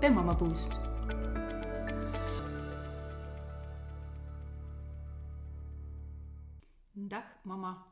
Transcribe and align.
bij 0.00 0.12
Mama 0.12 0.34
Boost. 0.34 0.80
Dag 6.92 7.24
mama. 7.42 7.86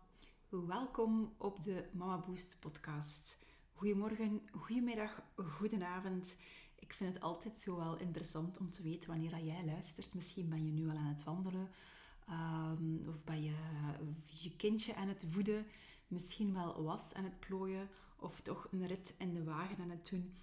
Welkom 0.48 1.34
op 1.38 1.62
de 1.62 1.88
Mama 1.92 2.18
Boost 2.18 2.60
podcast. 2.60 3.46
Goedemorgen, 3.72 4.42
goedemiddag, 4.52 5.22
goedenavond. 5.36 6.36
Ik 6.78 6.92
vind 6.92 7.14
het 7.14 7.22
altijd 7.22 7.58
zo 7.58 7.76
wel 7.76 7.98
interessant 7.98 8.58
om 8.58 8.70
te 8.70 8.82
weten 8.82 9.10
wanneer 9.10 9.38
jij 9.38 9.64
luistert. 9.64 10.14
Misschien 10.14 10.48
ben 10.48 10.66
je 10.66 10.72
nu 10.72 10.88
al 10.88 10.96
aan 10.96 11.06
het 11.06 11.24
wandelen 11.24 11.68
um, 12.30 13.00
of 13.08 13.24
ben 13.24 13.42
je 13.42 13.54
je 14.24 14.56
kindje 14.56 14.94
aan 14.94 15.08
het 15.08 15.24
voeden. 15.30 15.66
Misschien 16.08 16.54
wel 16.54 16.82
was 16.82 17.14
aan 17.14 17.24
het 17.24 17.40
plooien 17.40 17.88
of 18.16 18.40
toch 18.40 18.68
een 18.70 18.86
rit 18.86 19.14
in 19.18 19.34
de 19.34 19.44
wagen 19.44 19.78
aan 19.80 19.90
het 19.90 20.08
doen. 20.10 20.34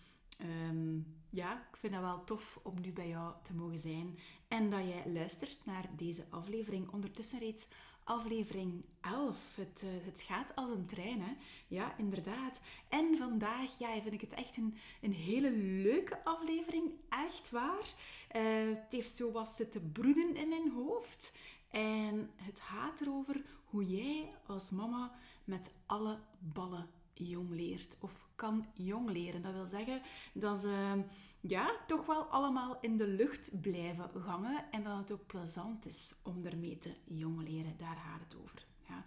Ehm, 0.42 1.00
ja, 1.30 1.54
ik 1.72 1.78
vind 1.78 1.94
het 1.94 2.02
wel 2.02 2.24
tof 2.24 2.60
om 2.64 2.82
nu 2.82 2.92
bij 2.92 3.08
jou 3.08 3.34
te 3.44 3.54
mogen 3.54 3.80
zijn 3.80 4.18
en 4.48 4.70
dat 4.70 4.88
jij 4.88 5.12
luistert 5.14 5.60
naar 5.66 5.90
deze 5.96 6.26
aflevering. 6.30 6.92
Ondertussen 6.92 7.40
reeds 7.40 7.68
aflevering 8.04 8.86
11. 9.02 9.56
Het, 9.56 9.84
uh, 9.84 9.90
het 10.06 10.22
gaat 10.22 10.56
als 10.56 10.70
een 10.70 10.86
trein, 10.86 11.22
hè? 11.22 11.32
Ja, 11.68 11.98
inderdaad. 11.98 12.62
En 12.90 13.18
vandaag 13.18 13.80
ja, 13.80 14.02
vind 14.02 14.14
ik 14.14 14.22
het 14.22 14.34
echt 14.34 14.58
een, 14.58 14.78
een 15.02 15.14
hele 15.14 15.52
leuke 15.52 16.24
aflevering. 16.24 16.92
Echt 17.10 17.50
waar. 17.50 17.94
Uh, 18.36 18.76
het 18.76 18.92
heeft 18.92 19.16
zo 19.16 19.32
wat 19.32 19.54
zitten 19.56 19.92
broeden 19.92 20.36
in 20.36 20.50
mijn 20.50 20.72
hoofd. 20.72 21.34
En 21.70 22.30
het 22.36 22.60
gaat 22.60 23.02
erover 23.02 23.42
hoe 23.66 23.86
jij 23.86 24.34
als 24.46 24.70
mama 24.70 25.16
met 25.44 25.72
alle 25.86 26.20
ballen 26.40 26.90
jong 27.14 27.50
leert 27.50 27.98
of 28.00 28.28
kan 28.42 28.66
jong 28.74 29.10
leren. 29.10 29.42
Dat 29.42 29.54
wil 29.54 29.66
zeggen 29.66 30.02
dat 30.34 30.60
ze 30.60 31.04
ja, 31.40 31.72
toch 31.88 32.06
wel 32.06 32.24
allemaal 32.24 32.78
in 32.82 32.98
de 32.98 33.08
lucht 33.08 33.62
blijven 33.62 34.10
gangen 34.22 34.66
en 34.72 34.84
dat 34.84 34.98
het 34.98 35.12
ook 35.12 35.26
plezant 35.26 35.86
is 35.86 36.16
om 36.24 36.46
ermee 36.46 36.78
te 36.78 36.94
jong 37.06 37.44
leren. 37.48 37.78
Daar 37.78 37.96
gaat 37.96 38.20
het 38.20 38.38
over. 38.42 38.66
Ja. 38.88 39.06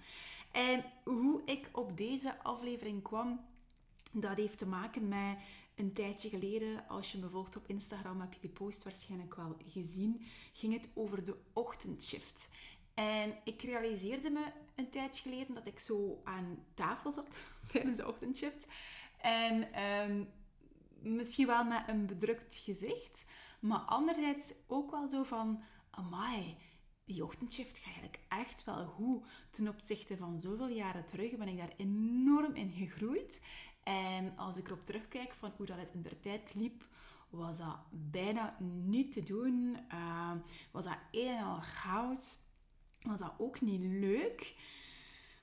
En 0.53 0.85
hoe 1.05 1.43
ik 1.45 1.69
op 1.73 1.97
deze 1.97 2.43
aflevering 2.43 3.03
kwam, 3.03 3.41
dat 4.12 4.37
heeft 4.37 4.59
te 4.59 4.67
maken 4.67 5.09
met 5.09 5.37
een 5.75 5.93
tijdje 5.93 6.29
geleden, 6.29 6.89
als 6.89 7.12
je 7.12 7.19
me 7.19 7.29
volgt 7.29 7.57
op 7.57 7.69
Instagram, 7.69 8.21
heb 8.21 8.33
je 8.33 8.41
die 8.41 8.51
post 8.51 8.85
waarschijnlijk 8.85 9.35
wel 9.35 9.57
gezien, 9.67 10.27
ging 10.53 10.73
het 10.73 10.89
over 10.95 11.25
de 11.25 11.37
ochtendshift. 11.53 12.51
En 12.95 13.35
ik 13.45 13.62
realiseerde 13.62 14.31
me 14.31 14.45
een 14.75 14.91
tijdje 14.91 15.23
geleden 15.23 15.55
dat 15.55 15.67
ik 15.67 15.79
zo 15.79 16.21
aan 16.25 16.65
tafel 16.75 17.12
zat 17.12 17.41
tijdens 17.73 17.99
de 17.99 18.09
ochtendshift. 18.09 18.67
En 19.25 19.83
um, 19.83 20.28
misschien 21.03 21.47
wel 21.47 21.64
met 21.64 21.83
een 21.86 22.06
bedrukt 22.06 22.55
gezicht, 22.55 23.31
maar 23.61 23.78
anderzijds 23.78 24.55
ook 24.66 24.91
wel 24.91 25.08
zo 25.08 25.22
van, 25.22 25.62
amai, 25.91 26.56
die 27.05 27.25
ochtendshift 27.25 27.78
ga 27.78 27.84
eigenlijk 27.84 28.21
echt 28.28 28.65
wel 28.65 28.87
goed. 28.87 29.26
Ten 29.50 29.69
opzichte 29.69 30.16
van 30.16 30.38
zoveel 30.38 30.69
jaren 30.69 31.04
terug 31.04 31.37
ben 31.37 31.49
ik 31.49 31.59
daar 31.59 31.72
enorm 31.76 32.54
in 32.54 32.71
gegroeid. 32.71 33.47
En 33.82 34.37
als 34.37 34.56
ik 34.56 34.66
erop 34.66 34.84
terugkijk 34.84 35.34
van 35.34 35.53
hoe 35.56 35.66
dat 35.66 35.78
het 35.78 35.91
in 35.93 36.03
de 36.03 36.20
tijd 36.20 36.54
liep, 36.54 36.87
was 37.31 37.59
dat 37.59 37.78
bijna 37.91 38.56
niet 38.84 39.12
te 39.12 39.22
doen. 39.22 39.78
Uh, 39.93 40.32
was 40.70 40.84
dat 40.84 40.99
een 41.10 41.37
en 41.37 41.44
al 41.44 41.60
chaos 41.60 42.38
was 43.00 43.19
dat 43.19 43.34
ook 43.38 43.60
niet 43.60 43.81
leuk. 43.81 44.54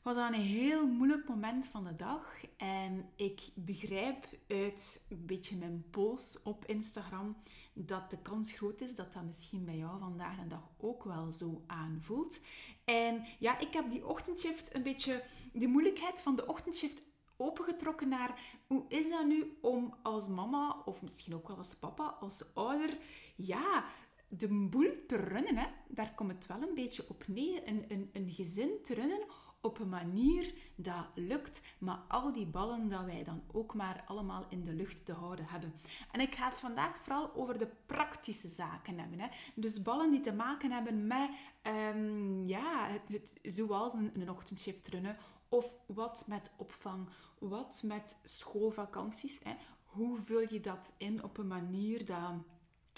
Was 0.01 0.15
dat 0.15 0.27
een 0.27 0.39
heel 0.39 0.87
moeilijk 0.87 1.27
moment 1.27 1.67
van 1.67 1.83
de 1.83 1.95
dag. 1.95 2.45
En 2.57 3.09
ik 3.15 3.41
begrijp 3.53 4.25
uit 4.47 5.05
een 5.09 5.25
beetje 5.25 5.57
mijn 5.57 5.85
pols 5.89 6.39
op 6.43 6.65
Instagram 6.65 7.35
dat 7.73 8.09
de 8.09 8.17
kans 8.17 8.51
groot 8.51 8.81
is 8.81 8.95
dat 8.95 9.13
dat 9.13 9.23
misschien 9.23 9.65
bij 9.65 9.77
jou 9.77 9.99
vandaag 9.99 10.39
de 10.39 10.47
dag 10.47 10.69
ook 10.77 11.03
wel 11.03 11.31
zo 11.31 11.63
aanvoelt. 11.67 12.39
En 12.85 13.25
ja, 13.39 13.59
ik 13.59 13.73
heb 13.73 13.91
die 13.91 14.07
ochtendshift 14.07 14.75
een 14.75 14.83
beetje, 14.83 15.23
de 15.53 15.67
moeilijkheid 15.67 16.19
van 16.19 16.35
de 16.35 16.47
ochtendshift 16.47 17.01
opengetrokken 17.37 18.09
naar 18.09 18.39
hoe 18.67 18.85
is 18.87 19.09
dat 19.09 19.25
nu 19.25 19.57
om 19.61 19.95
als 20.01 20.27
mama, 20.27 20.81
of 20.85 21.01
misschien 21.01 21.35
ook 21.35 21.47
wel 21.47 21.57
als 21.57 21.75
papa, 21.75 22.03
als 22.03 22.55
ouder, 22.55 22.97
ja, 23.35 23.85
de 24.27 24.47
boel 24.69 25.05
te 25.07 25.15
runnen, 25.15 25.57
hè, 25.57 25.67
daar 25.87 26.13
komt 26.15 26.31
het 26.31 26.47
wel 26.47 26.61
een 26.61 26.75
beetje 26.75 27.09
op 27.09 27.27
neer. 27.27 27.67
Een, 27.67 27.85
een, 27.87 28.09
een 28.13 28.29
gezin 28.29 28.69
te 28.83 28.93
runnen 28.93 29.19
op 29.61 29.79
een 29.79 29.89
manier 29.89 30.53
dat 30.75 31.05
lukt, 31.15 31.61
maar 31.77 31.99
al 32.07 32.33
die 32.33 32.45
ballen 32.45 32.89
dat 32.89 33.05
wij 33.05 33.23
dan 33.23 33.43
ook 33.51 33.73
maar 33.73 34.03
allemaal 34.07 34.45
in 34.49 34.63
de 34.63 34.73
lucht 34.73 35.05
te 35.05 35.13
houden 35.13 35.45
hebben. 35.45 35.73
En 36.11 36.19
ik 36.19 36.35
ga 36.35 36.45
het 36.45 36.55
vandaag 36.55 36.97
vooral 36.97 37.35
over 37.35 37.57
de 37.57 37.69
praktische 37.85 38.47
zaken 38.47 38.99
hebben. 38.99 39.19
Hè. 39.19 39.27
Dus 39.55 39.81
ballen 39.81 40.11
die 40.11 40.21
te 40.21 40.33
maken 40.33 40.71
hebben 40.71 41.07
met, 41.07 41.29
um, 41.63 42.47
ja, 42.47 42.87
het, 42.87 43.09
het, 43.09 43.39
zoals 43.43 43.93
een, 43.93 44.11
een 44.13 44.29
ochtendshift 44.29 44.87
runnen, 44.87 45.17
of 45.49 45.73
wat 45.85 46.23
met 46.27 46.51
opvang, 46.57 47.09
wat 47.39 47.81
met 47.85 48.19
schoolvakanties. 48.23 49.39
Hè. 49.43 49.55
Hoe 49.85 50.21
vul 50.21 50.53
je 50.53 50.59
dat 50.59 50.93
in 50.97 51.23
op 51.23 51.37
een 51.37 51.47
manier 51.47 52.05
dat 52.05 52.33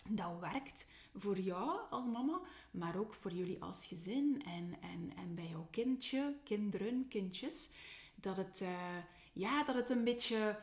dat 0.09 0.39
werkt 0.39 0.87
voor 1.13 1.39
jou 1.39 1.79
als 1.89 2.07
mama, 2.07 2.41
maar 2.71 2.97
ook 2.97 3.13
voor 3.13 3.31
jullie 3.31 3.61
als 3.61 3.87
gezin 3.87 4.41
en, 4.45 4.81
en, 4.81 5.11
en 5.15 5.35
bij 5.35 5.47
jouw 5.47 5.67
kindje, 5.71 6.35
kinderen, 6.43 7.07
kindjes. 7.07 7.73
Dat 8.15 8.37
het, 8.37 8.61
uh, 8.61 8.97
ja, 9.33 9.63
dat 9.63 9.75
het 9.75 9.89
een 9.89 10.03
beetje 10.03 10.57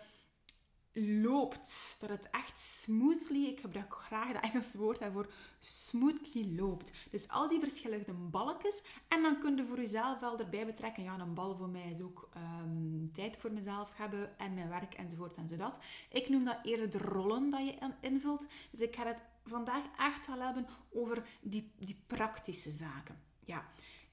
loopt. 0.93 1.97
Dat 2.01 2.09
het 2.09 2.31
echt 2.31 2.61
smoothly, 2.61 3.45
ik 3.45 3.61
gebruik 3.61 3.95
graag 3.95 4.33
dat 4.33 4.43
Engelse 4.43 4.79
woord 4.79 4.99
daarvoor, 4.99 5.33
smoothly 5.61 6.57
loopt. 6.57 6.93
Dus 7.11 7.29
al 7.29 7.49
die 7.49 7.61
verschillende 7.61 8.13
balkjes. 8.13 8.83
En 9.09 9.23
dan 9.23 9.39
kun 9.39 9.57
je 9.57 9.65
voor 9.65 9.77
jezelf 9.77 10.19
wel 10.21 10.39
erbij 10.39 10.67
betrekken. 10.67 11.03
Ja, 11.03 11.19
een 11.19 11.35
bal 11.35 11.57
voor 11.57 11.69
mij 11.69 11.91
is 11.91 12.01
ook 12.01 12.29
um, 12.37 13.11
tijd 13.13 13.37
voor 13.37 13.53
mezelf 13.53 13.97
hebben 13.97 14.39
en 14.39 14.55
mijn 14.55 14.69
werk 14.69 14.95
enzovoort 14.95 15.37
enzodat. 15.37 15.79
Ik 16.11 16.29
noem 16.29 16.45
dat 16.45 16.59
eerder 16.63 16.91
de 16.91 16.99
rollen 16.99 17.51
dat 17.51 17.67
je 17.67 17.93
invult. 18.01 18.47
Dus 18.71 18.81
ik 18.81 18.97
ga 18.97 19.07
het 19.07 19.23
vandaag 19.45 19.85
echt 19.99 20.27
wel 20.27 20.41
hebben 20.41 20.67
over 20.93 21.27
die, 21.41 21.73
die 21.79 22.03
praktische 22.07 22.71
zaken. 22.71 23.23
Ja, 23.45 23.69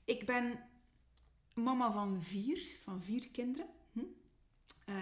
ik 0.06 0.26
ben 0.26 0.60
mama 1.54 1.92
van 1.92 2.22
vier, 2.22 2.78
van 2.84 3.02
vier 3.02 3.30
kinderen. 3.30 3.68
Hm? 3.92 4.00
Uh, 4.90 4.96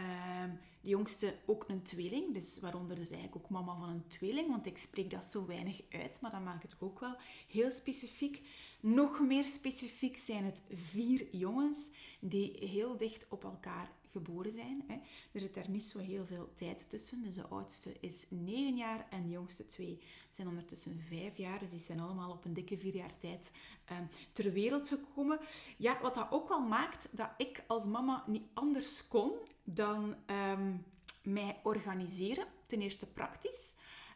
de 0.81 0.89
jongste 0.89 1.35
ook 1.45 1.65
een 1.67 1.81
tweeling, 1.81 2.33
dus 2.33 2.59
waaronder 2.59 2.95
dus 2.95 3.11
eigenlijk 3.11 3.43
ook 3.43 3.49
mama 3.49 3.75
van 3.79 3.89
een 3.89 4.07
tweeling, 4.07 4.49
want 4.49 4.65
ik 4.65 4.77
spreek 4.77 5.09
dat 5.09 5.25
zo 5.25 5.45
weinig 5.45 5.81
uit, 5.89 6.21
maar 6.21 6.31
dat 6.31 6.43
maakt 6.43 6.63
het 6.63 6.75
ook 6.79 6.99
wel 6.99 7.15
heel 7.47 7.71
specifiek. 7.71 8.41
Nog 8.79 9.19
meer 9.19 9.43
specifiek 9.43 10.17
zijn 10.17 10.43
het 10.43 10.63
vier 10.69 11.35
jongens 11.35 11.91
die 12.19 12.57
heel 12.67 12.97
dicht 12.97 13.25
op 13.29 13.43
elkaar 13.43 13.91
geboren 14.15 14.51
zijn. 14.51 14.83
Hè. 14.87 14.93
Er 15.31 15.39
zit 15.39 15.53
daar 15.53 15.69
niet 15.69 15.83
zo 15.83 15.99
heel 15.99 16.25
veel 16.25 16.51
tijd 16.55 16.89
tussen. 16.89 17.23
Dus 17.23 17.35
de 17.35 17.47
oudste 17.47 17.95
is 17.99 18.25
9 18.29 18.75
jaar 18.77 19.07
en 19.09 19.23
de 19.23 19.29
jongste 19.29 19.65
twee 19.65 19.99
zijn 20.29 20.47
ondertussen 20.47 21.03
5 21.07 21.37
jaar. 21.37 21.59
Dus 21.59 21.69
die 21.69 21.79
zijn 21.79 21.99
allemaal 21.99 22.31
op 22.31 22.45
een 22.45 22.53
dikke 22.53 22.77
vier 22.77 22.95
jaar 22.95 23.17
tijd 23.17 23.51
um, 23.91 24.09
ter 24.31 24.51
wereld 24.51 24.87
gekomen. 24.87 25.39
Ja, 25.77 26.01
wat 26.01 26.15
dat 26.15 26.27
ook 26.31 26.47
wel 26.47 26.61
maakt 26.61 27.07
dat 27.11 27.29
ik 27.37 27.63
als 27.67 27.85
mama 27.85 28.23
niet 28.27 28.47
anders 28.53 29.07
kon 29.07 29.31
dan 29.63 30.15
um, 30.51 30.85
mij 31.23 31.59
organiseren. 31.63 32.45
Ten 32.65 32.81
eerste 32.81 33.07
praktisch. 33.07 33.75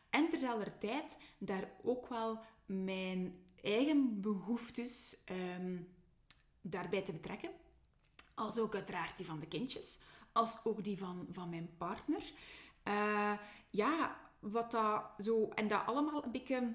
En 0.10 0.30
terzelfde 0.30 0.78
tijd 0.78 1.18
daar 1.38 1.72
ook 1.84 2.08
wel 2.08 2.40
mijn 2.66 3.36
eigen 3.62 4.22
behoeftes 4.22 5.24
um, 5.32 5.88
daarbij 6.62 7.02
te 7.02 7.14
betrekken. 7.14 7.50
Als 8.40 8.60
ook 8.60 8.76
uiteraard 8.76 9.18
die 9.18 9.26
van 9.26 9.40
de 9.40 9.48
kindjes. 9.48 10.00
Als 10.32 10.60
ook 10.64 10.84
die 10.84 10.98
van, 10.98 11.28
van 11.32 11.50
mijn 11.50 11.70
partner. 11.78 12.32
Uh, 12.88 13.34
ja, 13.70 14.20
wat 14.40 14.72
dat 14.72 15.04
zo... 15.18 15.50
En 15.50 15.68
dat 15.68 15.86
allemaal 15.86 16.24
een 16.24 16.32
beetje 16.32 16.74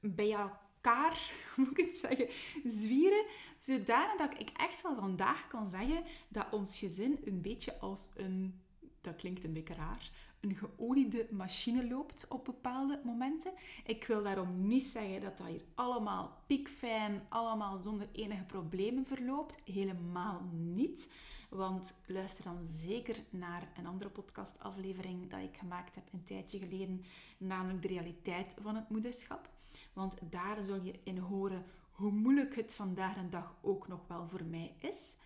bij 0.00 0.32
elkaar, 0.32 1.32
moet 1.56 1.78
ik 1.78 1.86
het 1.86 1.98
zeggen, 1.98 2.28
zwieren. 2.64 3.24
Zodanig 3.58 4.16
dat 4.16 4.40
ik 4.40 4.50
echt 4.56 4.82
wel 4.82 4.94
vandaag 4.94 5.48
kan 5.48 5.68
zeggen 5.68 6.04
dat 6.28 6.46
ons 6.50 6.78
gezin 6.78 7.20
een 7.24 7.40
beetje 7.40 7.78
als 7.78 8.10
een 8.16 8.60
dat 9.00 9.16
klinkt 9.16 9.44
een 9.44 9.52
beetje 9.52 9.74
raar, 9.74 10.10
een 10.40 10.56
geoliede 10.56 11.26
machine 11.30 11.88
loopt 11.88 12.28
op 12.28 12.44
bepaalde 12.44 13.00
momenten. 13.04 13.52
Ik 13.84 14.04
wil 14.04 14.22
daarom 14.22 14.66
niet 14.66 14.82
zeggen 14.82 15.20
dat 15.20 15.38
dat 15.38 15.46
hier 15.46 15.64
allemaal 15.74 16.42
piekfijn, 16.46 17.22
allemaal 17.28 17.78
zonder 17.78 18.08
enige 18.12 18.42
problemen 18.42 19.06
verloopt. 19.06 19.58
Helemaal 19.64 20.40
niet. 20.52 21.12
Want 21.48 21.94
luister 22.06 22.44
dan 22.44 22.66
zeker 22.66 23.16
naar 23.30 23.72
een 23.76 23.86
andere 23.86 24.10
podcastaflevering 24.10 25.30
dat 25.30 25.40
ik 25.40 25.56
gemaakt 25.56 25.94
heb 25.94 26.04
een 26.12 26.24
tijdje 26.24 26.58
geleden, 26.58 27.04
namelijk 27.38 27.82
de 27.82 27.88
realiteit 27.88 28.54
van 28.60 28.76
het 28.76 28.88
moederschap. 28.88 29.50
Want 29.92 30.16
daar 30.30 30.64
zul 30.64 30.82
je 30.82 31.00
in 31.02 31.18
horen 31.18 31.64
hoe 31.90 32.10
moeilijk 32.10 32.56
het 32.56 32.74
vandaag 32.74 33.16
en 33.16 33.30
dag 33.30 33.54
ook 33.60 33.88
nog 33.88 34.00
wel 34.06 34.28
voor 34.28 34.44
mij 34.44 34.74
is. 34.78 35.16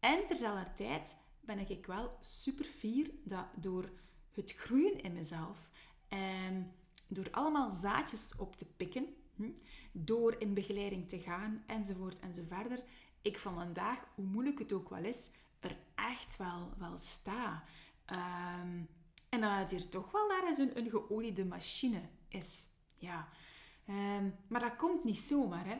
En 0.00 0.26
terzelfde 0.26 0.72
tijd 0.74 1.16
ben 1.40 1.70
ik 1.70 1.86
wel 1.86 2.16
super 2.20 2.64
fier 2.64 3.10
dat 3.24 3.46
door 3.54 3.90
het 4.30 4.52
groeien 4.52 5.00
in 5.00 5.12
mezelf 5.12 5.70
en 6.08 6.72
door 7.06 7.30
allemaal 7.30 7.70
zaadjes 7.70 8.36
op 8.36 8.56
te 8.56 8.66
pikken, 8.76 9.14
hm, 9.36 9.50
door 9.92 10.36
in 10.38 10.54
begeleiding 10.54 11.08
te 11.08 11.20
gaan 11.20 11.62
enzovoort 11.66 12.20
enzoverder, 12.20 12.82
ik 13.22 13.38
van 13.38 13.54
vandaag, 13.54 14.08
hoe 14.14 14.24
moeilijk 14.24 14.58
het 14.58 14.72
ook 14.72 14.88
wel 14.88 15.04
is, 15.04 15.30
er 15.60 15.76
echt 15.94 16.36
wel, 16.36 16.72
wel 16.78 16.98
sta. 16.98 17.64
Um, 18.06 18.88
en 19.28 19.40
dat 19.40 19.50
het 19.50 19.70
hier 19.70 19.88
toch 19.88 20.10
wel 20.10 20.28
daar 20.28 20.46
eens 20.46 20.58
een, 20.58 20.78
een 20.78 20.90
geoliede 20.90 21.44
machine 21.44 22.00
is. 22.28 22.68
Ja. 22.96 23.28
Um, 23.88 24.34
maar 24.48 24.60
dat 24.60 24.76
komt 24.76 25.04
niet 25.04 25.16
zomaar, 25.16 25.66
hè. 25.66 25.76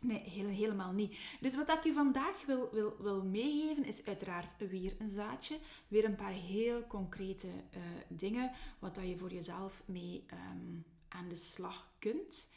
Nee, 0.00 0.20
helemaal 0.50 0.92
niet. 0.92 1.18
Dus 1.40 1.56
wat 1.56 1.68
ik 1.68 1.84
je 1.84 1.92
vandaag 1.92 2.46
wil, 2.46 2.70
wil, 2.72 2.96
wil 2.98 3.24
meegeven 3.24 3.84
is 3.84 4.04
uiteraard 4.04 4.68
weer 4.70 4.94
een 4.98 5.10
zaadje. 5.10 5.58
Weer 5.88 6.04
een 6.04 6.16
paar 6.16 6.32
heel 6.32 6.86
concrete 6.86 7.46
uh, 7.46 7.80
dingen 8.08 8.52
wat 8.78 8.94
dat 8.94 9.08
je 9.08 9.18
voor 9.18 9.32
jezelf 9.32 9.82
mee 9.86 10.24
um, 10.32 10.84
aan 11.08 11.28
de 11.28 11.36
slag 11.36 11.90
kunt. 11.98 12.52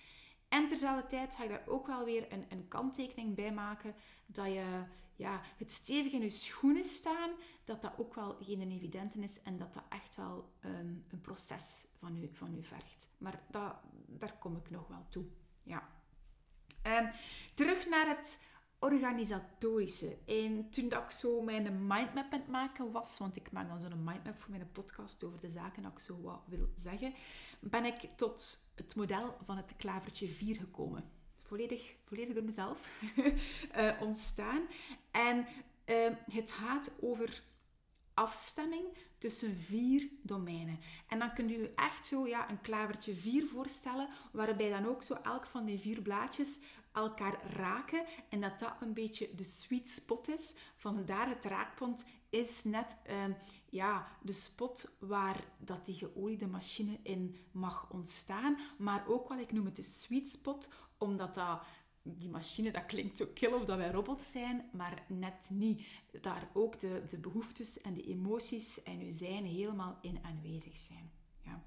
En 0.50 0.68
terzelfde 0.68 1.08
tijd 1.08 1.36
ga 1.36 1.44
ik 1.44 1.50
daar 1.50 1.68
ook 1.68 1.88
wel 1.88 2.06
weer 2.06 2.34
een, 2.34 2.46
een 2.50 2.68
kanttekening 2.68 3.36
bij 3.36 3.54
maken 3.54 3.96
dat 4.26 4.46
je 4.46 4.84
ja, 5.16 5.42
het 5.58 5.72
stevig 5.72 6.12
in 6.12 6.22
je 6.22 6.30
schoenen 6.30 6.84
staan, 6.84 7.30
dat 7.64 7.82
dat 7.82 7.94
ook 7.98 8.16
wel 8.16 8.38
geen 8.42 8.72
evidente 8.72 9.20
is 9.20 9.42
en 9.42 9.58
dat 9.58 9.74
dat 9.74 9.84
echt 9.90 10.16
wel 10.16 10.54
een, 10.60 11.06
een 11.10 11.22
proces 11.22 11.88
van 12.00 12.18
u, 12.18 12.30
van 12.34 12.56
u 12.56 12.64
vergt. 12.64 13.10
Maar 13.18 13.44
dat, 13.50 13.76
daar 14.08 14.38
kom 14.38 14.56
ik 14.56 14.70
nog 14.70 14.88
wel 14.88 15.06
toe. 15.10 15.26
Ja. 15.64 16.01
Um, 16.88 17.12
terug 17.54 17.88
naar 17.88 18.08
het 18.08 18.44
organisatorische. 18.80 20.18
En 20.26 20.70
toen 20.70 20.90
dat 20.90 21.04
ik 21.04 21.12
zo 21.12 21.42
mijn 21.42 21.88
mindmap 21.88 22.34
aan 22.34 22.40
het 22.40 22.48
maken 22.48 22.92
was, 22.92 23.18
want 23.18 23.36
ik 23.36 23.52
maak 23.52 23.68
dan 23.68 23.80
zo'n 23.80 24.04
mindmap 24.04 24.38
voor 24.38 24.52
mijn 24.52 24.72
podcast 24.72 25.24
over 25.24 25.42
de 25.42 25.50
zaken 25.50 25.84
dat 25.84 25.92
ik 25.92 26.00
zo 26.00 26.22
wat 26.22 26.42
wil 26.46 26.72
zeggen, 26.76 27.14
ben 27.60 27.86
ik 27.86 28.10
tot 28.16 28.58
het 28.76 28.96
model 28.96 29.38
van 29.44 29.58
het 29.58 29.76
klavertje 29.78 30.28
4 30.28 30.56
gekomen. 30.56 31.04
Volledig, 31.42 31.96
volledig 32.04 32.34
door 32.34 32.44
mezelf 32.44 32.90
uh, 33.78 33.92
ontstaan. 34.08 34.62
En 35.12 35.48
uh, 35.86 36.08
het 36.34 36.52
gaat 36.52 36.92
over 37.00 37.44
afstemming 38.22 38.86
tussen 39.18 39.56
vier 39.56 40.10
domeinen. 40.22 40.80
En 41.08 41.20
dan 41.20 41.34
kunt 41.34 41.52
u 41.52 41.70
echt 41.76 42.06
zo 42.06 42.28
ja, 42.28 42.50
een 42.50 42.62
klavertje 42.62 43.16
4 43.16 43.46
voorstellen, 43.46 44.08
waarbij 44.32 44.70
dan 44.70 44.88
ook 44.88 45.04
zo 45.04 45.14
elk 45.24 45.46
van 45.46 45.66
die 45.66 45.80
vier 45.80 46.02
blaadjes 46.02 46.60
elkaar 46.92 47.54
raken 47.54 48.06
en 48.30 48.42
dat 48.42 48.60
dat 48.60 48.74
een 48.80 48.94
beetje 48.94 49.36
de 49.36 49.44
sweet 49.44 49.90
spot 49.90 50.28
is. 50.28 50.56
Vandaar 50.76 51.30
het 51.30 51.46
raakpunt 51.46 52.06
is 52.30 52.64
net 52.64 52.98
uh, 53.10 53.36
ja, 53.70 54.08
de 54.22 54.34
spot 54.34 54.96
waar 55.00 55.44
dat 55.58 55.86
die 55.86 55.96
geoliede 55.96 56.48
machine 56.48 57.00
in 57.04 57.36
mag 57.52 57.90
ontstaan. 57.92 58.58
Maar 58.78 59.04
ook 59.08 59.30
wel, 59.30 59.38
ik 59.38 59.52
noem 59.52 59.66
het 59.66 59.76
de 59.76 59.84
sweet 59.84 60.30
spot, 60.30 60.70
omdat 60.98 61.34
dat 61.34 61.62
die 62.04 62.30
machine, 62.30 62.72
dat 62.72 62.86
klinkt 62.86 63.18
zo 63.18 63.26
kil 63.34 63.54
of 63.54 63.66
dat 63.66 63.78
wij 63.78 63.92
robots 63.92 64.32
zijn, 64.32 64.70
maar 64.74 65.04
net 65.08 65.50
niet. 65.50 65.88
Daar 66.22 66.50
ook 66.54 66.80
de, 66.80 67.04
de 67.08 67.18
behoeftes 67.18 67.82
en 67.82 67.94
de 67.94 68.04
emoties 68.04 68.84
en 68.84 69.00
uw 69.00 69.12
zijn 69.12 69.46
helemaal 69.46 69.98
in 70.02 70.20
aanwezig 70.24 70.78
zijn. 70.78 71.12
Ja. 71.44 71.64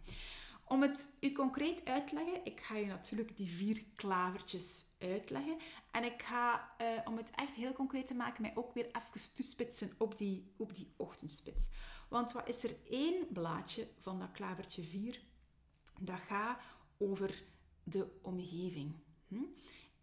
Om 0.66 0.82
het 0.82 1.16
u 1.20 1.32
concreet 1.32 1.84
uit 1.84 2.08
te 2.08 2.14
leggen, 2.14 2.44
ik 2.44 2.60
ga 2.60 2.76
je 2.76 2.86
natuurlijk 2.86 3.36
die 3.36 3.50
vier 3.50 3.84
klavertjes 3.94 4.84
uitleggen. 4.98 5.56
En 5.90 6.04
ik 6.04 6.22
ga, 6.22 6.74
uh, 6.80 6.86
om 7.04 7.16
het 7.16 7.30
echt 7.30 7.54
heel 7.54 7.72
concreet 7.72 8.06
te 8.06 8.14
maken, 8.14 8.42
mij 8.42 8.52
ook 8.54 8.74
weer 8.74 8.86
even 8.86 9.34
toespitsen 9.34 9.90
op 9.98 10.18
die, 10.18 10.52
op 10.56 10.74
die 10.74 10.92
ochtendspits. 10.96 11.70
Want 12.08 12.32
wat 12.32 12.48
is 12.48 12.64
er 12.64 12.76
één 12.90 13.26
blaadje 13.32 13.88
van 13.98 14.18
dat 14.18 14.32
klavertje 14.32 14.82
4? 14.82 15.20
Dat 16.00 16.20
gaat 16.20 16.60
over 16.98 17.44
de 17.82 18.18
omgeving. 18.22 18.94
Hm? 19.28 19.44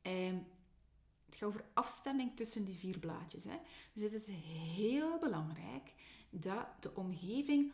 Ehm, 0.01 0.37
het 1.25 1.35
gaat 1.35 1.49
over 1.49 1.65
afstemming 1.73 2.35
tussen 2.35 2.65
die 2.65 2.77
vier 2.77 2.99
blaadjes. 2.99 3.43
Hè. 3.43 3.57
Dus 3.93 4.03
het 4.03 4.13
is 4.13 4.27
heel 4.75 5.19
belangrijk 5.19 5.93
dat 6.29 6.67
de 6.79 6.95
omgeving 6.95 7.73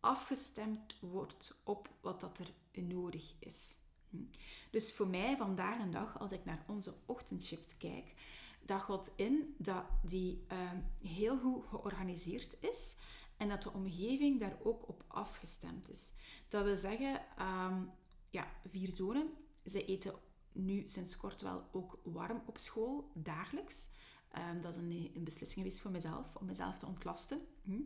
afgestemd 0.00 0.96
wordt 1.00 1.60
op 1.64 1.88
wat 2.00 2.20
dat 2.20 2.38
er 2.38 2.82
nodig 2.82 3.34
is. 3.38 3.76
Hm. 4.10 4.16
Dus 4.70 4.92
voor 4.92 5.08
mij 5.08 5.36
vandaag 5.36 5.78
een 5.78 5.90
dag, 5.90 6.18
als 6.18 6.32
ik 6.32 6.44
naar 6.44 6.64
onze 6.66 6.94
ochtendshift 7.06 7.76
kijk, 7.76 8.14
dat 8.62 8.80
gaat 8.80 9.12
in 9.16 9.54
dat 9.58 9.84
die 10.02 10.44
uh, 10.52 10.70
heel 11.02 11.38
goed 11.38 11.64
georganiseerd 11.68 12.56
is 12.60 12.96
en 13.36 13.48
dat 13.48 13.62
de 13.62 13.72
omgeving 13.72 14.40
daar 14.40 14.56
ook 14.62 14.88
op 14.88 15.04
afgestemd 15.06 15.90
is. 15.90 16.12
Dat 16.48 16.64
wil 16.64 16.76
zeggen, 16.76 17.20
um, 17.40 17.90
ja, 18.30 18.46
vier 18.70 18.88
zonen, 18.88 19.30
ze 19.64 19.84
eten 19.84 20.14
nu 20.52 20.82
sinds 20.86 21.16
kort 21.16 21.42
wel 21.42 21.68
ook 21.72 21.98
warm 22.04 22.42
op 22.46 22.58
school, 22.58 23.10
dagelijks. 23.14 23.88
Um, 24.38 24.60
dat 24.60 24.72
is 24.72 24.78
een, 24.82 25.10
een, 25.14 25.24
beslissing 25.24 25.62
geweest 25.62 25.80
voor 25.80 25.90
mezelf, 25.90 26.36
om 26.36 26.46
mezelf 26.46 26.78
te 26.78 26.86
ontlasten. 26.86 27.40
Hm? 27.64 27.80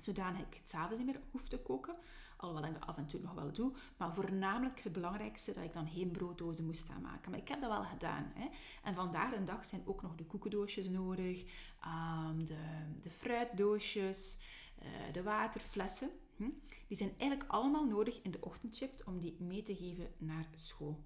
Zodanig 0.00 0.40
ik 0.40 0.54
het 0.54 0.70
s'avonds 0.70 0.98
niet 0.98 1.06
meer 1.06 1.20
hoef 1.30 1.48
te 1.48 1.58
koken. 1.58 1.96
Alhoewel 2.36 2.68
ik 2.68 2.74
dat 2.80 2.88
af 2.88 2.96
en 2.96 3.06
toe 3.06 3.20
nog 3.20 3.32
wel 3.32 3.52
doe. 3.52 3.72
Maar 3.96 4.14
voornamelijk 4.14 4.80
het 4.80 4.92
belangrijkste 4.92 5.52
dat 5.52 5.64
ik 5.64 5.72
dan 5.72 5.88
geen 5.88 6.10
brooddozen 6.10 6.66
moest 6.66 6.90
aanmaken. 6.90 7.30
Maar 7.30 7.40
ik 7.40 7.48
heb 7.48 7.60
dat 7.60 7.70
wel 7.70 7.84
gedaan. 7.84 8.32
Hè. 8.34 8.48
En 8.82 8.94
vandaag 8.94 9.30
de 9.30 9.44
dag 9.44 9.64
zijn 9.64 9.82
ook 9.84 10.02
nog 10.02 10.14
de 10.14 10.24
koekendoosjes 10.24 10.88
nodig. 10.88 11.44
Um, 11.84 12.44
de, 12.44 12.58
de 13.00 13.10
fruitdoosjes. 13.10 14.40
Uh, 14.82 15.12
de 15.12 15.22
waterflessen. 15.22 16.10
Hm. 16.36 16.50
Die 16.86 16.96
zijn 16.96 17.12
eigenlijk 17.18 17.50
allemaal 17.50 17.86
nodig 17.86 18.22
in 18.22 18.30
de 18.30 18.40
ochtendshift 18.40 19.04
om 19.04 19.18
die 19.18 19.36
mee 19.38 19.62
te 19.62 19.76
geven 19.76 20.08
naar 20.18 20.48
school. 20.54 21.04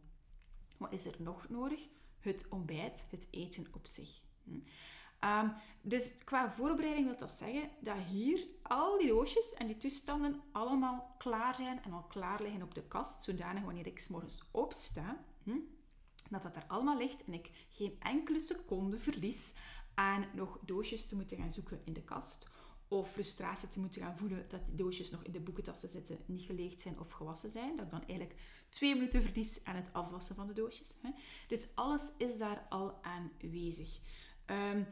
Wat 0.80 0.92
is 0.92 1.06
er 1.06 1.14
nog 1.18 1.49
nodig? 1.49 1.88
Het 2.18 2.49
ontbijt, 2.49 3.06
het 3.10 3.28
eten 3.30 3.66
op 3.72 3.87
zich. 3.87 4.20
Hm. 4.44 4.58
Um, 5.25 5.52
dus 5.82 6.25
qua 6.25 6.52
voorbereiding 6.52 7.06
wil 7.06 7.16
dat 7.16 7.30
zeggen 7.30 7.70
dat 7.80 7.96
hier 7.96 8.46
al 8.62 8.99
die 8.99 9.08
doosjes 9.08 9.54
en 9.54 9.66
die 9.66 9.76
toestanden 9.76 10.42
allemaal 10.52 11.14
klaar 11.18 11.54
zijn 11.54 11.82
en 11.82 11.92
al 11.92 12.02
klaar 12.02 12.42
liggen 12.42 12.62
op 12.62 12.75
de 12.75 12.82
kast, 12.82 13.22
zodanig 13.22 13.62
wanneer 13.62 13.87
ik 13.87 13.99
s 13.99 14.08
morgens 14.08 14.49
opsta, 14.52 15.25
hm, 15.42 15.58
dat 16.30 16.42
dat 16.42 16.56
er 16.56 16.64
allemaal 16.66 16.96
ligt 16.96 17.25
en 17.25 17.32
ik 17.32 17.50
geen 17.68 17.96
enkele 17.99 18.40
seconde 18.40 18.96
verlies 18.96 19.54
aan 19.94 20.25
nog 20.34 20.58
doosjes 20.62 21.06
te 21.06 21.16
moeten 21.16 21.37
gaan 21.37 21.52
zoeken 21.52 21.80
in 21.84 21.92
de 21.92 22.04
kast 22.04 22.49
of 22.90 23.11
frustratie 23.11 23.68
te 23.68 23.80
moeten 23.80 24.02
gaan 24.02 24.16
voelen 24.16 24.49
dat 24.49 24.66
die 24.66 24.75
doosjes 24.75 25.11
nog 25.11 25.23
in 25.23 25.32
de 25.32 25.40
boekentassen 25.40 25.88
zitten, 25.88 26.18
niet 26.26 26.42
geleegd 26.42 26.80
zijn 26.80 27.00
of 27.00 27.11
gewassen 27.11 27.50
zijn. 27.50 27.76
Dat 27.76 27.90
dan 27.90 28.06
eigenlijk 28.06 28.40
twee 28.68 28.94
minuten 28.94 29.23
verlies 29.23 29.64
aan 29.64 29.76
het 29.76 29.92
afwassen 29.92 30.35
van 30.35 30.47
de 30.47 30.52
doosjes. 30.52 30.94
Dus 31.49 31.68
alles 31.75 32.12
is 32.18 32.38
daar 32.38 32.66
al 32.68 33.02
aanwezig. 33.02 34.00
Um, 34.47 34.87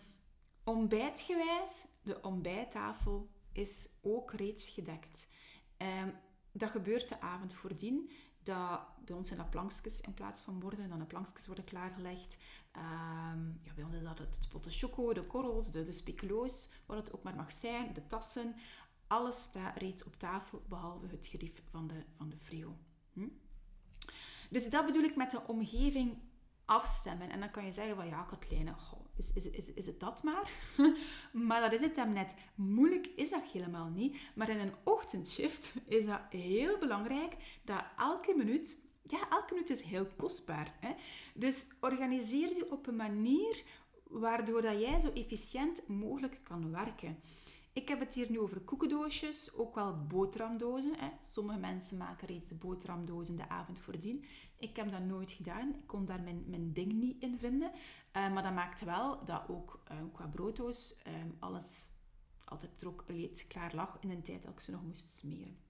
Ontbijtgewijs, 0.64 1.86
de 2.02 2.22
ontbijttafel 2.22 3.30
is 3.52 3.88
ook 4.00 4.32
reeds 4.32 4.68
gedekt. 4.68 5.28
Um, 5.78 6.14
dat 6.52 6.70
gebeurt 6.70 7.08
de 7.08 7.20
avond 7.20 7.54
voordien. 7.54 8.10
Dat, 8.42 8.80
bij 9.04 9.16
ons 9.16 9.28
zijn 9.28 9.40
dat 9.40 9.50
plankjes 9.50 10.00
in 10.00 10.14
plaats 10.14 10.40
van 10.40 10.58
borden. 10.58 10.88
Dan 10.88 10.98
de 10.98 11.04
plankjes 11.04 11.46
worden 11.46 11.64
klaargelegd. 11.64 12.38
Um, 12.78 13.60
ja, 13.62 13.72
bij 13.74 13.84
ons 13.84 13.94
is 13.94 14.02
dat 14.02 14.18
het 14.18 14.38
potten 14.48 14.72
choco, 14.72 15.12
de 15.12 15.22
korrels, 15.22 15.70
de, 15.70 15.82
de 15.82 16.60
wat 16.86 16.96
het 16.96 17.12
ook 17.12 17.22
maar 17.22 17.34
mag 17.34 17.52
zijn, 17.52 17.92
de 17.92 18.06
tassen. 18.06 18.54
Alles 19.06 19.42
staat 19.42 19.76
reeds 19.76 20.04
op 20.04 20.18
tafel, 20.18 20.62
behalve 20.68 21.06
het 21.06 21.26
gerief 21.26 21.62
van 21.70 21.86
de, 21.86 22.04
van 22.16 22.28
de 22.28 22.38
frio. 22.38 22.76
Hm? 23.12 23.28
Dus 24.50 24.70
dat 24.70 24.86
bedoel 24.86 25.02
ik 25.02 25.16
met 25.16 25.30
de 25.30 25.46
omgeving 25.46 26.18
afstemmen. 26.64 27.30
En 27.30 27.40
dan 27.40 27.50
kan 27.50 27.64
je 27.64 27.72
zeggen 27.72 27.96
van 27.96 28.06
ja, 28.06 28.22
Katlijne, 28.22 28.74
is, 29.16 29.32
is, 29.32 29.50
is, 29.50 29.72
is 29.72 29.86
het 29.86 30.00
dat 30.00 30.22
maar? 30.22 30.50
maar 31.48 31.60
dat 31.60 31.72
is 31.72 31.80
het 31.80 31.96
hem 31.96 32.12
net. 32.12 32.34
Moeilijk 32.54 33.06
is 33.06 33.30
dat 33.30 33.44
helemaal 33.44 33.88
niet. 33.88 34.18
Maar 34.34 34.48
in 34.48 34.58
een 34.58 34.74
ochtendshift 34.84 35.72
is 35.86 36.06
dat 36.06 36.20
heel 36.30 36.78
belangrijk 36.78 37.60
dat 37.64 37.84
elke 37.98 38.34
minuut... 38.36 38.86
Ja, 39.10 39.30
elke 39.30 39.54
minuut 39.54 39.70
is 39.70 39.82
heel 39.82 40.06
kostbaar. 40.16 40.74
Hè? 40.80 40.94
Dus 41.34 41.66
organiseer 41.80 42.54
je 42.54 42.70
op 42.70 42.86
een 42.86 42.96
manier 42.96 43.64
waardoor 44.04 44.62
dat 44.62 44.80
jij 44.80 45.00
zo 45.00 45.12
efficiënt 45.12 45.88
mogelijk 45.88 46.40
kan 46.42 46.70
werken. 46.70 47.20
Ik 47.72 47.88
heb 47.88 48.00
het 48.00 48.14
hier 48.14 48.30
nu 48.30 48.38
over 48.38 48.60
koekendoosjes, 48.60 49.54
ook 49.54 49.74
wel 49.74 50.06
boterhamdozen. 50.06 50.94
Hè. 50.98 51.08
Sommige 51.20 51.58
mensen 51.58 51.96
maken 51.96 52.26
reeds 52.26 52.48
de 52.48 52.54
boterhamdozen 52.54 53.36
de 53.36 53.48
avond 53.48 53.80
voordien. 53.80 54.24
Ik 54.58 54.76
heb 54.76 54.90
dat 54.90 55.04
nooit 55.04 55.30
gedaan. 55.30 55.68
Ik 55.68 55.86
kon 55.86 56.04
daar 56.04 56.22
mijn, 56.22 56.44
mijn 56.46 56.72
ding 56.72 56.92
niet 56.92 57.22
in 57.22 57.38
vinden. 57.38 57.70
Uh, 57.72 58.32
maar 58.32 58.42
dat 58.42 58.54
maakte 58.54 58.84
wel 58.84 59.24
dat 59.24 59.42
ook 59.48 59.82
uh, 59.90 59.96
qua 60.12 60.26
brooddoos 60.26 60.96
um, 61.06 61.36
alles 61.38 61.88
altijd 62.44 62.72
reeds 63.06 63.46
klaar 63.46 63.74
lag 63.74 63.96
in 64.00 64.08
de 64.08 64.22
tijd 64.22 64.42
dat 64.42 64.52
ik 64.52 64.60
ze 64.60 64.70
nog 64.70 64.82
moest 64.82 65.16
smeren. 65.16 65.67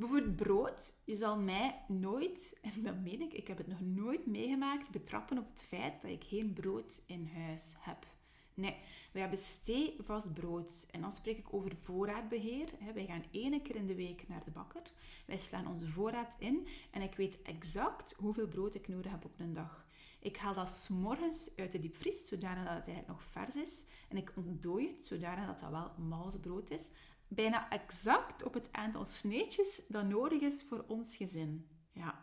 Bijvoorbeeld 0.00 0.36
brood. 0.36 1.00
Je 1.04 1.14
zal 1.14 1.38
mij 1.38 1.84
nooit, 1.88 2.58
en 2.62 2.82
dat 2.82 3.00
meen 3.00 3.20
ik, 3.20 3.32
ik 3.32 3.48
heb 3.48 3.58
het 3.58 3.66
nog 3.66 3.80
nooit 3.80 4.26
meegemaakt, 4.26 4.90
betrappen 4.90 5.38
op 5.38 5.50
het 5.50 5.62
feit 5.62 6.02
dat 6.02 6.10
ik 6.10 6.24
geen 6.24 6.52
brood 6.52 7.02
in 7.06 7.30
huis 7.34 7.74
heb. 7.78 8.06
Nee, 8.54 8.76
wij 9.12 9.20
hebben 9.20 9.38
stevast 9.38 10.34
brood. 10.34 10.88
En 10.90 11.00
dan 11.00 11.12
spreek 11.12 11.38
ik 11.38 11.54
over 11.54 11.76
voorraadbeheer. 11.76 12.68
Wij 12.94 13.06
gaan 13.06 13.24
één 13.30 13.62
keer 13.62 13.76
in 13.76 13.86
de 13.86 13.94
week 13.94 14.28
naar 14.28 14.44
de 14.44 14.50
bakker. 14.50 14.82
Wij 15.26 15.38
slaan 15.38 15.66
onze 15.66 15.88
voorraad 15.88 16.36
in 16.38 16.66
en 16.90 17.02
ik 17.02 17.14
weet 17.14 17.42
exact 17.42 18.14
hoeveel 18.18 18.48
brood 18.48 18.74
ik 18.74 18.88
nodig 18.88 19.10
heb 19.10 19.24
op 19.24 19.40
een 19.40 19.54
dag. 19.54 19.86
Ik 20.20 20.36
haal 20.36 20.54
dat 20.54 20.68
s'morgens 20.68 21.56
uit 21.56 21.72
de 21.72 21.78
diepvries, 21.78 22.26
zodanig 22.26 22.64
dat 22.64 22.76
het 22.76 22.86
eigenlijk 22.86 23.08
nog 23.08 23.24
vers 23.24 23.56
is. 23.56 23.86
En 24.08 24.16
ik 24.16 24.32
ontdooi 24.36 24.88
het, 24.88 25.06
zodanig 25.06 25.46
dat 25.46 25.58
dat 25.58 25.70
wel 25.70 26.06
mals 26.06 26.40
brood 26.40 26.70
is. 26.70 26.90
Bijna 27.32 27.70
exact 27.70 28.44
op 28.44 28.54
het 28.54 28.68
aantal 28.72 29.04
sneetjes 29.04 29.82
dat 29.88 30.08
nodig 30.08 30.40
is 30.40 30.64
voor 30.68 30.84
ons 30.86 31.16
gezin. 31.16 31.66
Ja. 31.92 32.22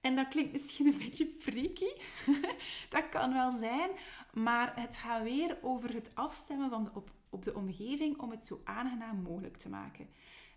En 0.00 0.16
dat 0.16 0.28
klinkt 0.28 0.52
misschien 0.52 0.86
een 0.92 0.98
beetje 0.98 1.34
freaky. 1.38 1.90
dat 2.94 3.08
kan 3.08 3.32
wel 3.32 3.50
zijn. 3.50 3.90
Maar 4.32 4.80
het 4.80 4.96
gaat 4.96 5.22
weer 5.22 5.58
over 5.62 5.94
het 5.94 6.10
afstemmen 6.14 6.70
van 6.70 6.84
de 6.84 6.90
op, 6.94 7.10
op 7.28 7.42
de 7.42 7.54
omgeving 7.54 8.18
om 8.18 8.30
het 8.30 8.46
zo 8.46 8.60
aangenaam 8.64 9.22
mogelijk 9.22 9.56
te 9.56 9.68
maken. 9.68 10.08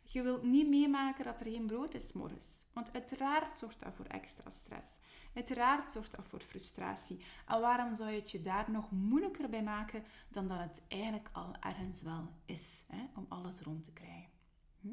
Je 0.09 0.21
wilt 0.21 0.43
niet 0.43 0.67
meemaken 0.67 1.23
dat 1.23 1.39
er 1.39 1.51
geen 1.51 1.65
brood 1.65 1.93
is 1.93 2.13
morgens. 2.13 2.65
Want 2.73 2.93
uiteraard 2.93 3.57
zorgt 3.57 3.79
dat 3.79 3.93
voor 3.95 4.05
extra 4.05 4.49
stress. 4.49 4.99
Uiteraard 5.33 5.91
zorgt 5.91 6.15
dat 6.15 6.25
voor 6.27 6.39
frustratie. 6.39 7.25
En 7.47 7.61
waarom 7.61 7.95
zou 7.95 8.09
je 8.09 8.19
het 8.19 8.31
je 8.31 8.41
daar 8.41 8.71
nog 8.71 8.91
moeilijker 8.91 9.49
bij 9.49 9.63
maken 9.63 10.03
dan 10.29 10.47
dat 10.47 10.59
het 10.59 10.83
eigenlijk 10.87 11.29
al 11.31 11.55
ergens 11.59 12.01
wel 12.01 12.31
is 12.45 12.85
hè, 12.87 13.03
om 13.15 13.25
alles 13.29 13.59
rond 13.59 13.83
te 13.83 13.93
krijgen? 13.93 14.29
Hm? 14.81 14.87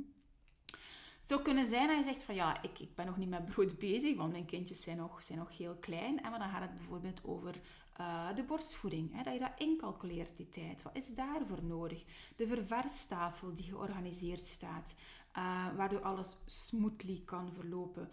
Het 1.21 1.33
zou 1.33 1.43
kunnen 1.43 1.69
zijn 1.69 1.89
dat 1.89 1.97
je 1.97 2.05
zegt 2.05 2.23
van 2.23 2.35
ja, 2.35 2.63
ik, 2.63 2.79
ik 2.79 2.95
ben 2.95 3.07
nog 3.07 3.17
niet 3.17 3.29
met 3.29 3.45
brood 3.45 3.79
bezig, 3.79 4.17
want 4.17 4.33
mijn 4.33 4.47
kindjes 4.47 4.83
zijn 4.83 4.97
nog, 4.97 5.25
zijn 5.25 5.39
nog 5.39 5.57
heel 5.57 5.77
klein. 5.77 6.23
En 6.23 6.31
dan 6.31 6.49
gaat 6.49 6.63
het 6.63 6.75
bijvoorbeeld 6.75 7.25
over 7.25 7.61
uh, 8.01 8.35
de 8.35 8.45
borstvoeding, 8.45 9.13
hè, 9.13 9.23
dat 9.23 9.33
je 9.33 9.39
dat 9.39 9.53
incalculeert 9.57 10.37
die 10.37 10.49
tijd. 10.49 10.83
Wat 10.83 10.97
is 10.97 11.15
daarvoor 11.15 11.65
nodig? 11.65 12.05
De 12.37 12.47
ververstafel 12.47 13.55
die 13.55 13.65
georganiseerd 13.65 14.47
staat, 14.47 14.95
uh, 15.37 15.77
waardoor 15.77 16.01
alles 16.01 16.39
smoothly 16.47 17.23
kan 17.25 17.53
verlopen. 17.53 18.11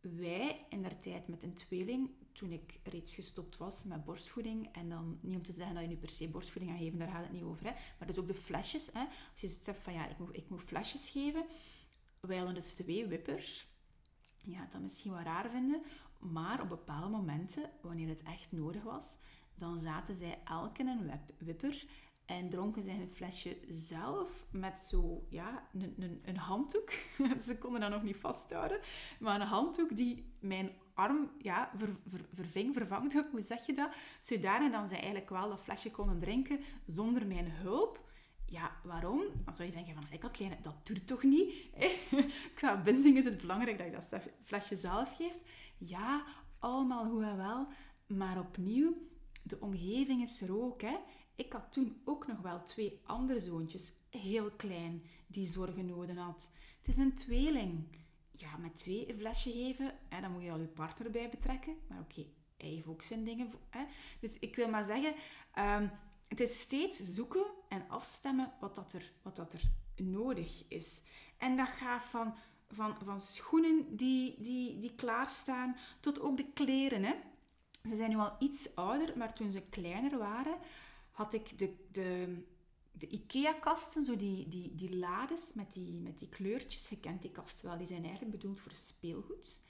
Wij 0.00 0.66
in 0.68 0.82
der 0.82 0.98
tijd 1.00 1.28
met 1.28 1.42
een 1.42 1.54
tweeling, 1.54 2.10
toen 2.32 2.52
ik 2.52 2.80
reeds 2.84 3.14
gestopt 3.14 3.56
was 3.56 3.84
met 3.84 4.04
borstvoeding, 4.04 4.68
en 4.72 4.88
dan 4.88 5.18
niet 5.20 5.36
om 5.36 5.42
te 5.42 5.52
zeggen 5.52 5.74
dat 5.74 5.84
je 5.84 5.90
nu 5.90 5.96
per 5.96 6.08
se 6.08 6.28
borstvoeding 6.28 6.72
gaat 6.72 6.82
geven, 6.82 6.98
daar 6.98 7.08
gaat 7.08 7.22
het 7.22 7.32
niet 7.32 7.42
over, 7.42 7.66
hè, 7.66 7.72
maar 7.98 8.06
dus 8.06 8.18
ook 8.18 8.26
de 8.26 8.34
flesjes. 8.34 8.90
Hè, 8.92 9.04
als 9.32 9.40
je 9.40 9.48
zegt 9.48 9.82
van 9.82 9.92
ja, 9.92 10.08
ik 10.08 10.18
moet, 10.18 10.36
ik 10.36 10.48
moet 10.48 10.62
flesjes 10.62 11.08
geven, 11.08 11.46
wij 12.20 12.36
hadden 12.36 12.54
dus 12.54 12.74
twee 12.74 13.06
wippers. 13.06 13.66
Ja, 14.44 14.66
dat 14.70 14.80
misschien 14.80 15.12
wel 15.12 15.20
raar 15.20 15.50
vinden, 15.50 15.82
maar 16.32 16.60
op 16.60 16.68
bepaalde 16.68 17.08
momenten, 17.08 17.70
wanneer 17.82 18.08
het 18.08 18.22
echt 18.22 18.52
nodig 18.52 18.82
was, 18.82 19.18
dan 19.54 19.78
zaten 19.78 20.14
zij 20.14 20.38
elk 20.44 20.78
in 20.78 20.88
een 20.88 21.10
wipper 21.38 21.86
en 22.26 22.48
dronken 22.48 22.82
zij 22.82 22.94
een 23.00 23.10
flesje 23.10 23.56
zelf 23.68 24.46
met 24.50 24.82
zo, 24.82 25.26
ja, 25.28 25.68
een, 25.72 25.94
een, 25.98 26.20
een 26.24 26.36
handdoek. 26.36 26.90
Ze 27.46 27.58
konden 27.58 27.80
dat 27.80 27.90
nog 27.90 28.02
niet 28.02 28.16
vasthouden. 28.16 28.80
Maar 29.20 29.40
een 29.40 29.46
handdoek 29.46 29.96
die 29.96 30.32
mijn 30.40 30.70
arm 30.94 31.30
ja, 31.38 31.70
ver, 31.76 31.88
ver, 32.08 32.24
verving, 32.34 32.74
vervangde, 32.74 33.26
hoe 33.32 33.42
zeg 33.42 33.66
je 33.66 33.72
dat? 33.72 33.94
Zodanig 34.20 34.72
dat 34.72 34.88
zij 34.88 34.98
eigenlijk 34.98 35.30
wel 35.30 35.48
dat 35.48 35.62
flesje 35.62 35.90
konden 35.90 36.18
drinken 36.18 36.60
zonder 36.86 37.26
mijn 37.26 37.50
hulp. 37.50 38.04
Ja, 38.48 38.80
waarom? 38.84 39.20
Dan 39.44 39.54
zou 39.54 39.68
je 39.68 39.74
zeggen 39.74 39.94
van, 39.94 40.04
ik 40.10 40.22
had 40.22 40.30
kleine, 40.30 40.56
dat 40.62 40.86
doet 40.86 41.06
toch 41.06 41.22
niet? 41.22 41.54
Qua 42.54 42.82
binding 42.82 43.16
is 43.16 43.24
het 43.24 43.40
belangrijk 43.40 43.78
dat 43.78 43.86
je 43.86 43.92
dat 43.92 44.22
flesje 44.44 44.76
zelf 44.76 45.16
geeft. 45.16 45.44
Ja, 45.78 46.24
allemaal 46.58 47.10
goed 47.10 47.22
en 47.22 47.36
wel. 47.36 47.66
Maar 48.06 48.38
opnieuw, 48.38 48.96
de 49.42 49.60
omgeving 49.60 50.22
is 50.22 50.40
er 50.40 50.62
ook. 50.62 50.80
Hè? 50.80 50.96
Ik 51.34 51.52
had 51.52 51.72
toen 51.72 52.00
ook 52.04 52.26
nog 52.26 52.38
wel 52.40 52.62
twee 52.62 53.00
andere 53.04 53.40
zoontjes, 53.40 53.92
heel 54.10 54.50
klein, 54.50 55.02
die 55.26 55.46
zorgen 55.46 55.86
nodig 55.86 56.16
had. 56.16 56.52
Het 56.78 56.88
is 56.88 56.96
een 56.96 57.14
tweeling. 57.14 57.84
Ja, 58.30 58.56
met 58.56 58.76
twee 58.76 59.10
een 59.10 59.16
flesje 59.16 59.50
geven, 59.50 59.94
hè, 60.08 60.20
dan 60.20 60.32
moet 60.32 60.42
je 60.42 60.50
al 60.50 60.60
je 60.60 60.66
partner 60.66 61.10
bij 61.10 61.28
betrekken. 61.28 61.76
Maar 61.88 62.00
oké, 62.00 62.26
hij 62.56 62.68
heeft 62.68 62.86
ook 62.86 63.02
zijn 63.02 63.24
dingen. 63.24 63.50
Hè. 63.70 63.84
Dus 64.20 64.38
ik 64.38 64.56
wil 64.56 64.68
maar 64.68 64.84
zeggen, 64.84 65.14
um, 65.58 65.90
het 66.28 66.40
is 66.40 66.60
steeds 66.60 66.98
zoeken 66.98 67.46
en 67.68 67.88
afstemmen 67.88 68.52
wat, 68.60 68.74
dat 68.74 68.92
er, 68.92 69.12
wat 69.22 69.36
dat 69.36 69.52
er 69.52 69.70
nodig 69.96 70.64
is. 70.68 71.02
En 71.38 71.56
dat 71.56 71.68
gaat 71.68 72.02
van, 72.02 72.34
van, 72.68 72.96
van 73.04 73.20
schoenen 73.20 73.96
die, 73.96 74.40
die, 74.40 74.78
die 74.78 74.94
klaarstaan 74.94 75.76
tot 76.00 76.20
ook 76.20 76.36
de 76.36 76.52
kleren. 76.52 77.04
Hè. 77.04 77.14
Ze 77.88 77.96
zijn 77.96 78.10
nu 78.10 78.16
al 78.16 78.36
iets 78.38 78.74
ouder, 78.74 79.18
maar 79.18 79.34
toen 79.34 79.50
ze 79.50 79.60
kleiner 79.60 80.18
waren, 80.18 80.58
had 81.10 81.34
ik 81.34 81.58
de, 81.58 81.74
de, 81.90 82.42
de 82.92 83.08
IKEA-kasten, 83.08 84.04
zo 84.04 84.16
die, 84.16 84.48
die, 84.48 84.74
die 84.74 84.96
lades 84.96 85.42
met 85.54 85.72
die, 85.72 85.92
met 85.92 86.18
die 86.18 86.28
kleurtjes. 86.28 86.88
Je 86.88 87.00
kent 87.00 87.22
die 87.22 87.30
kasten 87.30 87.68
wel, 87.68 87.78
die 87.78 87.86
zijn 87.86 88.02
eigenlijk 88.04 88.32
bedoeld 88.32 88.60
voor 88.60 88.72
speelgoed. 88.74 89.60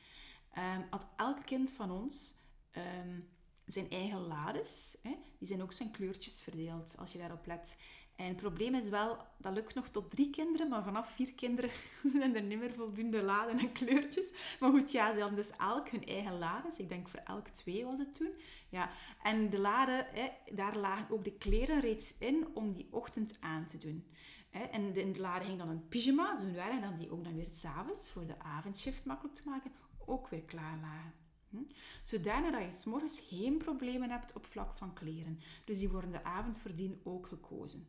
Um, 0.58 0.86
had 0.90 1.06
elk 1.16 1.42
kind 1.42 1.70
van 1.70 1.90
ons 1.90 2.38
ehm, 2.70 3.20
zijn 3.66 3.90
eigen 3.90 4.26
lades. 4.26 4.98
Hè? 5.02 5.16
Die 5.38 5.48
zijn 5.48 5.62
ook 5.62 5.72
zijn 5.72 5.90
kleurtjes 5.90 6.40
verdeeld, 6.40 6.94
als 6.98 7.12
je 7.12 7.18
daarop 7.18 7.46
let. 7.46 7.76
En 8.16 8.26
het 8.26 8.36
probleem 8.36 8.74
is 8.74 8.88
wel, 8.88 9.18
dat 9.38 9.52
lukt 9.52 9.74
nog 9.74 9.88
tot 9.88 10.10
drie 10.10 10.30
kinderen, 10.30 10.68
maar 10.68 10.82
vanaf 10.82 11.10
vier 11.10 11.34
kinderen 11.34 11.70
zijn 12.16 12.36
er 12.36 12.42
niet 12.42 12.58
meer 12.58 12.74
voldoende 12.74 13.22
laden 13.22 13.58
en 13.58 13.72
kleurtjes. 13.72 14.56
Maar 14.60 14.70
goed, 14.70 14.92
ja, 14.92 15.12
ze 15.12 15.20
hadden 15.20 15.38
dus 15.38 15.56
elk 15.56 15.88
hun 15.88 16.06
eigen 16.06 16.38
lades. 16.38 16.78
Ik 16.78 16.88
denk 16.88 17.08
voor 17.08 17.20
elk 17.20 17.48
twee 17.48 17.84
was 17.84 17.98
het 17.98 18.14
toen. 18.14 18.30
Ja. 18.68 18.90
En 19.22 19.50
de 19.50 19.58
laden, 19.58 20.06
hè, 20.12 20.28
daar 20.54 20.76
lagen 20.76 21.10
ook 21.10 21.24
de 21.24 21.36
kleren 21.36 21.80
reeds 21.80 22.18
in 22.18 22.46
om 22.54 22.72
die 22.72 22.88
ochtend 22.90 23.36
aan 23.40 23.66
te 23.66 23.78
doen. 23.78 24.06
En 24.50 24.96
in 24.96 25.12
de 25.12 25.20
lade 25.20 25.44
ging 25.44 25.58
dan 25.58 25.68
een 25.68 25.88
pyjama, 25.88 26.36
zo 26.36 26.52
waren 26.52 26.80
dan 26.80 26.96
die 26.96 27.10
ook 27.10 27.24
dan 27.24 27.36
weer 27.36 27.48
s'avonds 27.52 28.10
voor 28.10 28.26
de 28.26 28.38
avondshift 28.38 29.04
makkelijk 29.04 29.34
te 29.34 29.48
maken, 29.48 29.72
ook 30.06 30.28
weer 30.28 30.42
klaar 30.42 30.78
lagen. 30.80 31.25
Hm? 31.56 31.72
Zodanig 32.02 32.52
dat 32.52 32.62
je 32.62 32.78
s 32.78 32.84
morgens 32.84 33.20
geen 33.20 33.58
problemen 33.58 34.10
hebt 34.10 34.32
op 34.32 34.46
vlak 34.46 34.76
van 34.76 34.92
kleren. 34.92 35.40
Dus 35.64 35.78
die 35.78 35.88
worden 35.88 36.12
de 36.12 36.24
avond 36.24 36.58
voordien 36.58 37.00
ook 37.04 37.26
gekozen. 37.26 37.88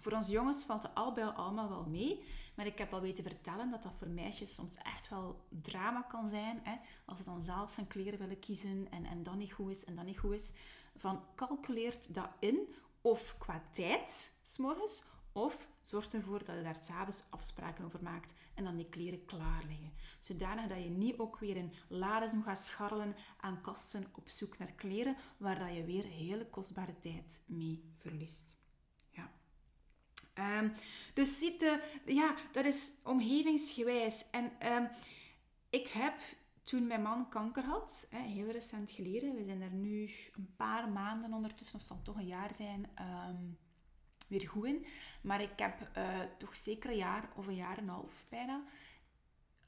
Voor 0.00 0.12
ons 0.12 0.28
jongens 0.28 0.64
valt 0.64 0.82
het 0.82 0.94
al 0.94 1.12
bij 1.12 1.24
allemaal 1.24 1.68
wel 1.68 1.86
mee. 1.86 2.24
Maar 2.54 2.66
ik 2.66 2.78
heb 2.78 2.92
al 2.92 3.00
weten 3.00 3.24
vertellen 3.24 3.70
dat 3.70 3.82
dat 3.82 3.92
voor 3.94 4.08
meisjes 4.08 4.54
soms 4.54 4.76
echt 4.76 5.08
wel 5.08 5.46
drama 5.48 6.02
kan 6.02 6.28
zijn. 6.28 6.60
Hè? 6.62 6.76
Als 7.04 7.18
ze 7.18 7.24
dan 7.24 7.42
zelf 7.42 7.72
van 7.72 7.86
kleren 7.86 8.18
willen 8.18 8.38
kiezen 8.38 8.86
en, 8.90 9.04
en 9.04 9.22
dat 9.22 9.34
niet 9.34 9.52
goed 9.52 9.70
is 9.70 9.84
en 9.84 9.94
dat 9.94 10.04
niet 10.04 10.18
goed 10.18 10.32
is. 10.32 10.52
Van 10.96 11.24
calculeert 11.34 12.14
dat 12.14 12.28
in. 12.38 12.74
Of 13.00 13.38
qua 13.38 13.62
tijd, 13.72 14.38
s'morgens. 14.42 15.04
Of 15.36 15.68
zorg 15.80 16.12
ervoor 16.12 16.44
dat 16.44 16.56
je 16.56 16.62
daar 16.62 16.78
s'avonds 16.82 17.24
afspraken 17.30 17.84
over 17.84 18.02
maakt 18.02 18.34
en 18.54 18.64
dan 18.64 18.76
die 18.76 18.88
kleren 18.88 19.24
klaar 19.24 19.64
liggen. 19.68 19.92
Zodanig 20.18 20.66
dat 20.66 20.82
je 20.82 20.90
niet 20.90 21.18
ook 21.18 21.38
weer 21.38 21.56
in 21.56 21.72
lades 21.88 22.32
moet 22.32 22.44
gaan 22.44 22.56
scharrelen 22.56 23.16
aan 23.36 23.60
kasten 23.60 24.06
op 24.12 24.28
zoek 24.28 24.58
naar 24.58 24.72
kleren, 24.72 25.16
waar 25.36 25.72
je 25.72 25.84
weer 25.84 26.04
hele 26.04 26.46
kostbare 26.46 26.98
tijd 26.98 27.40
mee 27.46 27.92
verliest. 27.96 28.56
Um, 30.38 30.72
dus 31.14 31.38
zitten, 31.38 31.80
ja, 32.04 32.34
dat 32.52 32.64
is 32.64 32.92
omgevingsgewijs. 33.02 34.30
En 34.30 34.72
um, 34.72 34.88
ik 35.70 35.88
heb 35.88 36.14
toen 36.62 36.86
mijn 36.86 37.02
man 37.02 37.28
kanker 37.28 37.64
had, 37.64 38.06
heel 38.10 38.50
recent 38.50 38.90
geleden, 38.90 39.34
we 39.34 39.44
zijn 39.44 39.62
er 39.62 39.72
nu 39.72 40.10
een 40.34 40.54
paar 40.56 40.88
maanden 40.88 41.32
ondertussen, 41.32 41.78
of 41.78 41.84
zal 41.84 42.02
toch 42.02 42.16
een 42.16 42.26
jaar 42.26 42.54
zijn, 42.54 42.90
um, 43.28 43.58
weer 44.26 44.48
goed 44.48 44.64
in. 44.64 44.86
Maar 45.20 45.40
ik 45.40 45.58
heb 45.58 45.90
uh, 45.96 46.20
toch 46.38 46.56
zeker 46.56 46.90
een 46.90 46.96
jaar 46.96 47.30
of 47.36 47.46
een 47.46 47.54
jaar 47.54 47.78
en 47.78 47.82
een 47.82 47.88
half 47.88 48.24
bijna 48.30 48.64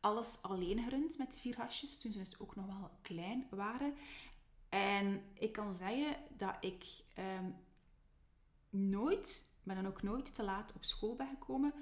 alles 0.00 0.42
alleen 0.42 0.82
gerund 0.82 1.18
met 1.18 1.38
vier 1.40 1.56
hasjes, 1.56 1.98
toen 1.98 2.12
ze 2.12 2.18
dus 2.18 2.38
ook 2.38 2.56
nog 2.56 2.66
wel 2.66 2.90
klein 3.02 3.46
waren. 3.50 3.94
En 4.68 5.22
ik 5.34 5.52
kan 5.52 5.74
zeggen 5.74 6.16
dat 6.36 6.56
ik 6.60 6.84
nooit 8.70 9.48
ben 9.62 9.76
dan 9.76 9.86
ook 9.86 10.02
nooit 10.02 10.34
te 10.34 10.42
laat 10.42 10.72
op 10.74 10.84
school 10.84 11.16
ben 11.16 11.28
gekomen, 11.28 11.74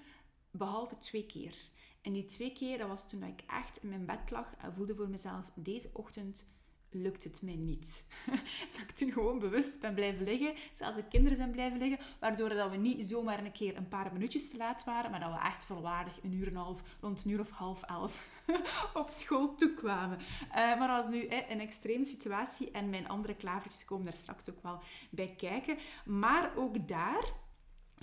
behalve 0.51 0.97
twee 0.97 1.27
keer. 1.27 1.57
En 2.03 2.13
die 2.13 2.25
twee 2.25 2.53
keer, 2.53 2.79
dat 2.79 2.89
was 2.89 3.09
toen 3.09 3.23
ik 3.23 3.43
echt 3.47 3.83
in 3.83 3.89
mijn 3.89 4.07
bed 4.07 4.31
lag 4.31 4.55
en 4.57 4.75
voelde 4.75 4.95
voor 4.95 5.09
mezelf, 5.09 5.45
deze 5.55 5.91
ochtend 5.93 6.47
lukt 6.97 7.25
het 7.25 7.43
mij 7.43 7.55
niet. 7.55 8.05
dat 8.73 8.81
ik 8.81 8.91
toen 8.91 9.13
gewoon 9.13 9.39
bewust 9.39 9.81
ben 9.81 9.95
blijven 9.95 10.25
liggen. 10.25 10.55
Zelfs 10.73 10.97
de 10.97 11.09
kinderen 11.09 11.37
zijn 11.37 11.51
blijven 11.51 11.79
liggen. 11.79 12.07
Waardoor 12.21 12.49
dat 12.49 12.71
we 12.71 12.77
niet 12.77 13.09
zomaar 13.09 13.45
een 13.45 13.53
keer 13.53 13.77
een 13.77 13.89
paar 13.89 14.13
minuutjes 14.13 14.51
te 14.51 14.57
laat 14.57 14.85
waren. 14.85 15.11
Maar 15.11 15.21
dat 15.21 15.33
we 15.33 15.47
echt 15.47 15.65
volwaardig 15.65 16.23
een 16.23 16.33
uur 16.33 16.47
en 16.47 16.55
half, 16.55 16.83
rond 17.01 17.25
een 17.25 17.31
uur 17.31 17.41
of 17.41 17.51
half 17.51 17.83
elf 17.83 18.27
op 18.95 19.11
school 19.11 19.55
toekwamen. 19.55 20.19
Uh, 20.19 20.55
maar 20.55 20.89
dat 20.89 21.05
was 21.05 21.15
nu 21.15 21.29
een 21.49 21.61
extreme 21.61 22.05
situatie. 22.05 22.71
En 22.71 22.91
mijn 22.91 23.09
andere 23.09 23.35
klavertjes 23.35 23.85
komen 23.85 24.05
daar 24.05 24.15
straks 24.15 24.51
ook 24.51 24.63
wel 24.63 24.81
bij 25.11 25.35
kijken. 25.37 25.79
Maar 26.05 26.57
ook 26.57 26.89
daar 26.89 27.25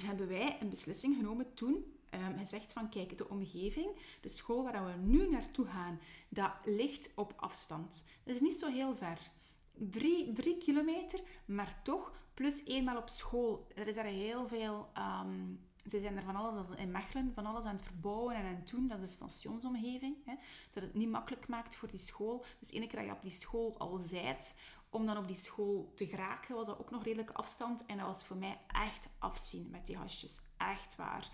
hebben 0.02 0.28
wij 0.28 0.58
een 0.62 0.70
beslissing 0.70 1.16
genomen 1.16 1.54
toen 1.54 1.93
um, 2.14 2.38
gezegd 2.38 2.74
van 2.74 2.90
kijk, 2.90 3.18
de 3.18 3.30
omgeving, 3.30 4.18
de 4.22 4.30
school 4.30 4.64
waar 4.64 4.86
we 4.86 4.94
nu 5.02 5.30
naartoe 5.30 5.66
gaan, 5.66 6.00
dat 6.30 6.52
ligt 6.64 7.10
op 7.16 7.34
afstand. 7.36 8.06
Dat 8.24 8.36
is 8.36 8.42
niet 8.42 8.60
zo 8.60 8.72
heel 8.72 8.96
ver. 8.96 9.32
Drie, 9.74 10.58
kilometer, 10.58 11.20
maar 11.46 11.82
toch 11.84 12.12
plus 12.34 12.66
eenmaal 12.66 12.98
op 12.98 13.10
school. 13.10 13.68
Er 13.76 13.88
is 13.88 13.96
daar 13.96 14.06
heel 14.06 14.48
veel... 14.48 14.90
Um, 14.98 15.60
ze 15.90 16.00
zijn 16.00 16.18
er 16.18 16.24
van 16.24 16.36
alles 16.36 16.70
in 16.70 16.92
Mechelen, 16.92 17.32
van 17.34 17.46
alles 17.46 17.66
aan 17.66 17.76
het 17.76 17.86
verbouwen 17.86 18.36
en 18.36 18.46
aan 18.46 18.56
het 18.56 18.70
doen. 18.70 18.88
Dat 18.88 19.02
is 19.02 19.18
de 19.18 19.28
stationsomgeving. 19.28 20.16
Hè, 20.26 20.34
dat 20.72 20.84
het 20.84 20.94
niet 20.94 21.10
makkelijk 21.10 21.48
maakt 21.48 21.76
voor 21.76 21.90
die 21.90 22.00
school. 22.00 22.46
Dus 22.60 22.72
ene 22.72 22.88
keer 22.88 23.00
dat 23.00 23.08
je 23.08 23.16
op 23.16 23.22
die 23.22 23.32
school 23.32 23.78
al 23.78 24.00
zijt, 24.00 24.60
om 24.90 25.06
dan 25.06 25.18
op 25.18 25.28
die 25.28 25.36
school 25.36 25.92
te 25.96 26.06
geraken, 26.06 26.56
was 26.56 26.66
dat 26.66 26.80
ook 26.80 26.92
nog 26.92 27.04
redelijk 27.04 27.32
afstand. 27.32 27.86
En 27.86 27.98
dat 27.98 28.06
was 28.06 28.26
voor 28.26 28.38
mij 28.38 28.60
echt 28.68 29.10
afzien 29.20 29.70
met 29.70 29.86
die 29.86 29.98
hasjes. 29.98 30.40
Echt 30.58 30.96
waar. 30.96 31.32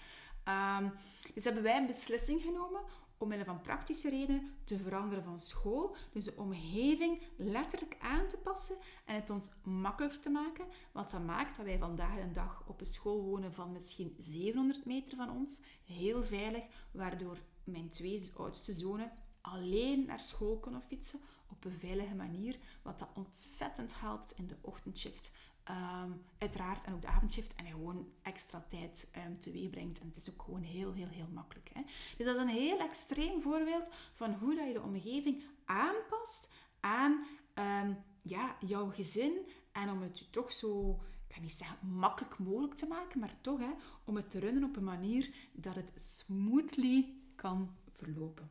Um, 0.50 0.92
dus 1.34 1.44
hebben 1.44 1.64
wij 1.64 1.78
een 1.78 1.88
beslissing 1.88 2.42
genomen 2.42 2.82
omwille 3.20 3.46
van 3.46 3.62
praktische 3.62 4.10
redenen 4.10 4.54
te 4.64 4.78
veranderen 4.78 5.24
van 5.24 5.40
school. 5.40 5.96
Dus 6.12 6.26
de 6.26 6.34
omgeving 6.36 7.22
letterlijk 7.38 7.98
aan 8.00 8.28
te 8.28 8.38
passen 8.38 8.78
en 9.06 9.16
het 9.16 9.30
ons 9.30 9.50
makkelijker 9.64 10.20
te 10.20 10.30
maken. 10.30 10.66
Wat 10.92 11.12
dat 11.12 11.26
maakt 11.26 11.58
dat 11.58 11.66
wij 11.66 11.78
vandaag 11.78 12.16
de 12.16 12.32
dag 12.32 12.64
op 12.68 12.80
een 12.80 12.86
school 12.86 13.24
wonen 13.24 13.54
van 13.54 13.72
misschien 13.72 14.16
700 14.18 14.86
meter 14.86 15.18
van 15.18 15.32
ons. 15.32 15.62
Heel 15.86 16.24
veilig, 16.24 16.64
waardoor 16.92 17.38
mijn 17.64 17.90
twee 17.90 18.32
oudste 18.38 18.74
zonen 18.74 19.12
alleen 19.42 20.06
naar 20.06 20.20
school 20.20 20.58
kunnen 20.58 20.82
fietsen 20.82 21.20
op 21.50 21.66
een 21.66 21.80
veilige 21.80 22.16
manier. 22.16 22.58
Wat 22.82 23.00
dat 23.00 23.10
ontzettend 23.14 24.00
helpt 24.00 24.34
in 24.38 24.48
de 24.48 24.58
ochtendshift. 24.62 25.32
Um, 25.70 26.22
uiteraard, 26.38 26.84
en 26.84 26.94
ook 26.94 27.02
de 27.02 27.08
avondshift 27.08 27.56
en 27.56 27.66
gewoon 27.66 28.08
extra 28.22 28.66
tijd 28.68 29.10
um, 29.28 29.40
teweeg 29.40 29.70
brengt. 29.70 30.00
En 30.00 30.08
het 30.08 30.18
is 30.18 30.30
ook 30.30 30.42
gewoon 30.42 30.62
heel, 30.62 30.94
heel, 30.94 31.08
heel 31.08 31.28
makkelijk. 31.34 31.70
Hè? 31.74 31.82
Dus 32.18 32.26
dat 32.26 32.36
is 32.36 32.42
een 32.42 32.48
heel 32.48 32.80
extreem 32.80 33.42
voorbeeld 33.42 33.88
van 34.14 34.34
hoe 34.34 34.56
dat 34.56 34.68
je 34.68 34.74
de 34.74 34.82
omgeving 34.82 35.44
aanpast 35.66 36.54
aan 36.80 37.26
um, 37.56 37.98
ja, 38.22 38.58
jouw 38.66 38.90
gezin. 38.92 39.48
En 39.72 39.90
om 39.90 40.02
het 40.02 40.32
toch 40.32 40.52
zo, 40.52 41.00
ik 41.28 41.34
kan 41.34 41.42
niet 41.42 41.52
zeggen 41.52 41.88
makkelijk 41.88 42.38
mogelijk 42.38 42.74
te 42.74 42.88
maken, 42.88 43.20
maar 43.20 43.42
toch 43.42 43.60
hè, 43.60 43.72
om 44.04 44.16
het 44.16 44.30
te 44.30 44.40
runnen 44.40 44.64
op 44.64 44.76
een 44.76 44.84
manier 44.84 45.34
dat 45.54 45.76
het 45.76 45.92
smoothly 45.96 47.14
kan 47.36 47.76
verlopen. 47.92 48.50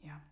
Ja. 0.00 0.28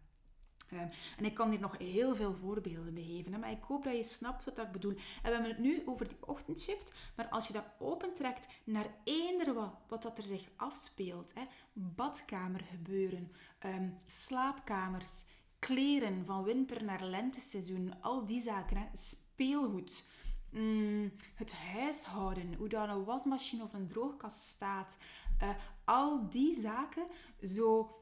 Ehm, 0.70 0.88
en 1.16 1.24
ik 1.24 1.34
kan 1.34 1.50
hier 1.50 1.60
nog 1.60 1.78
heel 1.78 2.14
veel 2.14 2.34
voorbeelden 2.34 2.94
bij 2.94 3.02
geven, 3.02 3.40
maar 3.40 3.50
ik 3.50 3.62
hoop 3.62 3.84
dat 3.84 3.96
je 3.96 4.04
snapt 4.04 4.44
wat 4.44 4.58
ik 4.58 4.72
bedoel. 4.72 4.90
En 4.92 4.98
we 5.22 5.30
hebben 5.30 5.50
het 5.50 5.58
nu 5.58 5.82
over 5.86 6.08
die 6.08 6.26
ochtendshift, 6.26 6.92
maar 7.16 7.28
als 7.28 7.46
je 7.46 7.52
dat 7.52 7.64
opentrekt 7.78 8.48
naar 8.64 8.86
eender 9.04 9.54
wat, 9.54 9.74
wat 9.88 10.02
dat 10.02 10.18
er 10.18 10.24
zich 10.24 10.48
afspeelt, 10.56 11.34
hè, 11.34 11.42
badkamer 11.72 12.64
gebeuren, 12.70 13.32
um, 13.66 13.98
slaapkamers, 14.06 15.26
kleren 15.58 16.24
van 16.24 16.42
winter 16.42 16.84
naar 16.84 17.04
lenteseizoen, 17.04 18.02
al 18.02 18.26
die 18.26 18.40
zaken, 18.40 18.76
hè, 18.76 18.86
speelgoed, 18.92 20.06
mm, 20.50 21.12
het 21.34 21.52
huishouden, 21.52 22.54
hoe 22.54 22.68
dan 22.68 22.90
een 22.90 23.04
wasmachine 23.04 23.62
of 23.62 23.72
een 23.72 23.86
droogkast 23.86 24.42
staat, 24.42 24.98
uh, 25.42 25.50
al 25.84 26.30
die 26.30 26.54
zaken 26.54 27.06
zo 27.42 27.96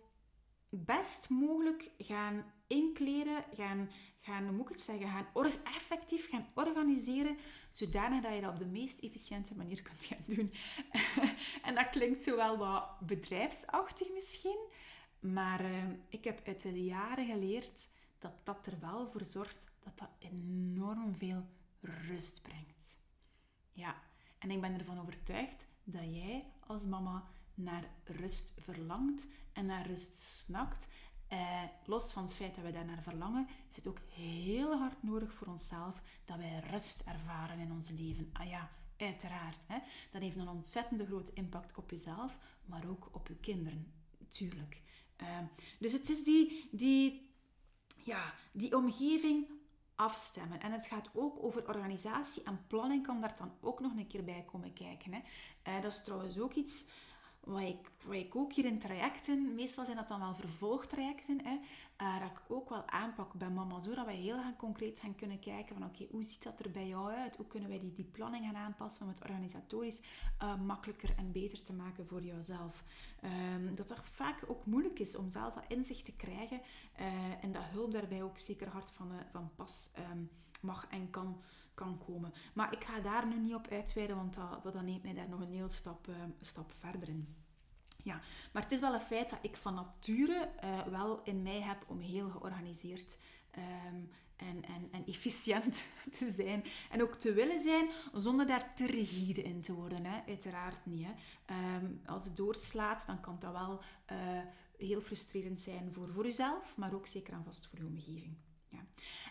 best 0.69 1.29
mogelijk 1.29 1.91
gaan 1.99 2.45
inkleden, 2.67 3.45
gaan, 3.55 3.91
gaan 4.21 4.45
hoe 4.45 4.53
moet 4.53 4.67
ik 4.67 4.73
het 4.73 4.81
zeggen, 4.81 5.09
gaan 5.09 5.63
effectief 5.75 6.29
gaan 6.29 6.47
organiseren, 6.55 7.37
zodanig 7.71 8.23
dat 8.23 8.35
je 8.35 8.41
dat 8.41 8.51
op 8.51 8.59
de 8.59 8.67
meest 8.67 8.99
efficiënte 8.99 9.57
manier 9.57 9.83
kunt 9.83 10.05
gaan 10.05 10.37
doen. 10.37 10.53
en 11.67 11.75
dat 11.75 11.89
klinkt 11.89 12.23
zowel 12.23 12.57
wat 12.59 13.01
bedrijfsachtig 13.01 14.13
misschien, 14.13 14.69
maar 15.21 15.65
uh, 15.65 15.85
ik 16.09 16.25
heb 16.25 16.47
uit 16.47 16.63
de 16.63 16.85
jaren 16.85 17.27
geleerd 17.27 17.89
dat 18.19 18.33
dat 18.43 18.67
er 18.67 18.81
wel 18.81 19.09
voor 19.09 19.25
zorgt 19.25 19.67
dat 19.79 19.99
dat 19.99 20.11
enorm 20.19 21.17
veel 21.17 21.47
rust 21.81 22.43
brengt. 22.43 23.05
Ja, 23.73 24.03
en 24.39 24.51
ik 24.51 24.61
ben 24.61 24.79
ervan 24.79 25.01
overtuigd 25.01 25.67
dat 25.85 26.15
jij 26.15 26.45
als 26.67 26.87
mama 26.87 27.25
naar 27.55 27.85
rust 28.05 28.55
verlangt 28.59 29.27
en 29.53 29.67
naar 29.67 29.87
rust 29.87 30.19
snakt. 30.19 30.89
Eh, 31.29 31.63
los 31.85 32.13
van 32.13 32.23
het 32.23 32.35
feit 32.35 32.55
dat 32.55 32.65
we 32.65 32.71
daar 32.71 32.85
naar 32.85 33.03
verlangen, 33.03 33.49
is 33.71 33.77
het 33.77 33.87
ook 33.87 34.01
heel 34.09 34.79
hard 34.79 35.03
nodig 35.03 35.33
voor 35.33 35.47
onszelf 35.47 36.03
dat 36.25 36.37
wij 36.37 36.63
rust 36.71 37.01
ervaren 37.01 37.59
in 37.59 37.73
ons 37.73 37.89
leven. 37.89 38.31
Ah 38.33 38.49
ja, 38.49 38.71
uiteraard. 38.97 39.65
Hè? 39.67 39.79
Dat 40.11 40.23
heeft 40.23 40.37
een 40.37 40.49
ontzettende 40.49 41.07
grote 41.07 41.33
impact 41.35 41.75
op 41.75 41.91
jezelf, 41.91 42.39
maar 42.65 42.89
ook 42.89 43.09
op 43.13 43.29
je 43.29 43.37
kinderen. 43.37 43.93
Tuurlijk. 44.29 44.81
Uh, 45.23 45.39
dus 45.79 45.93
het 45.93 46.09
is 46.09 46.25
die, 46.25 46.69
die, 46.73 47.31
ja, 48.05 48.35
die 48.53 48.77
omgeving 48.77 49.47
afstemmen. 49.95 50.61
En 50.61 50.73
het 50.73 50.87
gaat 50.87 51.11
ook 51.15 51.43
over 51.43 51.69
organisatie 51.69 52.43
en 52.43 52.67
planning 52.67 53.07
kan 53.07 53.21
daar 53.21 53.37
dan 53.37 53.53
ook 53.61 53.81
nog 53.81 53.97
een 53.97 54.07
keer 54.07 54.25
bij 54.25 54.45
komen 54.51 54.73
kijken. 54.73 55.13
Hè. 55.13 55.21
Uh, 55.69 55.83
dat 55.83 55.93
is 55.93 56.05
trouwens 56.05 56.39
ook 56.39 56.55
iets 56.55 56.87
wat 57.47 57.61
ik, 57.61 57.91
ik 58.11 58.37
ook 58.37 58.53
hier 58.53 58.65
in 58.65 58.79
trajecten, 58.79 59.55
meestal 59.55 59.85
zijn 59.85 59.97
dat 59.97 60.09
dan 60.09 60.21
wel 60.21 60.35
vervolgtrajecten, 60.35 61.41
hè, 61.45 61.59
uh, 62.03 62.21
dat 62.21 62.31
ik 62.31 62.43
ook 62.49 62.69
wel 62.69 62.89
aanpak 62.89 63.33
bij 63.35 63.51
mama, 63.51 63.81
zodat 63.81 64.05
wij 64.05 64.15
heel 64.15 64.37
gaan 64.37 64.57
concreet 64.57 65.01
gaan 65.01 65.15
kunnen 65.15 65.39
kijken 65.39 65.77
van 65.77 65.87
oké, 65.87 66.07
hoe 66.11 66.23
ziet 66.23 66.43
dat 66.43 66.61
er 66.61 66.71
bij 66.71 66.87
jou 66.87 67.13
uit? 67.13 67.37
Hoe 67.37 67.47
kunnen 67.47 67.69
wij 67.69 67.79
die, 67.79 67.93
die 67.93 68.05
planning 68.05 68.45
gaan 68.45 68.57
aanpassen 68.57 69.07
om 69.07 69.13
het 69.13 69.23
organisatorisch 69.23 70.03
uh, 70.43 70.61
makkelijker 70.61 71.15
en 71.17 71.33
beter 71.33 71.63
te 71.63 71.73
maken 71.73 72.07
voor 72.07 72.23
jouzelf? 72.23 72.85
Um, 73.25 73.75
dat 73.75 73.89
het 73.89 74.01
vaak 74.13 74.45
ook 74.47 74.67
moeilijk 74.67 74.99
is 74.99 75.17
om 75.17 75.31
zelf 75.31 75.55
dat 75.55 75.65
inzicht 75.69 76.05
te 76.05 76.17
krijgen 76.17 76.61
uh, 77.01 77.45
en 77.45 77.53
dat 77.53 77.63
hulp 77.63 77.93
daarbij 77.93 78.23
ook 78.23 78.39
zeker 78.39 78.69
hard 78.69 78.91
van, 78.91 79.11
van 79.33 79.51
pas 79.57 79.93
um, 80.13 80.31
mag 80.61 80.87
en 80.91 81.11
kan 81.11 81.41
kan 81.77 81.99
komen. 82.07 82.33
Maar 82.55 82.73
ik 82.73 82.85
ga 82.85 83.01
daar 83.01 83.27
nu 83.27 83.39
niet 83.39 83.55
op 83.55 83.69
uitweiden, 83.71 84.17
want 84.17 84.35
dat, 84.63 84.83
neemt 84.83 85.03
mij 85.03 85.15
daar 85.15 85.29
nog 85.29 85.41
een 85.41 85.53
heel 85.53 85.69
stap, 85.69 86.09
uh, 86.09 86.15
stap 86.41 86.73
verder 86.73 87.09
in. 87.09 87.37
Ja, 88.03 88.21
maar 88.53 88.63
het 88.63 88.73
is 88.73 88.81
wel 88.81 88.95
een 88.95 89.01
feit 89.01 89.31
dat 89.31 89.39
ik 89.43 89.57
van 89.57 89.75
nature 89.75 90.51
uh, 90.65 90.83
wel 90.83 91.21
in 91.23 91.43
mij 91.43 91.61
heb 91.61 91.85
om 91.87 91.99
heel 91.99 92.31
georganiseerd 92.31 93.19
um, 93.59 94.11
en, 94.37 94.65
en, 94.65 94.89
en 94.91 95.07
efficiënt 95.07 95.85
te 96.19 96.31
zijn. 96.31 96.65
En 96.91 97.03
ook 97.03 97.15
te 97.15 97.33
willen 97.33 97.61
zijn 97.61 97.89
zonder 98.13 98.47
daar 98.47 98.75
te 98.75 98.87
rigide 98.87 99.43
in 99.43 99.61
te 99.61 99.73
worden. 99.73 100.05
Hè? 100.05 100.21
Uiteraard 100.27 100.87
niet. 100.87 101.07
Hè? 101.07 101.77
Um, 101.77 102.01
als 102.07 102.25
het 102.25 102.37
doorslaat, 102.37 103.07
dan 103.07 103.21
kan 103.21 103.37
dat 103.39 103.53
wel 103.53 103.81
uh, 104.13 104.41
heel 104.79 105.01
frustrerend 105.01 105.61
zijn 105.61 105.93
voor, 105.93 106.09
voor 106.13 106.25
jezelf, 106.25 106.77
maar 106.77 106.95
ook 106.95 107.07
zeker 107.07 107.33
en 107.33 107.45
vast 107.45 107.67
voor 107.67 107.79
je 107.79 107.87
omgeving. 107.87 108.37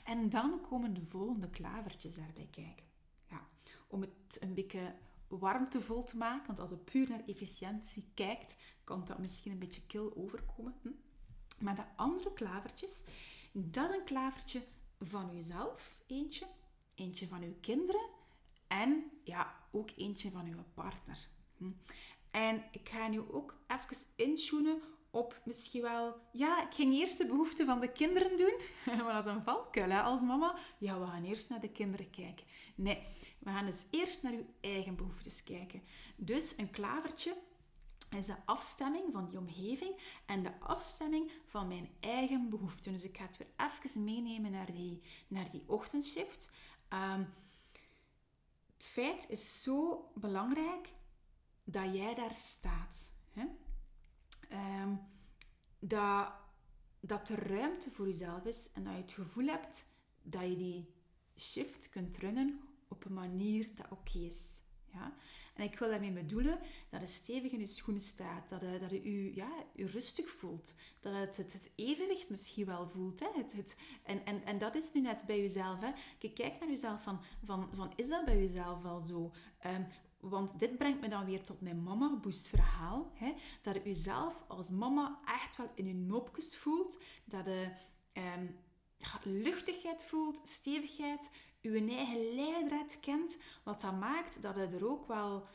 En 0.03 0.29
dan 0.29 0.61
komen 0.61 0.93
de 0.93 1.05
volgende 1.05 1.49
klavertjes 1.49 2.15
daarbij 2.15 2.47
kijken. 2.51 2.85
Ja, 3.29 3.47
om 3.87 4.01
het 4.01 4.37
een 4.39 4.53
beetje 4.53 4.95
warmtevol 5.27 6.03
te 6.03 6.17
maken, 6.17 6.47
want 6.47 6.59
als 6.59 6.69
je 6.69 6.77
puur 6.77 7.09
naar 7.09 7.23
efficiëntie 7.25 8.11
kijkt, 8.13 8.57
kan 8.83 9.05
dat 9.05 9.19
misschien 9.19 9.51
een 9.51 9.59
beetje 9.59 9.85
kil 9.85 10.15
overkomen. 10.15 10.75
Hm? 10.81 10.89
Maar 11.63 11.75
de 11.75 11.85
andere 11.95 12.33
klavertjes, 12.33 13.03
dat 13.51 13.89
is 13.89 13.95
een 13.95 14.03
klavertje 14.03 14.63
van 14.99 15.33
jezelf, 15.33 15.97
eentje, 16.07 16.47
eentje 16.95 17.27
van 17.27 17.41
uw 17.41 17.55
kinderen 17.61 18.09
en 18.67 19.11
ja, 19.23 19.55
ook 19.71 19.89
eentje 19.95 20.31
van 20.31 20.45
uw 20.45 20.63
partner. 20.73 21.27
Hm? 21.57 21.71
En 22.31 22.63
ik 22.71 22.89
ga 22.89 23.07
nu 23.07 23.19
ook 23.19 23.57
even 23.67 23.97
intunen 24.15 24.81
op 25.15 25.41
misschien 25.43 25.81
wel... 25.81 26.15
Ja, 26.31 26.63
ik 26.67 26.73
ging 26.73 26.93
eerst 26.93 27.17
de 27.17 27.25
behoeften 27.25 27.65
van 27.65 27.79
de 27.79 27.91
kinderen 27.91 28.37
doen. 28.37 28.59
maar 29.03 29.13
dat 29.13 29.25
is 29.25 29.31
een 29.31 29.43
valkuil, 29.43 29.89
hè, 29.89 30.01
als 30.01 30.21
mama. 30.21 30.55
Ja, 30.77 30.99
we 30.99 31.05
gaan 31.05 31.23
eerst 31.23 31.49
naar 31.49 31.59
de 31.59 31.71
kinderen 31.71 32.09
kijken. 32.09 32.45
Nee, 32.75 33.03
we 33.39 33.49
gaan 33.49 33.65
dus 33.65 33.85
eerst 33.91 34.23
naar 34.23 34.33
uw 34.33 34.45
eigen 34.61 34.95
behoeftes 34.95 35.43
kijken. 35.43 35.81
Dus 36.15 36.57
een 36.57 36.71
klavertje 36.71 37.35
is 38.09 38.25
de 38.25 38.35
afstemming 38.45 39.11
van 39.11 39.25
die 39.25 39.37
omgeving 39.37 40.21
en 40.25 40.43
de 40.43 40.59
afstemming 40.59 41.31
van 41.45 41.67
mijn 41.67 41.89
eigen 41.99 42.49
behoeften. 42.49 42.91
Dus 42.91 43.03
ik 43.03 43.17
ga 43.17 43.25
het 43.25 43.37
weer 43.37 43.47
even 43.57 44.03
meenemen 44.03 44.51
naar 44.51 44.71
die, 44.71 45.01
naar 45.27 45.51
die 45.51 45.63
ochtendshift. 45.67 46.51
Um, 46.89 47.33
het 48.73 48.85
feit 48.85 49.29
is 49.29 49.61
zo 49.61 50.09
belangrijk 50.15 50.93
dat 51.63 51.93
jij 51.93 52.13
daar 52.13 52.33
staat. 52.33 53.14
Um, 54.51 54.99
dat, 55.79 56.31
dat 56.99 57.29
er 57.29 57.47
ruimte 57.47 57.91
voor 57.91 58.05
jezelf 58.05 58.45
is 58.45 58.69
en 58.73 58.83
dat 58.83 58.93
je 58.93 59.01
het 59.01 59.11
gevoel 59.11 59.45
hebt 59.47 59.93
dat 60.21 60.41
je 60.41 60.55
die 60.55 60.93
shift 61.37 61.89
kunt 61.89 62.17
runnen 62.17 62.59
op 62.87 63.05
een 63.05 63.13
manier 63.13 63.69
dat 63.75 63.85
oké 63.89 64.17
is. 64.17 64.61
Ja? 64.93 65.13
En 65.55 65.63
ik 65.63 65.79
wil 65.79 65.89
daarmee 65.89 66.11
bedoelen 66.11 66.59
dat 66.89 67.01
je 67.01 67.07
stevig 67.07 67.51
in 67.51 67.59
je 67.59 67.65
schoenen 67.65 68.03
staat, 68.03 68.49
dat 68.49 68.61
je, 68.61 68.77
dat 68.79 68.91
je, 68.91 69.35
ja, 69.35 69.65
je 69.73 69.85
rustig 69.85 70.29
voelt, 70.29 70.75
dat 70.99 71.13
het, 71.13 71.37
het, 71.37 71.53
het 71.53 71.71
evenwicht 71.75 72.29
misschien 72.29 72.65
wel 72.65 72.87
voelt. 72.87 73.19
Hè? 73.19 73.27
Het, 73.33 73.53
het, 73.53 73.77
en, 74.03 74.25
en, 74.25 74.45
en 74.45 74.57
dat 74.57 74.75
is 74.75 74.93
nu 74.93 75.01
net 75.01 75.23
bij 75.25 75.39
jezelf. 75.39 75.79
Hè? 75.79 75.91
Kijk 76.17 76.59
naar 76.59 76.69
jezelf 76.69 77.03
van, 77.03 77.21
van, 77.43 77.69
van 77.73 77.93
is 77.95 78.07
dat 78.07 78.25
bij 78.25 78.37
jezelf 78.37 78.81
wel 78.81 78.99
zo? 78.99 79.31
Um, 79.65 79.87
want 80.29 80.59
dit 80.59 80.77
brengt 80.77 81.01
me 81.01 81.09
dan 81.09 81.25
weer 81.25 81.43
tot 81.43 81.61
mijn 81.61 81.83
mama 81.83 82.17
boost 82.21 82.47
verhaal. 82.47 83.11
Hè? 83.13 83.33
Dat 83.61 83.75
je 83.75 83.81
jezelf 83.83 84.43
als 84.47 84.69
mama 84.69 85.19
echt 85.25 85.57
wel 85.57 85.71
in 85.75 85.87
je 85.87 85.93
nopjes 85.93 86.57
voelt. 86.57 87.01
Dat 87.25 87.45
je 87.45 87.69
um, 88.13 88.59
luchtigheid 89.23 90.03
voelt, 90.03 90.47
stevigheid, 90.47 91.29
je 91.61 91.85
eigen 91.89 92.35
leidraad 92.35 92.99
kent, 92.99 93.37
wat 93.63 93.81
dat 93.81 93.99
maakt 93.99 94.41
dat 94.41 94.55
het 94.55 94.73
er 94.73 94.89
ook 94.89 95.07
wel 95.07 95.47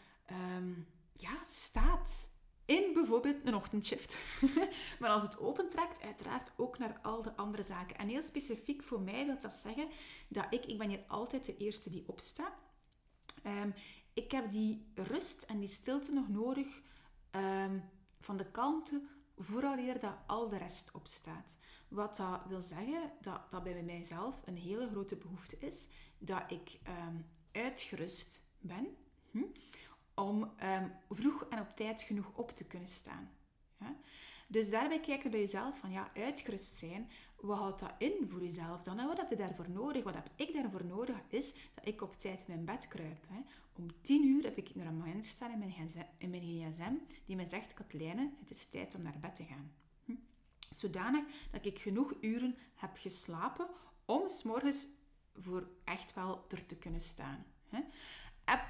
um, 0.57 0.87
ja, 1.13 1.39
staat. 1.47 2.29
In 2.65 2.93
bijvoorbeeld 2.93 3.37
een 3.45 3.55
ochtendshift. 3.55 4.17
maar 5.01 5.11
als 5.11 5.23
het 5.23 5.39
opentrekt, 5.39 6.03
uiteraard 6.03 6.53
ook 6.57 6.79
naar 6.79 6.99
al 7.03 7.23
de 7.23 7.37
andere 7.37 7.63
zaken. 7.63 7.97
En 7.97 8.09
heel 8.09 8.23
specifiek 8.23 8.83
voor 8.83 9.01
mij 9.01 9.27
wil 9.27 9.39
dat 9.41 9.55
zeggen 9.55 9.89
dat 10.29 10.47
ik, 10.51 10.65
ik 10.65 10.79
ben 10.79 10.89
hier 10.89 11.05
altijd 11.07 11.45
de 11.45 11.57
eerste 11.57 11.91
die 11.91 12.05
opsta. 12.07 12.59
Um, 13.47 13.75
ik 14.15 14.31
heb 14.31 14.51
die 14.51 14.91
rust 14.95 15.43
en 15.43 15.59
die 15.59 15.69
stilte 15.69 16.13
nog 16.13 16.29
nodig 16.29 16.83
um, 17.31 17.83
van 18.21 18.37
de 18.37 18.51
kalmte 18.51 19.03
vooraleer 19.37 20.01
dat 20.01 20.15
al 20.27 20.49
de 20.49 20.57
rest 20.57 20.91
opstaat. 20.93 21.57
Wat 21.89 22.17
dat 22.17 22.41
wil 22.49 22.63
zeggen 22.63 23.13
dat 23.21 23.51
dat 23.51 23.63
bij 23.63 23.83
mijzelf 23.83 24.43
een 24.47 24.57
hele 24.57 24.89
grote 24.89 25.17
behoefte 25.17 25.59
is, 25.59 25.89
dat 26.19 26.43
ik 26.49 26.79
um, 26.89 27.27
uitgerust 27.53 28.53
ben 28.59 28.97
hm, 29.31 29.45
om 30.15 30.43
um, 30.43 30.93
vroeg 31.09 31.47
en 31.49 31.61
op 31.61 31.71
tijd 31.71 32.03
genoeg 32.03 32.31
op 32.35 32.51
te 32.51 32.65
kunnen 32.65 32.89
staan. 32.89 33.31
Ja? 33.79 33.97
Dus 34.49 34.71
daarbij 34.71 35.01
kijk 35.01 35.23
je 35.23 35.29
bij 35.29 35.41
jezelf 35.41 35.79
van 35.79 35.91
ja, 35.91 36.11
uitgerust 36.15 36.77
zijn, 36.77 37.11
wat 37.41 37.59
houdt 37.59 37.81
dat 37.81 37.95
in 37.99 38.29
voor 38.29 38.43
jezelf 38.43 38.83
dan? 38.83 39.07
Wat 39.07 39.17
heb 39.17 39.31
je 39.31 39.37
daarvoor 39.37 39.71
nodig? 39.71 40.05
Wat 40.05 40.15
heb 40.15 40.29
ik 40.35 40.53
daarvoor 40.55 40.85
nodig? 40.85 41.17
Is 41.29 41.55
dat 41.75 41.87
ik 41.87 42.03
op 42.03 42.19
tijd 42.19 42.39
in 42.39 42.45
mijn 42.47 42.65
bed 42.65 42.89
kruip. 42.89 43.25
Hè. 43.29 43.41
Om 43.81 43.89
tien 44.01 44.25
uur 44.25 44.43
heb 44.43 44.57
ik 44.57 44.69
een 44.75 44.83
reminder 44.83 45.25
staan 45.25 45.51
in 45.51 45.59
mijn, 45.59 45.71
gsm, 45.71 46.29
mijn 46.31 47.01
die 47.25 47.37
mij 47.37 47.49
zegt, 47.49 47.75
Katlijne, 47.75 48.31
het 48.41 48.51
is 48.51 48.69
tijd 48.69 48.95
om 48.95 49.03
naar 49.03 49.19
bed 49.21 49.37
te 49.37 49.45
gaan. 49.45 49.73
Hm? 50.05 50.15
Zodanig 50.75 51.25
dat 51.51 51.67
ik 51.67 51.79
genoeg 51.79 52.15
uren 52.21 52.57
heb 52.75 52.91
geslapen 52.95 53.69
om 54.05 54.29
s 54.29 54.43
morgens 54.43 54.89
voor 55.35 55.69
echt 55.85 56.15
wel 56.15 56.45
er 56.49 56.67
te 56.67 56.77
kunnen 56.77 57.01
staan. 57.01 57.45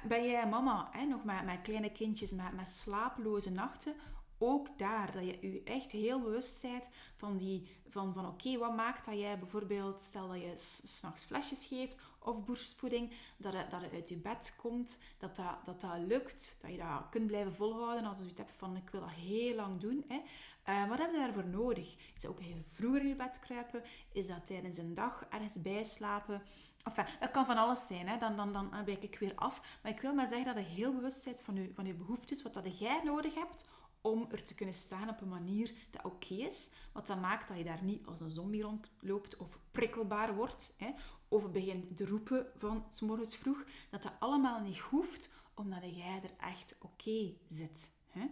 Ben 0.07 0.25
jij 0.25 0.49
mama, 0.49 1.05
nog 1.07 1.23
met, 1.23 1.61
kleine 1.61 1.91
kindjes, 1.91 2.31
met, 2.31 2.53
met 2.53 2.69
slapeloze 2.69 3.51
nachten, 3.51 3.95
ook 4.37 4.77
daar, 4.77 5.11
dat 5.11 5.25
je 5.25 5.51
je 5.51 5.63
echt 5.63 5.91
heel 5.91 6.21
bewust 6.21 6.61
bent 6.61 6.89
van, 7.15 7.37
die, 7.37 7.67
van, 7.87 8.13
van 8.13 8.27
oké, 8.27 8.57
wat 8.57 8.75
maakt 8.75 9.05
dat 9.05 9.19
jij 9.19 9.39
bijvoorbeeld, 9.39 10.01
stel 10.01 10.27
dat 10.27 10.41
je 10.41 10.53
s'nachts 10.83 11.25
flesjes 11.25 11.65
geeft 11.65 11.97
of 12.23 12.43
borstvoeding, 12.45 13.13
dat 13.37 13.53
het, 13.53 13.71
dat 13.71 13.81
het 13.81 13.93
uit 13.93 14.09
je 14.09 14.17
bed 14.17 14.55
komt, 14.57 14.99
dat 15.17 15.35
dat, 15.35 15.65
dat 15.65 15.81
dat 15.81 15.97
lukt, 15.97 16.57
dat 16.61 16.71
je 16.71 16.77
dat 16.77 17.09
kunt 17.09 17.27
blijven 17.27 17.53
volhouden 17.53 18.05
als 18.05 18.17
je 18.17 18.21
zoiets 18.21 18.39
hebt 18.39 18.57
van 18.57 18.75
ik 18.75 18.89
wil 18.89 19.01
dat 19.01 19.09
heel 19.09 19.55
lang 19.55 19.79
doen. 19.79 20.05
Hè. 20.07 20.21
Uh, 20.69 20.89
wat 20.89 20.97
heb 20.97 21.11
je 21.11 21.17
daarvoor 21.17 21.47
nodig? 21.47 21.95
Is 22.15 22.21
dat 22.21 22.31
ook 22.31 22.39
heel 22.39 22.63
vroeger 22.73 23.01
in 23.01 23.07
je 23.07 23.15
bed 23.15 23.39
kruipen? 23.39 23.83
Is 24.11 24.27
dat 24.27 24.45
tijdens 24.45 24.77
een 24.77 24.93
dag 24.93 25.25
ergens 25.29 25.61
bijslapen? 25.61 26.41
Enfin, 26.83 27.05
dat 27.19 27.31
kan 27.31 27.45
van 27.45 27.57
alles 27.57 27.87
zijn. 27.87 28.07
Hè. 28.07 28.17
Dan, 28.17 28.35
dan, 28.35 28.53
dan 28.53 28.85
wijk 28.85 29.03
ik 29.03 29.19
weer 29.19 29.35
af. 29.35 29.79
Maar 29.83 29.91
ik 29.91 30.01
wil 30.01 30.13
maar 30.13 30.27
zeggen 30.27 30.55
dat 30.55 30.63
je 30.63 30.71
heel 30.71 30.93
bewust 30.93 31.25
bent 31.25 31.41
van 31.41 31.55
je, 31.55 31.69
van 31.73 31.85
je 31.85 31.93
behoeftes, 31.93 32.41
wat 32.41 32.53
dat 32.53 32.79
jij 32.79 33.01
nodig 33.03 33.33
hebt 33.33 33.67
om 34.01 34.27
er 34.31 34.43
te 34.43 34.55
kunnen 34.55 34.75
staan 34.75 35.09
op 35.09 35.21
een 35.21 35.29
manier 35.29 35.73
dat 35.91 36.05
oké 36.05 36.33
is. 36.33 36.69
Wat 36.91 37.07
dan 37.07 37.19
maakt 37.19 37.47
dat 37.47 37.57
je 37.57 37.63
daar 37.63 37.83
niet 37.83 38.05
als 38.05 38.19
een 38.19 38.31
zombie 38.31 38.61
rondloopt 38.61 39.37
of 39.37 39.59
prikkelbaar 39.71 40.35
wordt. 40.35 40.75
Hè, 40.77 40.91
of 41.31 41.51
begint 41.51 41.97
te 41.97 42.05
roepen 42.05 42.47
van 42.57 42.85
s 42.89 43.01
morgens 43.01 43.35
vroeg. 43.35 43.65
Dat 43.89 44.03
dat 44.03 44.13
allemaal 44.19 44.61
niet 44.61 44.79
hoeft, 44.79 45.31
omdat 45.53 45.95
jij 45.95 46.21
er 46.23 46.47
echt 46.47 46.77
oké 46.81 47.33
zit. 47.47 47.99
Hè. 48.07 48.25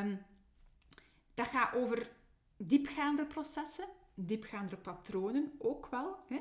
Um, 0.00 0.22
dat 1.34 1.46
gaat 1.46 1.74
over 1.74 2.10
diepgaande 2.56 3.26
processen, 3.26 3.88
diepgaande 4.14 4.76
patronen 4.76 5.52
ook 5.58 5.86
wel. 5.86 6.16
Hè. 6.28 6.40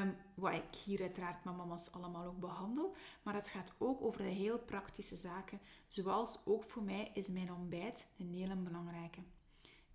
Um, 0.00 0.16
wat 0.34 0.54
ik 0.54 0.74
hier 0.84 1.00
uiteraard 1.00 1.44
met 1.44 1.56
mama's 1.56 1.92
allemaal 1.92 2.26
ook 2.26 2.40
behandel. 2.40 2.94
Maar 3.22 3.34
het 3.34 3.50
gaat 3.50 3.72
ook 3.78 4.02
over 4.02 4.22
de 4.22 4.28
heel 4.28 4.58
praktische 4.58 5.16
zaken. 5.16 5.60
Zoals 5.86 6.40
ook 6.44 6.64
voor 6.64 6.84
mij 6.84 7.10
is 7.14 7.28
mijn 7.28 7.52
ontbijt 7.52 8.08
een 8.18 8.32
hele 8.32 8.56
belangrijke. 8.56 9.20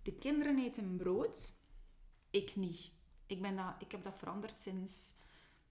De 0.02 0.12
kinderen 0.12 0.58
eten 0.58 0.96
brood. 0.96 1.52
Ik 2.30 2.56
niet. 2.56 2.90
Ik, 3.28 3.42
ben 3.42 3.56
dat, 3.56 3.74
ik 3.78 3.92
heb 3.92 4.02
dat 4.02 4.18
veranderd 4.18 4.60
sinds 4.60 5.12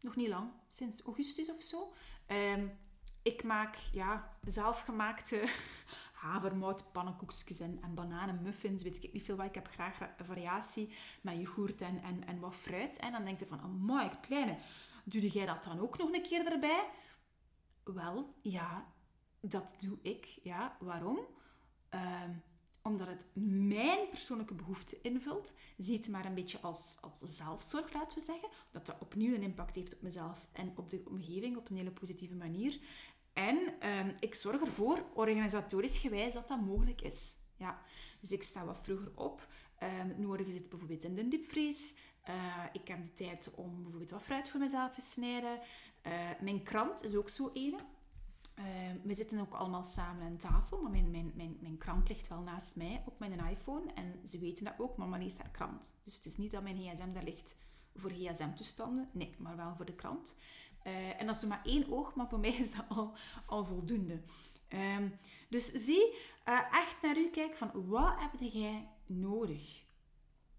nog 0.01 0.15
niet 0.15 0.27
lang. 0.27 0.51
Sinds 0.69 1.01
augustus 1.01 1.49
of 1.49 1.61
zo. 1.61 1.93
Um, 2.27 2.77
ik 3.21 3.43
maak 3.43 3.75
ja, 3.91 4.37
zelfgemaakte 4.43 5.49
havermout, 6.23 6.91
pannenkoekjes 6.91 7.59
en, 7.59 7.79
en 7.81 7.93
bananenmuffins, 7.93 8.83
weet 8.83 9.03
ik 9.03 9.13
niet 9.13 9.23
veel 9.23 9.35
wat. 9.35 9.45
Ik 9.45 9.55
heb 9.55 9.67
graag 9.67 9.97
variatie 10.25 10.95
met 11.21 11.37
yoghurt 11.37 11.81
en, 11.81 12.03
en, 12.03 12.27
en 12.27 12.39
wat 12.39 12.55
fruit. 12.55 12.97
En 12.97 13.11
dan 13.11 13.25
denk 13.25 13.39
je 13.39 13.45
van, 13.45 13.71
mooi, 13.71 14.09
kleine, 14.21 14.57
doe 15.03 15.27
jij 15.27 15.45
dat 15.45 15.63
dan 15.63 15.79
ook 15.79 15.97
nog 15.97 16.13
een 16.13 16.21
keer 16.21 16.51
erbij? 16.51 16.89
Wel, 17.83 18.33
ja, 18.41 18.93
dat 19.41 19.75
doe 19.79 19.97
ik. 20.01 20.25
Ja, 20.43 20.77
waarom? 20.79 21.19
Uh, 21.93 22.23
omdat 22.87 23.07
het 23.07 23.25
mijn 23.33 24.09
persoonlijke 24.09 24.53
behoefte 24.53 24.97
invult. 25.01 25.53
Zie 25.77 25.97
het 25.97 26.09
maar 26.09 26.25
een 26.25 26.33
beetje 26.33 26.59
als, 26.59 26.97
als 27.01 27.19
zelfzorg, 27.19 27.93
laten 27.93 28.17
we 28.17 28.23
zeggen. 28.23 28.49
Dat 28.71 28.85
dat 28.85 28.95
opnieuw 28.99 29.33
een 29.33 29.41
impact 29.41 29.75
heeft 29.75 29.93
op 29.93 30.01
mezelf 30.01 30.47
en 30.51 30.73
op 30.75 30.89
de 30.89 31.01
omgeving 31.07 31.57
op 31.57 31.69
een 31.69 31.75
hele 31.75 31.91
positieve 31.91 32.35
manier. 32.35 32.79
En 33.33 33.87
um, 33.89 34.15
ik 34.19 34.35
zorg 34.35 34.61
ervoor, 34.61 35.05
organisatorisch 35.13 35.97
gewijs, 35.97 36.33
dat 36.33 36.47
dat 36.47 36.61
mogelijk 36.61 37.01
is. 37.01 37.35
Ja. 37.55 37.81
Dus 38.19 38.31
ik 38.31 38.43
sta 38.43 38.65
wat 38.65 38.79
vroeger 38.81 39.11
op. 39.15 39.47
Het 39.75 40.17
nodige 40.17 40.51
zit 40.51 40.69
bijvoorbeeld 40.69 41.03
in 41.03 41.15
de 41.15 41.27
diepvries. 41.27 41.95
Uh, 42.29 42.63
ik 42.73 42.87
heb 42.87 43.03
de 43.03 43.13
tijd 43.13 43.49
om 43.55 43.81
bijvoorbeeld 43.81 44.11
wat 44.11 44.21
fruit 44.21 44.49
voor 44.49 44.59
mezelf 44.59 44.93
te 44.93 45.01
snijden. 45.01 45.59
Uh, 46.07 46.13
mijn 46.41 46.63
krant 46.63 47.03
is 47.03 47.15
ook 47.15 47.29
zo 47.29 47.51
ene. 47.53 47.77
Uh, 48.59 48.65
we 49.03 49.15
zitten 49.15 49.39
ook 49.39 49.53
allemaal 49.53 49.83
samen 49.83 50.25
aan 50.25 50.37
tafel, 50.37 50.81
maar 50.81 50.91
mijn, 50.91 51.11
mijn, 51.11 51.31
mijn, 51.35 51.57
mijn 51.61 51.77
krant 51.77 52.09
ligt 52.09 52.27
wel 52.27 52.41
naast 52.41 52.75
mij 52.75 53.03
op 53.05 53.19
mijn 53.19 53.39
iPhone. 53.39 53.93
En 53.93 54.27
ze 54.27 54.39
weten 54.39 54.65
dat 54.65 54.73
ook, 54.77 54.97
mama 54.97 55.17
leest 55.17 55.37
haar 55.37 55.51
krant. 55.51 55.95
Dus 56.03 56.15
het 56.15 56.25
is 56.25 56.37
niet 56.37 56.51
dat 56.51 56.63
mijn 56.63 56.77
gsm 56.77 57.13
daar 57.13 57.23
ligt 57.23 57.57
voor 57.95 58.11
gsm-toestanden. 58.11 59.09
Nee, 59.11 59.35
maar 59.37 59.55
wel 59.55 59.75
voor 59.75 59.85
de 59.85 59.95
krant. 59.95 60.37
Uh, 60.83 61.21
en 61.21 61.25
dat 61.25 61.35
is 61.35 61.45
maar 61.45 61.61
één 61.63 61.91
oog, 61.91 62.15
maar 62.15 62.29
voor 62.29 62.39
mij 62.39 62.53
is 62.53 62.75
dat 62.75 62.85
al, 62.89 63.13
al 63.45 63.63
voldoende. 63.63 64.21
Um, 64.69 65.19
dus 65.49 65.65
zie 65.65 66.13
uh, 66.45 66.59
echt 66.71 67.01
naar 67.01 67.17
u 67.17 67.29
kijken 67.29 67.57
van 67.57 67.87
wat 67.87 68.13
heb 68.19 68.31
jij 68.39 68.89
nodig 69.05 69.83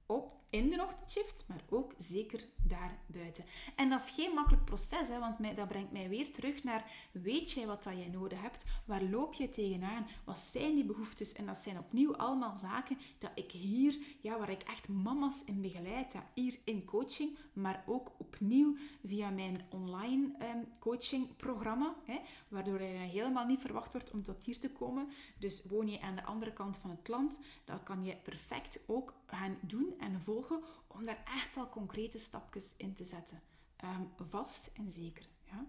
op 0.06 0.36
in 0.50 0.70
de 0.70 0.82
ochtendshift, 0.82 1.44
maar 1.48 1.62
ook 1.68 1.94
zeker 1.98 2.44
daar 2.62 2.98
buiten. 3.06 3.44
En 3.76 3.88
dat 3.88 4.00
is 4.00 4.10
geen 4.10 4.34
makkelijk 4.34 4.64
proces, 4.64 5.08
hè, 5.08 5.18
want 5.18 5.38
mij, 5.38 5.54
dat 5.54 5.68
brengt 5.68 5.92
mij 5.92 6.08
weer 6.08 6.32
terug 6.32 6.64
naar, 6.64 6.90
weet 7.12 7.50
jij 7.50 7.66
wat 7.66 7.82
dat 7.82 7.96
jij 7.96 8.08
nodig 8.08 8.40
hebt? 8.40 8.64
Waar 8.84 9.02
loop 9.02 9.34
je 9.34 9.48
tegenaan? 9.48 10.06
Wat 10.24 10.38
zijn 10.38 10.74
die 10.74 10.84
behoeftes? 10.84 11.32
En 11.32 11.46
dat 11.46 11.58
zijn 11.58 11.78
opnieuw 11.78 12.16
allemaal 12.16 12.56
zaken 12.56 12.98
dat 13.18 13.30
ik 13.34 13.50
hier, 13.50 13.98
ja, 14.20 14.38
waar 14.38 14.50
ik 14.50 14.62
echt 14.62 14.88
mama's 14.88 15.44
in 15.44 15.60
begeleid, 15.60 16.14
hier 16.34 16.58
in 16.64 16.84
coaching, 16.84 17.38
maar 17.52 17.84
ook 17.86 18.12
opnieuw 18.18 18.76
via 19.06 19.30
mijn 19.30 19.66
online 19.70 20.24
um, 20.54 20.66
coachingprogramma, 20.78 21.94
hè, 22.04 22.18
waardoor 22.48 22.82
je 22.82 22.86
helemaal 22.86 23.46
niet 23.46 23.60
verwacht 23.60 23.92
wordt 23.92 24.10
om 24.10 24.22
tot 24.22 24.44
hier 24.44 24.58
te 24.58 24.70
komen. 24.70 25.08
Dus 25.38 25.64
woon 25.64 25.88
je 25.88 26.00
aan 26.00 26.14
de 26.14 26.24
andere 26.24 26.52
kant 26.52 26.76
van 26.76 26.90
het 26.90 27.08
land, 27.08 27.38
dan 27.64 27.82
kan 27.82 28.04
je 28.04 28.16
perfect 28.16 28.84
ook 28.86 29.14
gaan 29.26 29.58
doen 29.60 29.94
en 29.98 30.22
volgen 30.22 30.37
om 30.86 31.04
daar 31.04 31.22
echt 31.24 31.54
wel 31.54 31.68
concrete 31.68 32.18
stapjes 32.18 32.74
in 32.76 32.94
te 32.94 33.04
zetten. 33.04 33.42
Ehm, 33.76 34.02
vast 34.16 34.70
en 34.74 34.90
zeker. 34.90 35.28
Ja? 35.44 35.66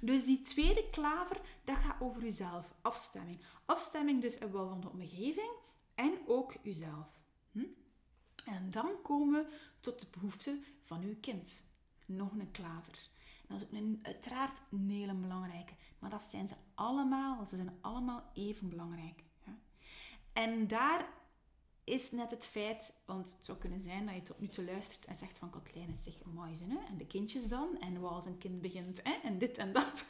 Dus 0.00 0.24
die 0.24 0.42
tweede 0.42 0.90
klaver, 0.90 1.40
dat 1.64 1.76
gaat 1.76 2.00
over 2.00 2.24
uzelf. 2.24 2.74
Afstemming. 2.82 3.40
Afstemming 3.64 4.20
dus 4.20 4.38
wel 4.38 4.68
van 4.68 4.80
de 4.80 4.90
omgeving 4.90 5.50
en 5.94 6.18
ook 6.26 6.54
uzelf. 6.62 7.20
Hm? 7.52 7.64
En 8.44 8.70
dan 8.70 9.02
komen 9.02 9.44
we 9.44 9.56
tot 9.80 10.00
de 10.00 10.06
behoeften 10.10 10.64
van 10.82 11.02
uw 11.02 11.16
kind. 11.20 11.64
Nog 12.06 12.32
een 12.32 12.50
klaver. 12.50 12.98
En 13.48 13.56
dat 13.56 13.60
is 13.60 13.66
ook 13.66 13.72
een, 13.72 13.98
uiteraard 14.02 14.62
een 14.70 14.90
hele 14.90 15.14
belangrijke. 15.14 15.72
Maar 15.98 16.10
dat 16.10 16.22
zijn 16.22 16.48
ze 16.48 16.54
allemaal. 16.74 17.46
Ze 17.46 17.56
zijn 17.56 17.78
allemaal 17.80 18.30
even 18.34 18.68
belangrijk. 18.68 19.22
En 20.32 20.66
daar 20.66 21.08
is 21.84 22.10
net 22.10 22.30
het 22.30 22.44
feit, 22.44 23.00
want 23.04 23.32
het 23.32 23.44
zou 23.44 23.58
kunnen 23.58 23.82
zijn 23.82 24.06
dat 24.06 24.14
je 24.14 24.22
tot 24.22 24.40
nu 24.40 24.48
toe 24.48 24.64
luistert 24.64 25.04
en 25.04 25.14
zegt 25.14 25.38
van 25.38 25.50
Katlijn, 25.50 25.94
zeg, 25.94 26.24
mooi 26.24 26.52
hè? 26.68 26.86
En 26.88 26.96
de 26.96 27.06
kindjes 27.06 27.48
dan? 27.48 27.78
En 27.80 28.00
wat 28.00 28.10
als 28.10 28.24
een 28.24 28.38
kind 28.38 28.60
begint, 28.60 29.02
hè? 29.02 29.12
En 29.22 29.38
dit 29.38 29.58
en 29.58 29.72
dat. 29.72 30.08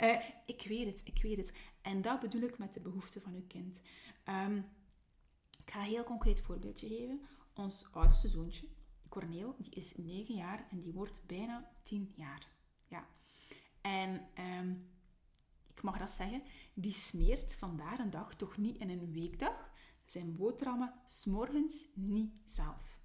uh, 0.00 0.20
ik 0.46 0.64
weet 0.68 0.86
het, 0.86 1.00
ik 1.04 1.22
weet 1.22 1.36
het. 1.36 1.52
En 1.82 2.02
dat 2.02 2.20
bedoel 2.20 2.42
ik 2.42 2.58
met 2.58 2.74
de 2.74 2.80
behoeften 2.80 3.22
van 3.22 3.34
uw 3.34 3.46
kind. 3.46 3.80
Um, 4.28 4.56
ik 5.64 5.70
ga 5.70 5.78
een 5.78 5.90
heel 5.90 6.04
concreet 6.04 6.40
voorbeeldje 6.40 6.88
geven. 6.88 7.20
Ons 7.54 7.86
oudste 7.92 8.28
zoontje, 8.28 8.66
Corneel, 9.08 9.54
die 9.58 9.74
is 9.74 9.96
9 9.96 10.34
jaar 10.34 10.66
en 10.70 10.80
die 10.80 10.92
wordt 10.92 11.26
bijna 11.26 11.70
10 11.82 12.12
jaar. 12.16 12.48
Ja. 12.88 13.06
En 13.80 14.28
um, 14.38 14.90
ik 15.74 15.82
mag 15.82 15.98
dat 15.98 16.10
zeggen, 16.10 16.42
die 16.74 16.92
smeert 16.92 17.56
vandaag 17.56 17.98
een 17.98 18.10
dag 18.10 18.34
toch 18.34 18.56
niet 18.56 18.78
in 18.78 18.90
een 18.90 19.12
weekdag 19.12 19.69
zijn 20.10 20.36
boterhammen 20.36 20.94
s'morgens 21.04 21.86
niet 21.94 22.32
zelf. 22.46 22.98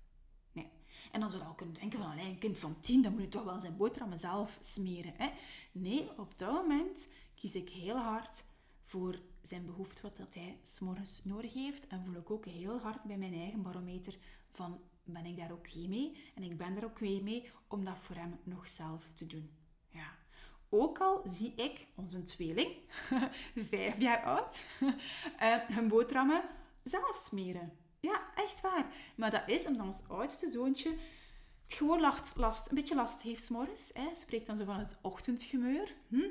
Nee. 0.52 0.70
En 1.12 1.20
dan 1.20 1.30
zou 1.30 1.42
je 1.42 1.48
al 1.48 1.56
kunnen 1.56 1.76
denken 1.76 2.00
van, 2.00 2.18
een 2.18 2.38
kind 2.38 2.60
van 2.60 2.80
tien, 2.80 3.02
dan 3.02 3.12
moet 3.12 3.22
je 3.22 3.28
toch 3.28 3.44
wel 3.44 3.62
zijn 3.62 3.78
boterhammen 3.78 4.20
zelf 4.20 4.58
smeren. 4.62 5.14
Hè? 5.18 5.30
Nee, 5.72 6.20
op 6.20 6.38
dat 6.38 6.52
moment 6.52 7.08
kies 7.36 7.56
ik 7.56 7.70
heel 7.70 7.98
hard 7.98 8.46
voor 8.84 9.20
zijn 9.42 9.66
behoefte, 9.66 10.02
wat 10.02 10.18
dat 10.18 10.34
hij 10.34 10.60
s'morgens 10.64 11.24
nodig 11.24 11.54
heeft. 11.54 11.88
En 11.88 12.06
voel 12.06 12.16
ik 12.16 12.32
ook 12.32 12.46
heel 12.46 12.80
hard 12.80 13.04
bij 13.04 13.18
mijn 13.18 13.34
eigen 13.34 13.62
barometer 13.62 14.18
van, 14.50 14.82
ben 15.04 15.26
ik 15.26 15.38
daar 15.38 15.52
ook 15.52 15.58
oké 15.58 15.88
mee? 15.88 16.32
En 16.36 16.44
ik 16.44 16.58
ben 16.58 16.76
daar 16.76 16.84
ook 16.84 16.90
oké 16.90 17.20
mee 17.22 17.52
om 17.68 17.86
dat 17.86 17.98
voor 17.98 18.16
hem 18.16 18.40
nog 18.44 18.68
zelf 18.68 19.10
te 19.14 19.26
doen. 19.26 19.50
Ja. 19.90 20.12
Ook 20.70 21.00
al 21.00 21.22
zie 21.26 21.54
ik 21.56 21.88
onze 21.96 22.24
tweeling, 22.24 22.72
vijf 23.70 24.00
jaar 24.00 24.24
oud, 24.24 24.66
uh, 24.82 25.56
hun 25.78 25.88
boterhammen 25.88 26.44
zelf 26.90 27.22
smeren. 27.26 27.78
Ja, 28.00 28.22
echt 28.36 28.62
waar. 28.62 28.94
Maar 29.16 29.32
dat 29.32 29.44
is 29.46 29.66
omdat 29.66 29.86
ons 29.86 30.10
oudste 30.10 30.50
zoontje 30.50 30.90
het 31.64 31.74
gewoon 31.74 32.00
last, 32.00 32.36
last, 32.36 32.70
een 32.70 32.76
beetje 32.76 32.96
last 32.96 33.22
heeft 33.22 33.44
s'morgens. 33.44 33.94
Spreekt 34.14 34.48
dan 34.48 34.58
zo 34.58 34.66
van 34.66 34.80
het 34.80 34.98
ochtendgemeur. 35.02 35.96
Hm? 36.08 36.22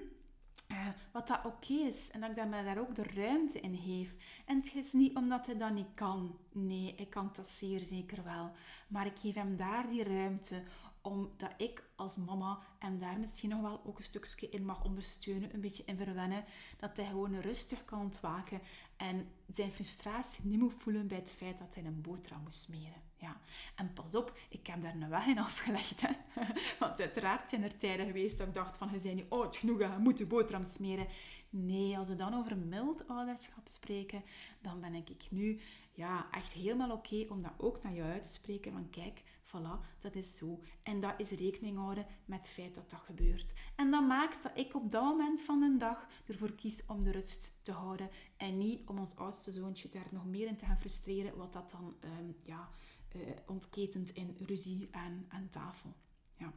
Uh, 0.70 0.88
wat 1.12 1.28
dat 1.28 1.44
oké 1.44 1.72
is. 1.72 2.10
En 2.10 2.20
dat 2.20 2.30
ik 2.30 2.36
daar 2.36 2.78
ook 2.78 2.94
de 2.94 3.02
ruimte 3.14 3.60
in 3.60 3.76
geef. 3.76 4.14
En 4.46 4.56
het 4.56 4.74
is 4.74 4.92
niet 4.92 5.16
omdat 5.16 5.46
hij 5.46 5.56
dat 5.56 5.72
niet 5.72 5.94
kan. 5.94 6.38
Nee, 6.52 6.94
ik 6.94 7.10
kan 7.10 7.30
dat 7.32 7.48
zeer 7.48 7.80
zeker 7.80 8.24
wel. 8.24 8.52
Maar 8.88 9.06
ik 9.06 9.18
geef 9.18 9.34
hem 9.34 9.56
daar 9.56 9.88
die 9.88 10.04
ruimte 10.04 10.62
omdat 11.04 11.54
ik 11.56 11.84
als 11.96 12.16
mama 12.16 12.58
en 12.78 12.98
daar 12.98 13.18
misschien 13.18 13.50
nog 13.50 13.60
wel 13.60 13.82
ook 13.86 13.98
een 13.98 14.04
stukje 14.04 14.48
in 14.48 14.64
mag 14.64 14.84
ondersteunen, 14.84 15.54
een 15.54 15.60
beetje 15.60 15.84
in 15.84 15.96
verwennen, 15.96 16.44
dat 16.76 16.96
hij 16.96 17.06
gewoon 17.06 17.40
rustig 17.40 17.84
kan 17.84 18.00
ontwaken 18.00 18.60
en 18.96 19.28
zijn 19.48 19.72
frustratie 19.72 20.46
niet 20.46 20.58
moet 20.58 20.74
voelen 20.74 21.06
bij 21.06 21.18
het 21.18 21.30
feit 21.30 21.58
dat 21.58 21.74
hij 21.74 21.84
een 21.84 22.00
boterham 22.00 22.42
moet 22.42 22.54
smeren. 22.54 23.02
Ja. 23.16 23.40
En 23.74 23.92
pas 23.92 24.14
op, 24.14 24.38
ik 24.48 24.66
heb 24.66 24.82
daar 24.82 24.94
een 24.94 25.08
weg 25.08 25.26
in 25.26 25.38
afgelegd. 25.38 26.02
Want 26.78 27.00
uiteraard 27.00 27.50
zijn 27.50 27.62
er 27.62 27.78
tijden 27.78 28.06
geweest 28.06 28.38
dat 28.38 28.46
ik 28.46 28.54
dacht 28.54 28.78
van, 28.78 28.88
je 28.92 29.00
bent 29.00 29.14
niet 29.14 29.24
oud 29.30 29.56
genoeg, 29.56 29.78
je 29.78 29.88
moet 29.98 30.18
je 30.18 30.26
boterham 30.26 30.64
smeren. 30.64 31.06
Nee, 31.50 31.98
als 31.98 32.08
we 32.08 32.14
dan 32.14 32.34
over 32.34 32.56
mild 32.56 33.08
ouderschap 33.08 33.68
spreken, 33.68 34.22
dan 34.60 34.80
ben 34.80 34.94
ik 34.94 35.30
nu 35.30 35.60
ja, 35.92 36.26
echt 36.30 36.52
helemaal 36.52 36.90
oké 36.90 37.26
om 37.28 37.42
dat 37.42 37.52
ook 37.56 37.82
naar 37.82 37.94
jou 37.94 38.10
uit 38.10 38.22
te 38.22 38.32
spreken. 38.32 38.72
Van 38.72 38.90
kijk, 38.90 39.22
Voilà, 39.54 39.98
dat 39.98 40.14
is 40.14 40.36
zo. 40.36 40.60
En 40.82 41.00
dat 41.00 41.14
is 41.16 41.30
rekening 41.30 41.76
houden 41.76 42.06
met 42.24 42.38
het 42.38 42.48
feit 42.48 42.74
dat 42.74 42.90
dat 42.90 43.00
gebeurt. 43.00 43.52
En 43.76 43.90
dat 43.90 44.06
maakt 44.06 44.42
dat 44.42 44.52
ik 44.54 44.74
op 44.74 44.90
dat 44.90 45.02
moment 45.02 45.42
van 45.42 45.60
de 45.60 45.76
dag 45.76 46.08
ervoor 46.26 46.52
kies 46.52 46.86
om 46.86 47.04
de 47.04 47.10
rust 47.10 47.60
te 47.62 47.72
houden. 47.72 48.10
En 48.36 48.58
niet 48.58 48.88
om 48.88 48.98
ons 48.98 49.16
oudste 49.16 49.50
zoontje 49.50 49.88
daar 49.88 50.08
nog 50.10 50.26
meer 50.26 50.46
in 50.46 50.56
te 50.56 50.64
gaan 50.64 50.78
frustreren, 50.78 51.36
wat 51.36 51.52
dat 51.52 51.70
dan 51.70 51.96
um, 52.04 52.36
ja, 52.42 52.68
uh, 53.16 53.22
ontketent 53.46 54.10
in 54.10 54.36
ruzie 54.38 54.88
aan, 54.90 55.26
aan 55.28 55.48
tafel. 55.48 55.94
Ja. 56.36 56.52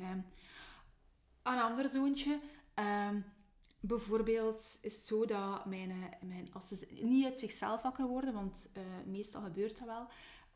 Um, 0.00 0.24
een 1.42 1.58
ander 1.58 1.88
zoontje... 1.88 2.40
Um, 2.74 3.24
Bijvoorbeeld 3.86 4.78
is 4.82 4.96
het 4.96 5.06
zo 5.06 5.24
dat 5.24 5.66
mijn, 5.66 5.90
eh, 5.90 6.28
mijn, 6.28 6.52
als 6.52 6.68
ze 6.68 6.88
niet 7.02 7.24
uit 7.24 7.40
zichzelf 7.40 7.82
wakker 7.82 8.06
worden, 8.06 8.34
want 8.34 8.70
uh, 8.76 8.82
meestal 9.06 9.42
gebeurt 9.42 9.78
dat 9.78 9.86
wel, 9.86 10.06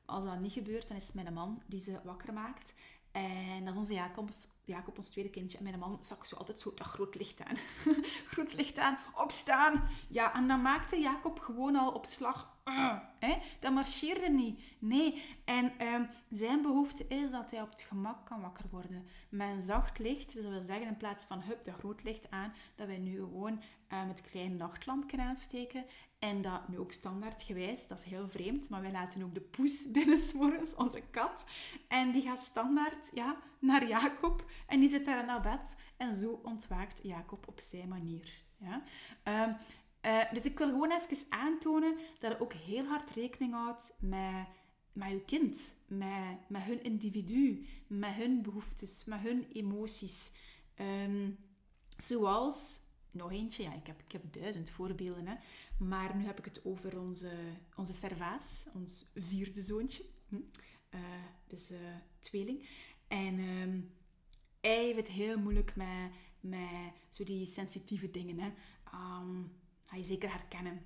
als 0.08 0.24
dat 0.24 0.40
niet 0.40 0.52
gebeurt, 0.52 0.88
dan 0.88 0.96
is 0.96 1.06
het 1.06 1.14
mijn 1.14 1.32
man 1.32 1.62
die 1.66 1.80
ze 1.80 2.00
wakker 2.04 2.32
maakt. 2.32 2.74
En 3.12 3.64
dat 3.64 3.72
is 3.72 3.78
onze 3.78 3.94
Jacob, 3.94 4.28
Jacob 4.64 4.96
ons 4.96 5.10
tweede 5.10 5.30
kindje. 5.30 5.58
En 5.58 5.64
mijn 5.64 5.78
man 5.78 5.96
zag 6.00 6.26
zo 6.26 6.36
altijd 6.36 6.60
zo 6.60 6.72
dat 6.74 6.86
groot 6.86 7.14
licht 7.14 7.42
aan. 7.42 7.56
groot 8.32 8.54
licht 8.54 8.78
aan, 8.78 8.98
opstaan. 9.14 9.88
Ja, 10.08 10.34
en 10.34 10.48
dan 10.48 10.62
maakte 10.62 11.00
Jacob 11.00 11.38
gewoon 11.38 11.76
al 11.76 11.92
op 11.92 12.06
slag. 12.06 12.56
Uh, 12.68 12.96
hè? 13.18 13.36
Dat 13.58 13.72
marcheerde 13.72 14.30
niet. 14.30 14.62
Nee. 14.78 15.22
En 15.44 15.86
um, 15.86 16.08
zijn 16.30 16.62
behoefte 16.62 17.06
is 17.06 17.30
dat 17.30 17.50
hij 17.50 17.62
op 17.62 17.70
het 17.70 17.82
gemak 17.82 18.26
kan 18.26 18.40
wakker 18.40 18.64
worden. 18.70 19.06
Met 19.28 19.62
zacht 19.62 19.98
licht. 19.98 20.34
Dat 20.34 20.44
wil 20.44 20.62
zeggen, 20.62 20.86
in 20.86 20.96
plaats 20.96 21.24
van 21.24 21.40
hup, 21.40 21.64
dat 21.64 21.74
groot 21.74 22.02
licht 22.02 22.30
aan, 22.30 22.52
dat 22.74 22.86
wij 22.86 22.98
nu 22.98 23.16
gewoon 23.16 23.62
uh, 23.92 24.06
met 24.06 24.20
kleine 24.20 24.54
nachtlampje 24.54 25.20
aansteken. 25.20 25.84
En 26.18 26.42
dat 26.42 26.68
nu 26.68 26.78
ook 26.78 26.92
standaard 26.92 27.42
gewijs, 27.42 27.86
dat 27.86 27.98
is 27.98 28.04
heel 28.04 28.28
vreemd, 28.28 28.68
maar 28.68 28.80
wij 28.80 28.92
laten 28.92 29.22
ook 29.22 29.34
de 29.34 29.40
poes 29.40 29.86
binnen 29.92 30.18
s'morgens, 30.18 30.74
onze 30.74 31.02
kat. 31.10 31.46
En 31.88 32.12
die 32.12 32.22
gaat 32.22 32.40
standaard 32.40 33.10
ja, 33.14 33.36
naar 33.58 33.86
Jacob 33.86 34.44
en 34.66 34.80
die 34.80 34.88
zit 34.88 35.04
daar 35.04 35.26
naar 35.26 35.40
bed. 35.40 35.80
En 35.96 36.14
zo 36.14 36.40
ontwaakt 36.44 37.00
Jacob 37.02 37.48
op 37.48 37.60
zijn 37.60 37.88
manier. 37.88 38.46
Ja? 38.56 38.82
Um, 39.46 39.56
uh, 40.08 40.32
dus 40.32 40.44
ik 40.44 40.58
wil 40.58 40.68
gewoon 40.68 40.92
even 40.92 41.26
aantonen 41.28 41.96
dat 42.18 42.32
je 42.32 42.40
ook 42.40 42.52
heel 42.52 42.84
hard 42.84 43.10
rekening 43.10 43.52
houdt 43.52 43.96
met, 44.00 44.46
met 44.92 45.10
je 45.10 45.24
kind, 45.24 45.74
met, 45.86 46.48
met 46.48 46.62
hun 46.62 46.82
individu, 46.82 47.66
met 47.86 48.14
hun 48.14 48.42
behoeftes, 48.42 49.04
met 49.04 49.20
hun 49.20 49.46
emoties. 49.52 50.32
Um, 50.76 51.38
zoals 51.96 52.80
nog 53.10 53.32
eentje, 53.32 53.62
ja, 53.62 53.74
ik 53.74 53.86
heb, 53.86 54.00
ik 54.00 54.12
heb 54.12 54.32
duizend 54.32 54.70
voorbeelden, 54.70 55.26
hè. 55.26 55.34
maar 55.78 56.16
nu 56.16 56.26
heb 56.26 56.38
ik 56.38 56.44
het 56.44 56.64
over 56.64 56.98
onze, 56.98 57.32
onze 57.76 57.92
Servaas, 57.92 58.66
ons 58.74 59.10
vierde 59.14 59.62
zoontje. 59.62 60.04
Hm? 60.28 60.36
Uh, 60.90 61.00
dus 61.46 61.70
uh, 61.70 61.78
tweeling. 62.18 62.68
En 63.08 63.38
um, 63.38 63.92
hij 64.60 64.84
heeft 64.84 64.96
het 64.96 65.08
heel 65.08 65.38
moeilijk 65.38 65.76
met, 65.76 66.12
met 66.40 66.92
zo 67.08 67.24
die 67.24 67.46
sensitieve 67.46 68.10
dingen. 68.10 68.38
Hè. 68.38 68.50
Um, 68.94 69.52
ga 69.88 69.96
je 69.96 70.04
zeker 70.04 70.30
herkennen. 70.30 70.82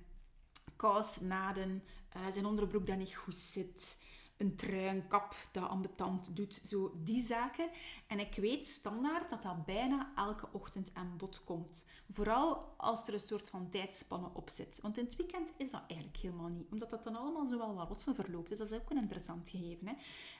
Kous, 0.75 1.19
naden, 1.19 1.83
uh, 2.15 2.31
zijn 2.31 2.45
onderbroek 2.45 2.87
dat 2.87 2.97
niet 2.97 3.15
goed 3.15 3.35
zit 3.35 3.97
een 4.37 4.55
trui, 4.55 4.87
een 4.87 5.07
kap 5.07 5.35
dat 5.51 5.69
ambetant 5.69 6.35
doet. 6.35 6.59
Zo 6.63 6.91
die 7.03 7.23
zaken. 7.23 7.69
En 8.07 8.19
ik 8.19 8.35
weet 8.35 8.65
standaard 8.65 9.29
dat 9.29 9.43
dat 9.43 9.65
bijna 9.65 10.11
elke 10.15 10.47
ochtend 10.51 10.91
aan 10.93 11.13
bod 11.17 11.43
komt. 11.43 11.89
Vooral 12.11 12.73
als 12.77 13.07
er 13.07 13.13
een 13.13 13.19
soort 13.19 13.49
van 13.49 13.69
tijdspanne 13.69 14.29
op 14.33 14.49
zit. 14.49 14.79
Want 14.81 14.97
in 14.97 15.03
het 15.03 15.15
weekend 15.15 15.53
is 15.57 15.71
dat 15.71 15.81
eigenlijk 15.87 16.19
helemaal 16.19 16.47
niet. 16.47 16.71
Omdat 16.71 16.89
dat 16.89 17.03
dan 17.03 17.15
allemaal 17.15 17.47
zo 17.47 17.57
wel 17.57 17.75
wat 17.75 17.87
rotsen 17.87 18.15
verloopt. 18.15 18.49
Dus 18.49 18.57
dat 18.57 18.71
is 18.71 18.77
ook 18.77 18.89
een 18.89 18.97
interessant 18.97 19.49
gegeven. 19.49 19.87
Hè? 19.87 19.93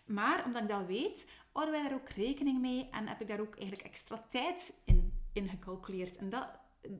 Maar 0.05 0.45
omdat 0.45 0.61
ik 0.61 0.69
dat 0.69 0.85
weet, 0.85 1.31
houden 1.51 1.73
wij 1.73 1.83
daar 1.83 1.99
ook 1.99 2.09
rekening 2.09 2.59
mee. 2.59 2.89
En 2.89 3.07
heb 3.07 3.21
ik 3.21 3.27
daar 3.27 3.39
ook 3.39 3.55
eigenlijk 3.55 3.87
extra 3.87 4.25
tijd 4.29 4.81
in, 4.85 5.13
in 5.33 5.49
gecalculeerd. 5.49 6.17
En 6.17 6.29
dat 6.29 6.49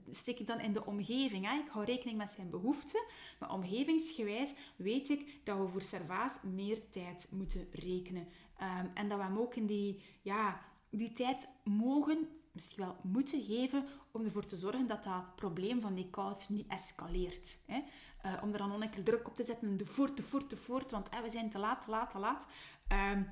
steek 0.10 0.40
ik 0.40 0.48
dan 0.48 0.60
in 0.60 0.74
de 0.74 0.86
omgeving. 0.86 1.46
Hè? 1.46 1.60
Ik 1.60 1.68
hou 1.68 1.86
rekening 1.86 2.18
met 2.18 2.30
zijn 2.30 2.50
behoeften, 2.50 3.06
maar 3.40 3.52
omgevingsgewijs 3.52 4.54
weet 4.76 5.10
ik 5.10 5.40
dat 5.44 5.58
we 5.58 5.68
voor 5.68 5.82
Servaas 5.82 6.34
meer 6.42 6.90
tijd 6.90 7.28
moeten 7.32 7.68
rekenen. 7.72 8.28
Um, 8.62 8.92
en 8.94 9.10
dat 9.10 9.18
we 9.18 9.24
hem 9.24 9.38
ook 9.38 9.56
in 9.56 9.66
die, 9.66 10.02
ja, 10.22 10.62
die 10.90 11.14
tijd 11.14 11.50
mogen, 11.64 12.28
misschien 12.52 12.84
wel 12.84 12.98
moeten 13.02 13.42
geven, 13.42 13.86
om 14.12 14.26
ervoor 14.26 14.46
te 14.46 14.56
zorgen 14.56 14.88
dat 14.88 15.04
dat 15.04 15.36
probleem 15.36 15.82
van 15.82 15.94
die 15.94 16.10
kous 16.10 16.50
niet 16.50 16.68
escaleert. 16.68 17.58
Hè? 17.66 17.82
Uh, 18.26 18.44
om 18.44 18.52
er 18.52 18.58
dan 18.58 18.74
onenkele 18.74 19.04
druk 19.04 19.28
op 19.28 19.36
te 19.36 19.44
zetten, 19.44 19.78
de 19.78 19.86
voort, 19.86 20.18
de 20.18 20.24
voort, 20.24 20.50
de 20.50 20.58
voort, 20.58 20.92
want 20.92 21.10
we 21.24 21.30
zijn 21.30 21.50
te 21.50 21.58
laat, 21.58 21.82
te 21.82 21.90
laat, 21.90 22.12
te 22.12 22.20
laat. 22.20 22.48
Um, 22.92 23.30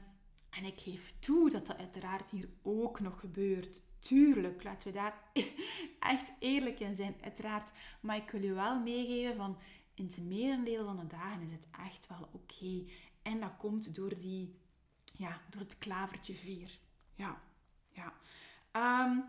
en 0.50 0.66
ik 0.66 0.80
geef 0.80 1.14
toe 1.20 1.50
dat 1.50 1.68
dat 1.68 1.78
uiteraard 1.78 2.30
hier 2.30 2.50
ook 2.62 3.00
nog 3.00 3.20
gebeurt. 3.20 3.82
Tuurlijk, 4.02 4.64
laten 4.64 4.88
we 4.88 4.94
daar 4.94 5.22
echt 6.14 6.32
eerlijk 6.40 6.80
in 6.80 6.96
zijn, 6.96 7.16
uiteraard. 7.24 7.70
Maar 8.00 8.16
ik 8.16 8.30
wil 8.30 8.44
je 8.44 8.54
wel 8.54 8.80
meegeven 8.80 9.36
van, 9.36 9.58
in 9.94 10.06
het 10.06 10.24
merendeel 10.24 10.86
van 10.86 10.98
de 10.98 11.08
dagen 11.08 11.42
is 11.42 11.52
het 11.52 11.68
echt 11.88 12.08
wel 12.08 12.30
oké. 12.32 12.84
En 13.22 13.40
dat 13.40 13.58
komt 13.58 13.96
door, 13.96 14.16
die, 14.16 14.56
ja, 15.18 15.42
door 15.50 15.62
het 15.62 15.78
klavertje 15.78 16.34
vier. 16.34 16.80
Ja, 17.16 17.42
ja. 17.90 18.14
Um, 19.06 19.24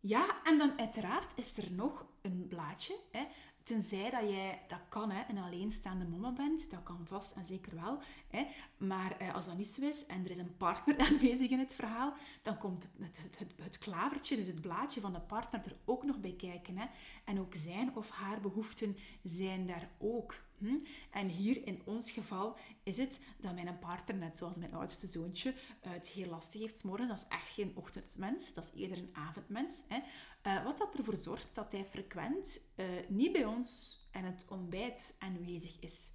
ja, 0.00 0.42
en 0.44 0.58
dan 0.58 0.78
uiteraard 0.78 1.32
is 1.38 1.56
er 1.56 1.72
nog 1.72 2.06
een 2.22 2.46
blaadje. 2.48 2.98
Hè. 3.10 3.26
Tenzij 3.64 4.10
dat 4.10 4.30
jij 4.30 4.62
dat 4.68 4.78
kan, 4.88 5.10
hè, 5.10 5.22
een 5.28 5.38
alleenstaande 5.38 6.04
mama 6.04 6.32
bent, 6.32 6.70
dat 6.70 6.82
kan 6.82 7.06
vast 7.06 7.36
en 7.36 7.44
zeker 7.44 7.74
wel. 7.74 7.98
Hè. 8.28 8.46
Maar 8.76 9.18
eh, 9.18 9.34
als 9.34 9.46
dat 9.46 9.56
niet 9.56 9.66
zo 9.66 9.82
is 9.82 10.06
en 10.06 10.24
er 10.24 10.30
is 10.30 10.38
een 10.38 10.56
partner 10.56 10.98
aanwezig 11.06 11.50
in 11.50 11.58
het 11.58 11.74
verhaal, 11.74 12.14
dan 12.42 12.58
komt 12.58 12.88
het, 12.98 13.20
het, 13.22 13.38
het, 13.62 13.78
klavertje, 13.78 14.36
dus 14.36 14.46
het 14.46 14.60
blaadje 14.60 15.00
van 15.00 15.12
de 15.12 15.20
partner 15.20 15.60
er 15.64 15.76
ook 15.84 16.04
nog 16.04 16.20
bij 16.20 16.34
kijken. 16.34 16.78
Hè. 16.78 16.86
En 17.24 17.40
ook 17.40 17.54
zijn 17.54 17.96
of 17.96 18.10
haar 18.10 18.40
behoeften 18.40 18.96
zijn 19.22 19.66
daar 19.66 19.90
ook. 19.98 20.34
Hm? 20.58 20.76
En 21.10 21.28
hier 21.28 21.66
in 21.66 21.82
ons 21.84 22.10
geval 22.10 22.56
is 22.82 22.96
het 22.96 23.20
dat 23.40 23.54
mijn 23.54 23.78
partner, 23.78 24.16
net 24.16 24.38
zoals 24.38 24.56
mijn 24.56 24.74
oudste 24.74 25.06
zoontje, 25.06 25.54
het 25.80 26.08
heel 26.08 26.28
lastig 26.28 26.60
heeft 26.60 26.78
s'morgens. 26.78 27.08
Dat 27.08 27.18
is 27.18 27.36
echt 27.36 27.50
geen 27.50 27.72
ochtendmens, 27.74 28.54
dat 28.54 28.64
is 28.64 28.80
eerder 28.80 28.98
een 28.98 29.10
avondmens. 29.12 29.82
Hè? 29.88 29.98
Uh, 30.46 30.64
wat 30.64 30.78
dat 30.78 30.94
ervoor 30.94 31.16
zorgt 31.16 31.48
dat 31.52 31.72
hij 31.72 31.84
frequent 31.84 32.60
uh, 32.76 32.86
niet 33.08 33.32
bij 33.32 33.44
ons 33.44 33.98
aan 34.12 34.24
het 34.24 34.44
ontbijt 34.48 35.16
aanwezig 35.18 35.80
is. 35.80 36.12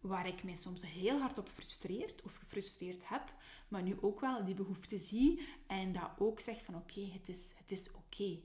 Waar 0.00 0.26
ik 0.26 0.42
mij 0.42 0.54
soms 0.54 0.86
heel 0.86 1.18
hard 1.20 1.38
op 1.38 1.48
frustreerd 1.48 2.22
of 2.22 2.36
gefrustreerd 2.36 3.08
heb, 3.08 3.32
maar 3.68 3.82
nu 3.82 3.96
ook 4.00 4.20
wel 4.20 4.44
die 4.44 4.54
behoefte 4.54 4.98
zie 4.98 5.48
en 5.66 5.92
dat 5.92 6.10
ook 6.18 6.40
zeg 6.40 6.64
van 6.64 6.74
oké, 6.76 7.00
het 7.12 7.28
is, 7.28 7.54
het 7.56 7.72
is 7.72 7.90
oké. 7.92 8.38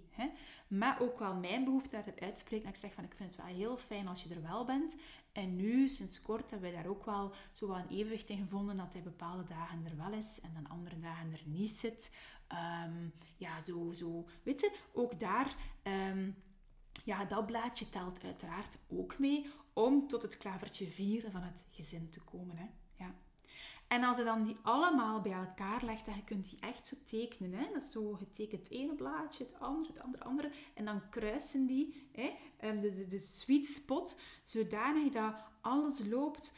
maar 0.67 1.01
ook 1.01 1.19
wel 1.19 1.35
mijn 1.35 1.63
behoefte 1.63 1.89
daaruit 1.89 2.19
uitspreek. 2.19 2.63
Dat 2.63 2.69
ik 2.69 2.79
zeg 2.79 2.93
van 2.93 3.03
ik 3.03 3.13
vind 3.15 3.35
het 3.35 3.45
wel 3.45 3.55
heel 3.55 3.77
fijn 3.77 4.07
als 4.07 4.23
je 4.23 4.33
er 4.33 4.41
wel 4.41 4.65
bent. 4.65 4.95
En 5.31 5.55
nu, 5.55 5.89
sinds 5.89 6.21
kort, 6.21 6.51
hebben 6.51 6.71
wij 6.71 6.81
daar 6.81 6.91
ook 6.91 7.05
wel 7.05 7.33
zo 7.51 7.67
wat 7.67 7.77
een 7.77 7.97
evenwicht 7.97 8.29
in 8.29 8.37
gevonden 8.37 8.77
dat 8.77 8.93
hij 8.93 9.01
bepaalde 9.01 9.43
dagen 9.43 9.85
er 9.85 9.97
wel 9.97 10.13
is 10.13 10.39
en 10.41 10.53
dan 10.53 10.67
andere 10.69 10.99
dagen 10.99 11.31
er 11.31 11.41
niet 11.45 11.69
zit. 11.69 12.15
Um, 12.51 13.13
ja, 13.37 13.61
zo, 13.61 13.91
zo. 13.91 14.25
Weet 14.43 14.61
je, 14.61 14.75
ook 14.93 15.19
daar, 15.19 15.55
um, 15.83 16.35
ja, 17.05 17.25
dat 17.25 17.45
blaadje 17.45 17.89
telt 17.89 18.23
uiteraard 18.23 18.77
ook 18.87 19.19
mee 19.19 19.49
om 19.73 20.07
tot 20.07 20.21
het 20.21 20.37
klavertje 20.37 20.87
4 20.87 21.31
van 21.31 21.41
het 21.41 21.65
gezin 21.71 22.09
te 22.09 22.21
komen. 22.21 22.57
Hè. 22.57 22.65
Ja. 22.97 23.15
En 23.87 24.03
als 24.03 24.17
je 24.17 24.23
dan 24.23 24.43
die 24.43 24.57
allemaal 24.61 25.21
bij 25.21 25.31
elkaar 25.31 25.85
legt, 25.85 26.05
dan 26.05 26.15
je 26.15 26.23
kunt 26.23 26.49
die 26.49 26.59
echt 26.59 26.87
zo 26.87 26.95
tekenen. 27.03 27.53
Hè? 27.59 27.65
Dat 27.73 27.83
is 27.83 27.91
zo, 27.91 28.17
je 28.19 28.31
tekent 28.31 28.63
het 28.63 28.71
ene 28.71 28.95
blaadje, 28.95 29.43
het 29.43 29.59
andere, 29.59 29.93
het 29.93 30.01
andere, 30.01 30.23
andere. 30.23 30.51
En 30.73 30.85
dan 30.85 31.09
kruisen 31.09 31.65
die, 31.65 32.09
hè? 32.11 32.37
Ehm, 32.57 32.79
de, 32.79 32.95
de, 32.95 33.07
de 33.07 33.17
sweet 33.17 33.65
spot, 33.65 34.19
zodanig 34.43 35.13
dat 35.13 35.33
alles 35.61 36.05
loopt 36.05 36.55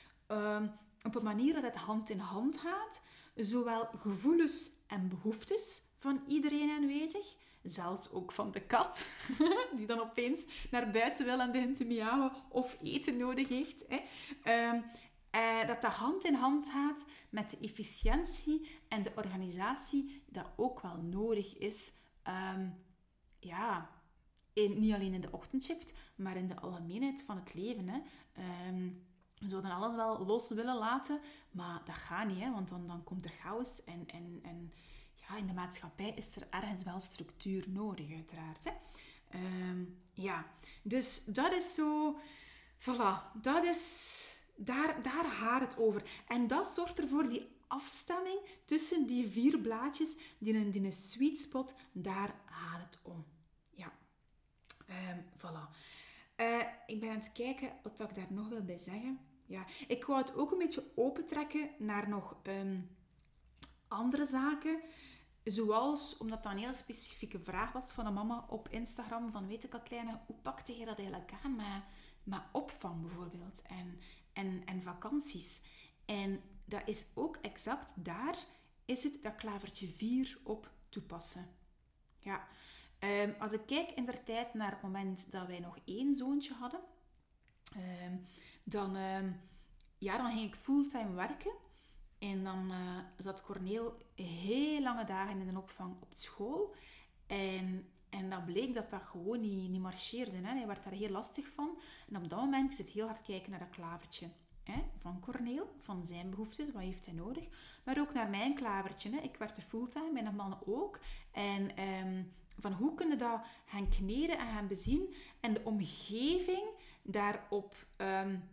op 1.03 1.15
een 1.15 1.23
manier 1.23 1.53
dat 1.53 1.63
het 1.63 1.75
hand 1.75 2.09
in 2.09 2.19
hand 2.19 2.57
gaat. 2.57 3.01
Zowel 3.35 3.85
gevoelens 3.85 4.71
en 4.87 5.09
behoeftes 5.09 5.81
van 5.97 6.21
iedereen 6.27 6.69
aanwezig, 6.69 7.35
zelfs 7.63 8.11
ook 8.11 8.31
van 8.31 8.51
de 8.51 8.61
kat, 8.61 9.07
die 9.77 9.85
dan 9.85 9.99
opeens 9.99 10.45
naar 10.71 10.89
buiten 10.89 11.25
wil 11.25 11.39
en 11.39 11.51
begint 11.51 11.75
te 11.75 11.85
miauwen 11.85 12.31
of 12.49 12.77
eten 12.83 13.17
nodig 13.17 13.47
heeft. 13.47 13.85
Hè. 13.87 13.99
Um, 14.73 14.83
eh, 15.29 15.67
dat 15.67 15.81
dat 15.81 15.93
hand 15.93 16.25
in 16.25 16.33
hand 16.33 16.69
gaat 16.69 17.05
met 17.29 17.49
de 17.49 17.57
efficiëntie 17.61 18.69
en 18.87 19.03
de 19.03 19.11
organisatie 19.15 20.23
dat 20.25 20.45
ook 20.55 20.81
wel 20.81 20.97
nodig 20.97 21.57
is. 21.57 21.93
Um, 22.53 22.85
ja, 23.39 23.89
niet 24.53 24.93
alleen 24.93 25.13
in 25.13 25.21
de 25.21 25.31
ochtendshift, 25.31 25.93
maar 26.15 26.37
in 26.37 26.47
de 26.47 26.59
algemeenheid 26.59 27.23
van 27.23 27.35
het 27.35 27.53
leven. 27.53 27.89
Hè. 27.89 27.99
Um, 28.67 29.05
we 29.39 29.49
zouden 29.49 29.71
alles 29.71 29.95
wel 29.95 30.25
los 30.25 30.49
willen 30.49 30.77
laten, 30.77 31.19
maar 31.57 31.81
dat 31.85 31.95
gaat 31.95 32.27
niet, 32.27 32.39
hè, 32.39 32.51
want 32.51 32.69
dan, 32.69 32.87
dan 32.87 33.03
komt 33.03 33.25
er 33.25 33.31
chaos. 33.31 33.83
En, 33.83 34.03
en, 34.07 34.39
en 34.43 34.73
ja, 35.13 35.37
in 35.37 35.47
de 35.47 35.53
maatschappij 35.53 36.13
is 36.15 36.35
er 36.35 36.47
ergens 36.49 36.83
wel 36.83 36.99
structuur 36.99 37.65
nodig, 37.69 38.11
uiteraard. 38.11 38.63
Hè. 38.63 38.71
Um, 39.69 40.01
ja, 40.11 40.45
dus 40.81 41.25
dat 41.25 41.53
is 41.53 41.73
zo... 41.73 42.19
Voilà, 42.79 43.41
dat 43.41 43.63
is 43.63 44.23
daar, 44.55 45.01
daar 45.01 45.25
gaat 45.25 45.61
het 45.61 45.77
over. 45.77 46.09
En 46.27 46.47
dat 46.47 46.67
zorgt 46.67 46.99
ervoor, 46.99 47.29
die 47.29 47.47
afstemming 47.67 48.39
tussen 48.65 49.07
die 49.07 49.27
vier 49.27 49.59
blaadjes, 49.59 50.15
die 50.37 50.55
een, 50.55 50.71
die 50.71 50.83
een 50.83 50.91
sweet 50.91 51.39
spot, 51.39 51.75
daar 51.91 52.35
gaat 52.45 52.79
het 52.79 52.99
om. 53.01 53.25
Ja, 53.69 53.93
um, 54.89 55.25
voilà. 55.37 55.75
Uh, 56.37 56.63
ik 56.85 56.99
ben 56.99 57.09
aan 57.09 57.15
het 57.15 57.31
kijken 57.31 57.71
wat 57.83 57.99
ik 57.99 58.15
daar 58.15 58.27
nog 58.29 58.49
wil 58.49 58.63
bij 58.63 58.77
zeggen. 58.77 59.19
Ja, 59.47 59.65
ik 59.87 60.05
wou 60.05 60.19
het 60.19 60.35
ook 60.35 60.51
een 60.51 60.57
beetje 60.57 60.91
opentrekken 60.95 61.69
naar 61.77 62.09
nog 62.09 62.37
um, 62.43 62.97
andere 63.87 64.25
zaken. 64.25 64.79
Zoals, 65.43 66.17
omdat 66.17 66.43
dat 66.43 66.51
een 66.51 66.57
hele 66.57 66.73
specifieke 66.73 67.39
vraag 67.39 67.71
was 67.71 67.91
van 67.91 68.05
een 68.05 68.13
mama 68.13 68.45
op 68.49 68.69
Instagram, 68.69 69.29
van 69.29 69.47
weet 69.47 69.63
ik 69.63 69.69
Katlijne, 69.69 70.19
hoe 70.25 70.35
pakte 70.41 70.77
je 70.77 70.85
dat 70.85 70.99
eigenlijk 70.99 71.31
aan 71.43 71.55
met, 72.23 72.41
opvang 72.51 73.01
bijvoorbeeld? 73.01 73.61
En 73.61 73.99
en, 74.37 74.61
en 74.65 74.81
vakanties. 74.81 75.61
En 76.05 76.41
dat 76.65 76.81
is 76.85 77.11
ook 77.15 77.37
exact 77.41 77.91
daar 77.95 78.37
is 78.85 79.03
het 79.03 79.23
dat 79.23 79.35
klavertje 79.35 79.87
4 79.87 80.37
op 80.43 80.71
toepassen. 80.89 81.45
Ja, 82.19 82.47
um, 82.99 83.35
als 83.39 83.53
ik 83.53 83.65
kijk 83.65 83.91
in 83.91 84.05
de 84.05 84.23
tijd 84.23 84.53
naar 84.53 84.71
het 84.71 84.81
moment 84.81 85.31
dat 85.31 85.47
wij 85.47 85.59
nog 85.59 85.77
één 85.85 86.15
zoontje 86.15 86.53
hadden, 86.53 86.79
um, 87.77 88.25
dan, 88.69 88.95
um, 88.95 89.39
ja, 89.97 90.17
dan 90.17 90.31
ging 90.31 90.47
ik 90.47 90.55
fulltime 90.55 91.13
werken. 91.13 91.53
En 92.19 92.43
dan 92.43 92.71
uh, 92.71 92.99
zat 93.17 93.43
Corneel 93.43 93.97
heel 94.15 94.81
lange 94.81 95.05
dagen 95.05 95.39
in 95.39 95.53
de 95.53 95.59
opvang 95.59 95.95
op 96.01 96.13
school. 96.13 96.75
En, 97.27 97.89
en 98.09 98.29
dat 98.29 98.45
bleek 98.45 98.73
dat 98.73 98.89
dat 98.89 99.01
gewoon 99.01 99.41
niet, 99.41 99.69
niet 99.69 99.81
marcheerde. 99.81 100.37
Hè. 100.37 100.55
Hij 100.55 100.67
werd 100.67 100.83
daar 100.83 100.93
heel 100.93 101.09
lastig 101.09 101.51
van. 101.51 101.77
En 102.09 102.17
op 102.17 102.29
dat 102.29 102.39
moment 102.39 102.77
het 102.77 102.89
heel 102.89 103.05
hard 103.05 103.21
kijken 103.21 103.49
naar 103.49 103.59
dat 103.59 103.69
klavertje. 103.69 104.29
Hè, 104.63 104.83
van 104.97 105.19
Corneel, 105.19 105.75
van 105.81 106.07
zijn 106.07 106.29
behoeftes, 106.29 106.71
wat 106.71 106.81
heeft 106.81 107.05
hij 107.05 107.15
nodig. 107.15 107.47
Maar 107.83 107.99
ook 107.99 108.13
naar 108.13 108.29
mijn 108.29 108.55
klavertje. 108.55 109.09
Hè. 109.09 109.17
Ik 109.17 109.37
werkte 109.37 109.61
fulltime, 109.61 110.11
mijn 110.11 110.35
man 110.35 110.57
ook. 110.65 110.99
En 111.31 111.83
um, 111.83 112.33
van 112.59 112.73
hoe 112.73 112.93
kunnen 112.95 113.17
dat 113.17 113.41
gaan 113.65 113.89
kneden 113.89 114.37
en 114.37 114.47
gaan 114.53 114.67
bezien. 114.67 115.15
En 115.39 115.53
de 115.53 115.61
omgeving 115.63 116.69
daarop 117.01 117.75
um, 117.97 118.43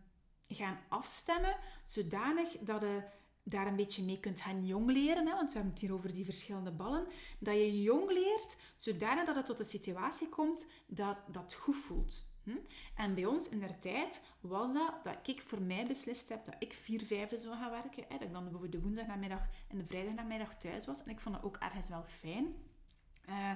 gaan 0.48 0.78
afstemmen, 0.88 1.56
zodanig 1.84 2.56
dat 2.60 2.80
je 2.80 3.02
daar 3.42 3.66
een 3.66 3.76
beetje 3.76 4.04
mee 4.04 4.20
kunt 4.20 4.40
gaan 4.40 4.66
jong 4.66 4.90
leren. 4.90 5.26
Hè? 5.26 5.34
Want 5.34 5.48
we 5.48 5.54
hebben 5.54 5.72
het 5.72 5.80
hier 5.80 5.92
over 5.94 6.12
die 6.12 6.24
verschillende 6.24 6.70
ballen. 6.70 7.06
Dat 7.38 7.54
je 7.54 7.82
jong 7.82 8.10
leert, 8.10 8.56
zodanig 8.76 9.24
dat 9.24 9.36
het 9.36 9.46
tot 9.46 9.58
een 9.58 9.64
situatie 9.64 10.28
komt 10.28 10.66
dat 10.86 11.16
dat 11.30 11.54
goed 11.54 11.76
voelt. 11.76 12.26
Hm? 12.42 12.56
En 12.94 13.14
bij 13.14 13.24
ons 13.24 13.48
in 13.48 13.60
der 13.60 13.78
tijd 13.78 14.22
was 14.40 14.72
dat 14.72 15.04
dat 15.04 15.28
ik 15.28 15.40
voor 15.40 15.62
mij 15.62 15.86
beslist 15.86 16.28
heb 16.28 16.44
dat 16.44 16.56
ik 16.58 16.72
vier 16.72 17.02
vijfde 17.02 17.38
zou 17.38 17.56
gaan 17.56 17.70
werken. 17.70 18.04
Hè? 18.08 18.18
Dat 18.18 18.26
ik 18.26 18.32
dan 18.32 18.42
bijvoorbeeld 18.42 18.72
de 18.72 18.80
woensdagnamiddag 18.80 19.46
en 19.68 19.78
de 19.78 19.84
vrijdagnamiddag 19.86 20.56
thuis 20.56 20.86
was. 20.86 21.02
En 21.02 21.10
ik 21.10 21.20
vond 21.20 21.34
dat 21.34 21.44
ook 21.44 21.56
ergens 21.56 21.88
wel 21.88 22.04
fijn. 22.04 22.54
Uh, 23.28 23.50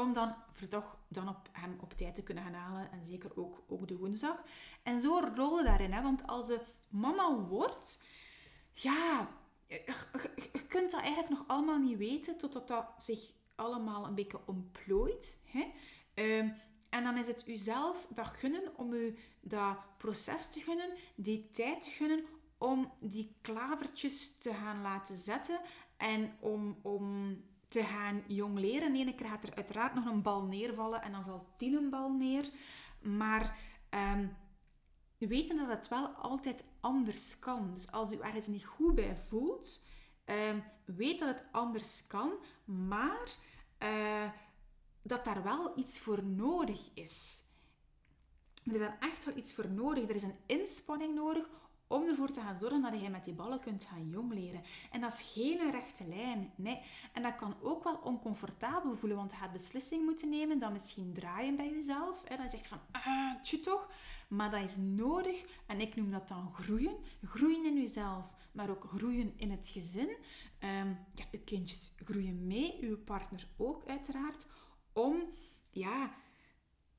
om 0.00 0.12
dan 0.12 0.34
toch 0.68 0.98
dan 1.08 1.28
op 1.28 1.48
hem 1.52 1.78
op 1.80 1.92
tijd 1.92 2.14
te 2.14 2.22
kunnen 2.22 2.44
gaan 2.44 2.54
halen. 2.54 2.92
En 2.92 3.04
zeker 3.04 3.36
ook, 3.36 3.62
ook 3.68 3.88
de 3.88 3.96
woensdag. 3.96 4.44
En 4.82 5.00
zo 5.00 5.20
rollen 5.34 5.64
daarin. 5.64 5.92
Hè? 5.92 6.02
Want 6.02 6.26
als 6.26 6.46
ze 6.46 6.60
mama 6.88 7.36
wordt, 7.36 8.02
ja, 8.72 9.28
je, 9.66 10.64
kunt 10.68 10.90
dat 10.90 11.00
eigenlijk 11.00 11.28
nog 11.28 11.44
allemaal 11.46 11.78
niet 11.78 11.98
weten 11.98 12.38
totdat 12.38 12.68
dat 12.68 12.86
zich 12.96 13.32
allemaal 13.54 14.06
een 14.06 14.14
beetje 14.14 14.40
ontplooit. 14.46 15.42
Hè? 15.44 15.72
Uh, 16.14 16.50
en 16.88 17.04
dan 17.04 17.18
is 17.18 17.26
het 17.26 17.48
uzelf 17.48 18.06
dat 18.08 18.26
gunnen 18.26 18.76
om 18.76 18.92
u 18.92 19.18
dat 19.40 19.76
proces 19.96 20.50
te 20.50 20.60
gunnen, 20.60 20.90
die 21.14 21.50
tijd 21.50 21.82
te 21.82 21.90
gunnen 21.90 22.24
om 22.58 22.92
die 23.00 23.36
klavertjes 23.40 24.38
te 24.38 24.54
gaan 24.54 24.82
laten 24.82 25.16
zetten 25.16 25.60
en 25.96 26.36
om, 26.40 26.78
om 26.82 27.36
te 27.70 27.84
gaan 27.84 28.22
jong 28.26 28.58
leren. 28.58 28.96
Ene 28.96 29.14
keer 29.14 29.28
gaat 29.28 29.44
er 29.44 29.54
uiteraard 29.54 29.94
nog 29.94 30.04
een 30.04 30.22
bal 30.22 30.42
neervallen 30.42 31.02
en 31.02 31.12
dan 31.12 31.24
valt 31.24 31.58
tien 31.58 31.74
een 31.74 31.90
bal 31.90 32.12
neer. 32.12 32.50
Maar 33.00 33.58
um, 34.14 34.36
weten 35.18 35.56
dat 35.56 35.68
het 35.68 35.88
wel 35.88 36.06
altijd 36.06 36.64
anders 36.80 37.38
kan. 37.38 37.74
Dus 37.74 37.92
als 37.92 38.12
u 38.12 38.18
ergens 38.18 38.46
niet 38.46 38.66
goed 38.66 38.94
bij 38.94 39.16
voelt, 39.16 39.86
um, 40.24 40.64
weet 40.84 41.18
dat 41.18 41.28
het 41.28 41.44
anders 41.52 42.06
kan, 42.06 42.32
maar... 42.64 43.36
Uh, 43.82 44.30
dat 45.02 45.24
daar 45.24 45.42
wel 45.42 45.78
iets 45.78 45.98
voor 45.98 46.24
nodig 46.24 46.90
is. 46.94 47.42
Er 48.64 48.74
is 48.74 48.80
daar 48.80 48.96
echt 49.00 49.24
wel 49.24 49.36
iets 49.36 49.54
voor 49.54 49.70
nodig. 49.70 50.08
Er 50.08 50.14
is 50.14 50.22
een 50.22 50.38
inspanning 50.46 51.14
nodig 51.14 51.50
om 51.90 52.08
ervoor 52.08 52.30
te 52.30 52.40
gaan 52.40 52.56
zorgen 52.56 52.82
dat 52.82 53.00
je 53.00 53.08
met 53.08 53.24
die 53.24 53.34
ballen 53.34 53.60
kunt 53.60 53.84
gaan 53.84 54.08
jong 54.08 54.32
leren. 54.32 54.62
En 54.90 55.00
dat 55.00 55.12
is 55.12 55.32
geen 55.32 55.70
rechte 55.70 56.04
lijn. 56.08 56.52
Nee. 56.56 56.80
En 57.12 57.22
dat 57.22 57.34
kan 57.34 57.54
ook 57.62 57.84
wel 57.84 57.96
oncomfortabel 57.96 58.96
voelen, 58.96 59.18
want 59.18 59.30
je 59.30 59.36
gaat 59.36 59.52
beslissing 59.52 60.04
moeten 60.04 60.28
nemen, 60.28 60.58
dan 60.58 60.72
misschien 60.72 61.12
draaien 61.14 61.56
bij 61.56 61.70
jezelf. 61.70 62.24
En 62.24 62.36
dan 62.36 62.48
zegt 62.48 62.66
van, 62.66 62.78
ah, 62.90 63.42
tje 63.42 63.60
toch. 63.60 63.90
Maar 64.28 64.50
dat 64.50 64.62
is 64.62 64.76
nodig. 64.76 65.46
En 65.66 65.80
ik 65.80 65.96
noem 65.96 66.10
dat 66.10 66.28
dan 66.28 66.54
groeien. 66.54 66.96
Groeien 67.24 67.64
in 67.64 67.76
jezelf, 67.76 68.32
maar 68.52 68.70
ook 68.70 68.84
groeien 68.84 69.32
in 69.36 69.50
het 69.50 69.68
gezin. 69.68 70.08
Um, 70.62 70.98
ja, 71.14 71.24
je 71.30 71.38
kindjes 71.38 71.92
groeien 72.04 72.46
mee, 72.46 72.78
uw 72.80 72.98
partner 72.98 73.48
ook 73.56 73.84
uiteraard 73.86 74.46
om 74.92 75.22
ja, 75.70 76.14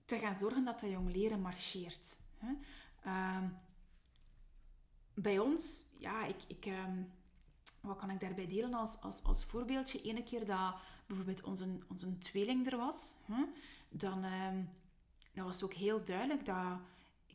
te 0.05 0.17
gaan 0.17 0.37
zorgen 0.37 0.65
dat 0.65 0.79
dat 0.79 0.89
jong 0.89 1.11
leren 1.11 1.41
marcheert. 1.41 2.17
Hè. 2.37 2.51
Uh, 3.05 3.43
bij 5.21 5.39
ons, 5.39 5.85
ja, 5.97 6.25
ik, 6.25 6.37
ik, 6.47 6.65
um, 6.65 7.11
wat 7.81 7.97
kan 7.97 8.09
ik 8.09 8.19
daarbij 8.19 8.47
delen 8.47 8.73
als, 8.73 9.01
als, 9.01 9.23
als 9.23 9.45
voorbeeldje? 9.45 10.01
Ene 10.01 10.23
keer 10.23 10.45
dat 10.45 10.75
bijvoorbeeld 11.07 11.43
onze, 11.43 11.67
onze 11.89 12.17
tweeling 12.17 12.71
er 12.71 12.77
was, 12.77 13.13
dan 13.89 14.23
um, 14.23 14.69
dat 15.33 15.45
was 15.45 15.63
ook 15.63 15.73
heel 15.73 16.03
duidelijk 16.03 16.45
dat 16.45 16.79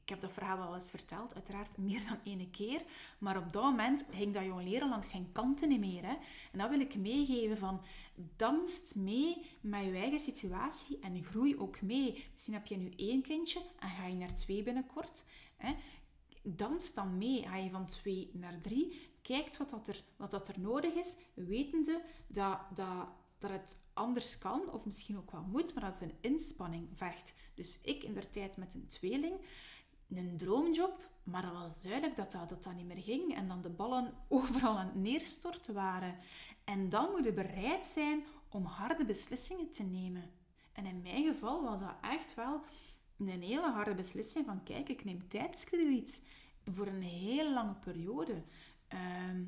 ik 0.06 0.12
heb 0.12 0.20
dat 0.20 0.32
verhaal 0.32 0.58
wel 0.58 0.74
eens 0.74 0.90
verteld, 0.90 1.34
uiteraard 1.34 1.76
meer 1.88 2.04
dan 2.08 2.18
ene 2.24 2.50
keer. 2.50 2.82
Maar 3.18 3.36
op 3.36 3.52
dat 3.52 3.62
moment 3.62 4.04
ging 4.10 4.34
dat 4.34 4.44
jong 4.44 4.62
leren 4.62 4.88
langs 4.88 5.10
geen 5.10 5.32
kanten 5.32 5.68
niet 5.68 5.80
meer. 5.80 6.02
Hè. 6.02 6.14
En 6.52 6.58
dat 6.58 6.70
wil 6.70 6.80
ik 6.80 6.96
meegeven 6.96 7.58
van, 7.58 7.80
danst 8.36 8.94
mee 8.94 9.46
met 9.60 9.84
je 9.84 9.92
eigen 9.92 10.20
situatie 10.20 10.98
en 10.98 11.24
groei 11.24 11.58
ook 11.58 11.80
mee. 11.80 12.24
Misschien 12.32 12.54
heb 12.54 12.66
je 12.66 12.76
nu 12.76 12.92
één 12.96 13.22
kindje 13.22 13.62
en 13.78 13.88
ga 13.88 14.06
je 14.06 14.14
naar 14.14 14.34
twee 14.34 14.62
binnenkort. 14.62 15.24
Hè. 15.56 15.74
Dans 16.46 16.94
dan 16.94 17.18
mee. 17.18 17.42
Ga 17.42 17.56
je 17.56 17.70
van 17.70 17.86
twee 17.86 18.30
naar 18.32 18.60
drie. 18.60 19.10
Kijkt 19.22 19.56
wat, 19.56 19.70
dat 19.70 19.88
er, 19.88 20.04
wat 20.16 20.30
dat 20.30 20.48
er 20.48 20.60
nodig 20.60 20.94
is, 20.94 21.16
wetende 21.34 22.02
dat, 22.26 22.58
dat, 22.74 23.08
dat 23.38 23.50
het 23.50 23.84
anders 23.92 24.38
kan, 24.38 24.72
of 24.72 24.84
misschien 24.84 25.16
ook 25.16 25.30
wel 25.30 25.42
moet, 25.42 25.74
maar 25.74 25.84
dat 25.84 26.00
het 26.00 26.10
een 26.10 26.18
inspanning 26.20 26.88
vergt. 26.94 27.34
Dus 27.54 27.80
ik 27.82 28.02
in 28.02 28.14
de 28.14 28.28
tijd 28.28 28.56
met 28.56 28.74
een 28.74 28.86
tweeling 28.86 29.40
een 30.14 30.36
droomjob, 30.36 31.08
maar 31.22 31.42
dat 31.42 31.52
was 31.52 31.82
duidelijk 31.82 32.16
dat 32.16 32.32
dat, 32.32 32.48
dat 32.48 32.64
dat 32.64 32.74
niet 32.74 32.86
meer 32.86 33.02
ging 33.02 33.34
en 33.34 33.48
dan 33.48 33.62
de 33.62 33.70
ballen 33.70 34.14
overal 34.28 34.78
aan 34.78 34.86
het 34.86 34.94
neerstorten 34.94 35.74
waren. 35.74 36.16
En 36.64 36.88
dan 36.88 37.10
moet 37.10 37.24
je 37.24 37.32
bereid 37.32 37.86
zijn 37.86 38.24
om 38.48 38.64
harde 38.64 39.04
beslissingen 39.04 39.70
te 39.70 39.82
nemen. 39.82 40.30
En 40.72 40.86
in 40.86 41.02
mijn 41.02 41.24
geval 41.24 41.62
was 41.62 41.80
dat 41.80 41.94
echt 42.00 42.34
wel 42.34 42.60
een 43.18 43.42
hele 43.42 43.70
harde 43.70 43.94
beslissing 43.94 44.46
van 44.46 44.62
kijk, 44.62 44.88
ik 44.88 45.04
neem 45.04 45.28
tijdskrediet 45.28 46.26
voor 46.64 46.86
een 46.86 47.02
hele 47.02 47.52
lange 47.52 47.74
periode. 47.74 48.42
Ehm, 48.88 49.42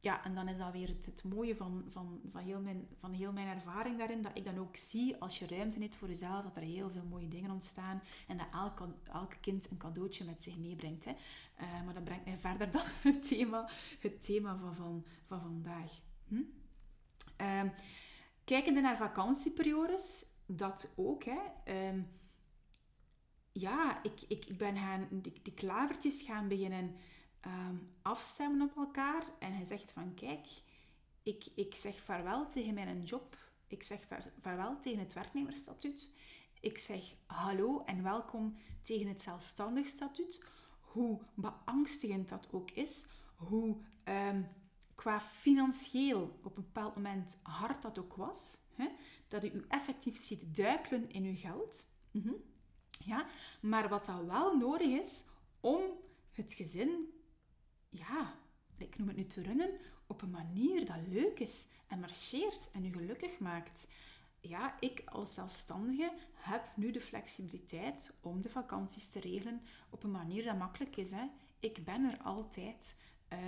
ja, 0.00 0.24
en 0.24 0.34
dan 0.34 0.48
is 0.48 0.58
dat 0.58 0.72
weer 0.72 0.88
het, 0.88 1.24
mooie 1.24 1.56
van, 1.56 1.84
van, 1.88 2.20
van, 2.30 2.40
heel 2.40 2.60
mijn, 2.60 2.88
van 3.00 3.12
heel 3.12 3.32
mijn 3.32 3.46
ervaring 3.46 3.98
daarin, 3.98 4.22
dat 4.22 4.36
ik 4.36 4.44
dan 4.44 4.58
ook 4.58 4.76
zie, 4.76 5.16
als 5.16 5.38
je 5.38 5.46
ruimte 5.46 5.80
hebt 5.80 5.96
voor 5.96 6.08
jezelf, 6.08 6.42
dat 6.42 6.56
er 6.56 6.62
heel 6.62 6.90
veel 6.90 7.04
mooie 7.04 7.28
dingen 7.28 7.50
ontstaan 7.50 8.02
en 8.28 8.36
dat 8.36 8.46
elk, 8.52 8.88
elk 9.04 9.32
kind 9.40 9.70
een 9.70 9.76
cadeautje 9.76 10.24
met 10.24 10.42
zich 10.42 10.58
meebrengt. 10.58 11.04
Hè. 11.04 11.10
Uh, 11.10 11.84
maar 11.84 11.94
dat 11.94 12.04
brengt 12.04 12.24
mij 12.24 12.36
verder 12.48 12.70
dan 12.70 12.82
het 13.02 13.28
thema, 13.28 13.68
het 14.00 14.22
thema 14.22 14.56
van, 14.56 14.74
van, 14.74 15.04
van 15.26 15.40
vandaag. 15.40 16.00
Hm? 16.28 16.42
Uh, 17.40 17.62
kijkende 18.44 18.80
naar 18.80 18.96
vakantieperiodes, 18.96 20.26
dat 20.46 20.92
ook. 20.96 21.24
Hè. 21.24 21.38
Ja, 23.60 24.02
ik, 24.02 24.20
ik, 24.28 24.44
ik 24.44 24.58
ben 24.58 24.76
gaan, 24.76 25.08
die, 25.10 25.40
die 25.42 25.54
klavertjes 25.54 26.22
gaan 26.22 26.48
beginnen 26.48 26.96
um, 27.46 27.90
afstemmen 28.02 28.70
op 28.70 28.76
elkaar. 28.76 29.24
En 29.38 29.52
hij 29.52 29.64
zegt 29.64 29.92
van, 29.92 30.14
kijk, 30.14 30.46
ik, 31.22 31.44
ik 31.54 31.74
zeg 31.74 32.00
vaarwel 32.00 32.48
tegen 32.48 32.74
mijn 32.74 33.02
job. 33.02 33.36
Ik 33.66 33.82
zeg 33.82 34.00
vaarwel 34.40 34.80
tegen 34.80 34.98
het 34.98 35.12
werknemersstatuut. 35.12 36.14
Ik 36.60 36.78
zeg 36.78 37.14
hallo 37.26 37.82
en 37.84 38.02
welkom 38.02 38.56
tegen 38.82 39.08
het 39.08 39.22
zelfstandig 39.22 39.86
statuut. 39.86 40.44
Hoe 40.80 41.20
beangstigend 41.34 42.28
dat 42.28 42.48
ook 42.52 42.70
is. 42.70 43.06
Hoe 43.36 43.76
um, 44.04 44.48
qua 44.94 45.20
financieel 45.20 46.38
op 46.42 46.56
een 46.56 46.62
bepaald 46.62 46.94
moment 46.94 47.40
hard 47.42 47.82
dat 47.82 47.98
ook 47.98 48.14
was. 48.14 48.58
Hè? 48.74 48.88
Dat 49.28 49.44
u 49.44 49.64
effectief 49.68 50.16
ziet 50.16 50.56
duikelen 50.56 51.10
in 51.10 51.24
uw 51.24 51.36
geld. 51.36 51.86
Mm. 52.10 52.36
Ja? 52.98 53.26
Maar 53.60 53.88
wat 53.88 54.06
dat 54.06 54.24
wel 54.24 54.56
nodig 54.56 54.88
is 54.88 55.24
om 55.60 55.82
het 56.30 56.52
gezin 56.52 57.12
ja, 57.88 58.34
ik 58.76 58.98
noem 58.98 59.08
het 59.08 59.16
nu 59.16 59.26
te 59.26 59.42
runnen, 59.42 59.70
op 60.06 60.22
een 60.22 60.30
manier 60.30 60.84
dat 60.84 61.06
leuk 61.08 61.38
is 61.38 61.68
en 61.86 62.00
marcheert 62.00 62.70
en 62.70 62.84
u 62.84 62.92
gelukkig 62.92 63.38
maakt. 63.38 63.92
Ja, 64.40 64.76
ik 64.80 65.02
als 65.04 65.34
zelfstandige 65.34 66.12
heb 66.34 66.76
nu 66.76 66.90
de 66.90 67.00
flexibiliteit 67.00 68.12
om 68.20 68.42
de 68.42 68.48
vakanties 68.48 69.10
te 69.10 69.20
regelen 69.20 69.62
op 69.90 70.02
een 70.02 70.10
manier 70.10 70.44
dat 70.44 70.58
makkelijk 70.58 70.96
is. 70.96 71.10
Hè. 71.10 71.26
Ik 71.60 71.84
ben 71.84 72.10
er 72.10 72.18
altijd. 72.18 73.02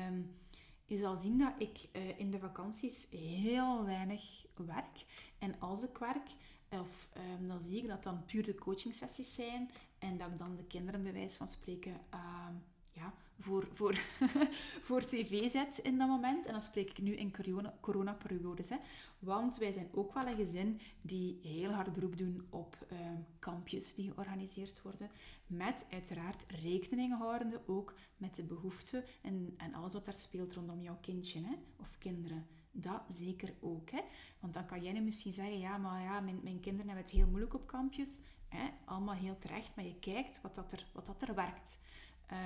Um, 0.06 0.38
je 0.84 0.98
zal 0.98 1.16
zien 1.16 1.38
dat 1.38 1.52
ik 1.58 1.88
uh, 1.92 2.18
in 2.18 2.30
de 2.30 2.38
vakanties 2.38 3.10
heel 3.10 3.84
weinig 3.84 4.46
werk. 4.54 5.04
En 5.38 5.60
als 5.60 5.84
ik 5.84 5.98
werk, 5.98 6.30
of, 6.70 7.08
um, 7.16 7.48
dan 7.48 7.60
zie 7.60 7.82
ik 7.82 7.88
dat 7.88 8.02
dan 8.02 8.24
puur 8.24 8.44
de 8.44 8.54
coaching 8.54 8.94
sessies 8.94 9.34
zijn 9.34 9.70
en 9.98 10.18
dat 10.18 10.28
ik 10.28 10.38
dan 10.38 10.56
de 10.56 10.64
kinderen 10.64 11.02
bij 11.02 11.12
wijze 11.12 11.36
van 11.36 11.48
spreken 11.48 11.92
uh, 12.14 12.46
ja, 12.92 13.14
voor, 13.38 13.68
voor, 13.72 13.94
voor 14.86 15.04
tv 15.04 15.50
zet 15.50 15.78
in 15.78 15.98
dat 15.98 16.08
moment. 16.08 16.46
En 16.46 16.52
dan 16.52 16.62
spreek 16.62 16.90
ik 16.90 16.98
nu 16.98 17.16
in 17.16 17.32
corona, 17.32 17.74
coronaperiodes. 17.80 18.68
Hè. 18.68 18.76
Want 19.18 19.58
wij 19.58 19.72
zijn 19.72 19.88
ook 19.92 20.14
wel 20.14 20.26
een 20.26 20.34
gezin 20.34 20.80
die 21.00 21.38
heel 21.42 21.70
hard 21.70 21.92
beroep 21.92 22.18
doen 22.18 22.46
op 22.50 22.86
ehm, 22.88 23.16
kampjes 23.38 23.94
die 23.94 24.12
georganiseerd 24.12 24.82
worden. 24.82 25.10
Met 25.46 25.86
uiteraard 25.90 26.44
rekening 26.62 27.18
houdende 27.18 27.60
ook 27.66 27.94
met 28.16 28.36
de 28.36 28.42
behoeften 28.42 29.04
en, 29.22 29.54
en 29.56 29.74
alles 29.74 29.92
wat 29.92 30.04
daar 30.04 30.14
speelt 30.14 30.52
rondom 30.52 30.82
jouw 30.82 30.98
kindje 31.00 31.40
hè, 31.40 31.54
of 31.76 31.98
kinderen. 31.98 32.46
Dat 32.72 33.02
zeker 33.08 33.54
ook. 33.60 33.90
Hè? 33.90 34.00
Want 34.40 34.54
dan 34.54 34.66
kan 34.66 34.82
jij 34.82 34.92
nu 34.92 35.00
misschien 35.00 35.32
zeggen, 35.32 35.58
ja, 35.58 35.76
maar 35.76 36.02
ja, 36.02 36.20
mijn, 36.20 36.40
mijn 36.42 36.60
kinderen 36.60 36.86
hebben 36.86 37.04
het 37.04 37.14
heel 37.14 37.26
moeilijk 37.26 37.54
op 37.54 37.66
kampjes. 37.66 38.22
Hè? 38.48 38.68
Allemaal 38.84 39.14
heel 39.14 39.38
terecht, 39.38 39.76
maar 39.76 39.84
je 39.84 39.98
kijkt 39.98 40.40
wat, 40.40 40.54
dat 40.54 40.72
er, 40.72 40.86
wat 40.92 41.06
dat 41.06 41.22
er 41.22 41.34
werkt. 41.34 41.78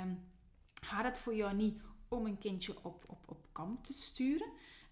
Um, 0.03 0.33
gaat 0.83 1.05
het 1.05 1.19
voor 1.19 1.35
jou 1.35 1.55
niet 1.55 1.81
om 2.09 2.27
een 2.27 2.39
kindje 2.39 2.77
op, 2.83 3.05
op, 3.07 3.25
op 3.27 3.47
kamp 3.53 3.85
te 3.85 3.93
sturen, 3.93 4.49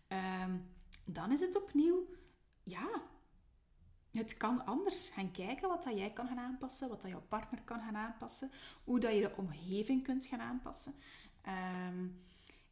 ehm, 0.08 0.56
dan 1.04 1.32
is 1.32 1.40
het 1.40 1.56
opnieuw, 1.56 2.06
ja, 2.62 3.02
het 4.12 4.36
kan 4.36 4.64
anders. 4.64 5.08
Gaan 5.08 5.30
kijken 5.30 5.68
wat 5.68 5.82
dat 5.82 5.96
jij 5.96 6.12
kan 6.12 6.26
gaan 6.26 6.38
aanpassen, 6.38 6.88
wat 6.88 7.02
dat 7.02 7.10
jouw 7.10 7.24
partner 7.28 7.62
kan 7.62 7.80
gaan 7.80 7.96
aanpassen, 7.96 8.50
hoe 8.84 9.00
dat 9.00 9.14
je 9.14 9.20
de 9.20 9.36
omgeving 9.36 10.02
kunt 10.02 10.24
gaan 10.24 10.40
aanpassen. 10.40 10.94
Ehm, 11.42 12.08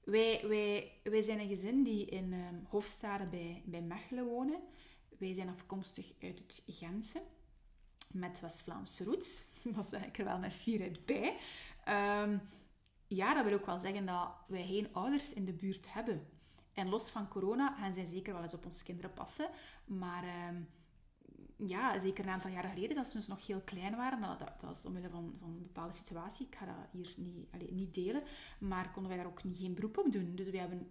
wij, 0.05 0.49
wij, 0.49 0.93
wij 1.03 1.23
zijn 1.23 1.41
een 1.41 1.49
gezin 1.49 1.83
die 1.83 2.07
in 2.07 2.33
um, 2.33 2.67
Hofstade 2.69 3.27
bij, 3.27 3.63
bij 3.67 3.83
Mechelen 3.83 4.25
wonen. 4.25 4.61
Wij 5.19 5.35
zijn 5.35 5.49
afkomstig 5.49 6.13
uit 6.23 6.39
het 6.39 6.63
Gentse, 6.67 7.23
met 8.13 8.41
West-Vlaamse 8.41 9.05
roots. 9.05 9.45
Dat 9.77 9.87
zeg 9.87 10.07
ik 10.07 10.19
er 10.19 10.25
wel 10.25 10.39
met 10.39 10.55
vierheid 10.55 11.07
bij 11.07 11.37
ja, 13.15 13.35
dat 13.35 13.45
wil 13.45 13.55
ook 13.55 13.67
wel 13.67 13.79
zeggen 13.79 14.07
dat 14.07 14.33
wij 14.47 14.67
geen 14.67 14.89
ouders 14.93 15.33
in 15.33 15.45
de 15.45 15.53
buurt 15.53 15.93
hebben. 15.93 16.27
En 16.73 16.89
los 16.89 17.11
van 17.11 17.29
corona 17.29 17.77
gaan 17.79 17.95
zij 17.95 18.05
zeker 18.05 18.33
wel 18.33 18.43
eens 18.43 18.55
op 18.55 18.65
onze 18.65 18.85
kinderen 18.85 19.13
passen. 19.13 19.49
Maar 19.85 20.25
uh, 20.25 20.61
ja, 21.67 21.99
zeker 21.99 22.25
een 22.25 22.31
aantal 22.31 22.51
jaren 22.51 22.71
geleden, 22.71 22.97
dat 22.97 23.07
ze 23.07 23.17
dus 23.17 23.27
nog 23.27 23.47
heel 23.47 23.61
klein 23.61 23.97
waren, 23.97 24.21
dat, 24.21 24.39
dat, 24.61 24.77
is 24.77 24.87
omwille 24.87 25.11
van, 25.11 25.35
van 25.41 25.49
een 25.49 25.63
bepaalde 25.63 25.95
situatie, 25.95 26.47
ik 26.47 26.55
ga 26.55 26.67
dat 26.67 26.75
hier 26.91 27.15
niet, 27.17 27.71
niet 27.71 27.95
delen, 27.95 28.23
maar 28.59 28.91
konden 28.91 29.13
wij 29.13 29.23
daar 29.23 29.31
ook 29.31 29.45
niet 29.45 29.59
geen 29.59 29.75
beroep 29.75 29.99
op 29.99 30.13
doen. 30.13 30.35
Dus 30.35 30.51
we 30.51 30.59
hebben 30.59 30.91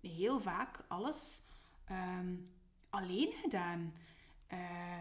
heel 0.00 0.40
vaak 0.40 0.84
alles 0.88 1.42
um, 1.90 2.50
alleen 2.90 3.32
gedaan. 3.32 3.92
Uh, 4.52 4.98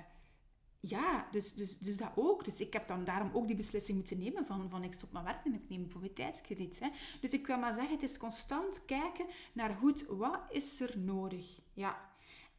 ja, 0.79 1.27
dus, 1.31 1.53
dus, 1.53 1.77
dus 1.77 1.97
dat 1.97 2.11
ook. 2.15 2.43
Dus 2.45 2.59
ik 2.59 2.73
heb 2.73 2.87
dan 2.87 3.03
daarom 3.03 3.29
ook 3.33 3.47
die 3.47 3.55
beslissing 3.55 3.97
moeten 3.97 4.19
nemen 4.19 4.45
van, 4.45 4.69
van 4.69 4.83
ik 4.83 4.93
stop 4.93 5.11
mijn 5.11 5.25
werk 5.25 5.45
en 5.45 5.53
ik 5.53 5.69
neem 5.69 5.81
bijvoorbeeld 5.81 6.15
tijdskrediet. 6.15 6.79
Hè. 6.79 6.89
Dus 7.21 7.33
ik 7.33 7.47
wil 7.47 7.57
maar 7.57 7.73
zeggen, 7.73 7.93
het 7.93 8.03
is 8.03 8.17
constant 8.17 8.85
kijken 8.85 9.25
naar 9.53 9.75
goed, 9.75 10.05
wat 10.05 10.39
is 10.49 10.79
er 10.79 10.99
nodig? 10.99 11.59
Ja. 11.73 12.11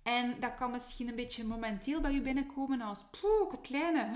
En 0.04 0.40
dat 0.40 0.54
kan 0.54 0.70
misschien 0.70 1.08
een 1.08 1.14
beetje 1.14 1.44
momenteel 1.44 2.00
bij 2.00 2.12
je 2.12 2.20
binnenkomen 2.20 2.80
als, 2.80 3.04
poeh, 3.20 3.50
het 3.50 3.60
kleine. 3.60 4.14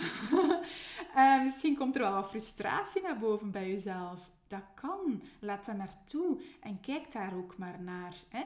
uh, 1.16 1.43
misschien 1.45 1.76
komt 1.76 1.95
er 1.95 2.01
wel 2.01 2.12
wat 2.12 2.28
frustratie 2.28 3.03
naar 3.03 3.18
boven 3.18 3.51
bij 3.51 3.68
jezelf. 3.68 4.30
Dat 4.47 4.62
kan. 4.74 5.22
Laat 5.41 5.66
dat 5.66 5.76
maar 5.76 6.05
toe. 6.05 6.43
En 6.61 6.80
kijk 6.80 7.12
daar 7.12 7.36
ook 7.36 7.57
maar 7.57 7.82
naar. 7.82 8.14
Hè. 8.28 8.43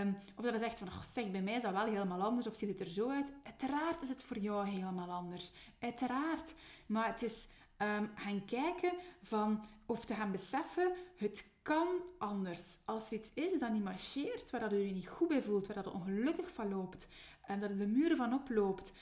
Um, 0.00 0.16
of 0.36 0.44
dat 0.44 0.52
je 0.52 0.58
zegt 0.58 0.78
van, 0.78 0.88
oh, 0.88 1.02
zeg, 1.02 1.30
bij 1.30 1.42
mij 1.42 1.54
is 1.54 1.62
dat 1.62 1.72
wel 1.72 1.84
helemaal 1.84 2.22
anders. 2.22 2.46
Of 2.46 2.56
ziet 2.56 2.68
het 2.68 2.80
er 2.80 2.90
zo 2.90 3.10
uit? 3.10 3.32
Uiteraard 3.42 4.02
is 4.02 4.08
het 4.08 4.22
voor 4.22 4.38
jou 4.38 4.68
helemaal 4.68 5.10
anders. 5.10 5.52
Uiteraard. 5.78 6.54
Maar 6.86 7.06
het 7.06 7.22
is 7.22 7.48
um, 7.78 8.10
gaan 8.14 8.44
kijken 8.44 8.92
van, 9.22 9.64
of 9.86 10.04
te 10.04 10.14
gaan 10.14 10.30
beseffen, 10.30 10.92
het 11.16 11.53
kan 11.64 11.88
anders. 12.18 12.78
Als 12.84 13.10
er 13.10 13.18
iets 13.18 13.34
is 13.34 13.58
dat 13.58 13.72
niet 13.72 13.84
marcheert, 13.84 14.50
waar 14.50 14.60
dat 14.60 14.70
je 14.70 14.86
je 14.86 14.92
niet 14.92 15.08
goed 15.08 15.28
bij 15.28 15.42
voelt, 15.42 15.66
waar 15.66 15.82
dat 15.82 15.92
ongelukkig 15.92 16.52
van 16.52 16.68
loopt, 16.68 17.08
en 17.42 17.60
dat 17.60 17.70
je 17.70 17.76
de 17.76 17.86
muren 17.86 18.16
van 18.16 18.34
oploopt, 18.34 18.92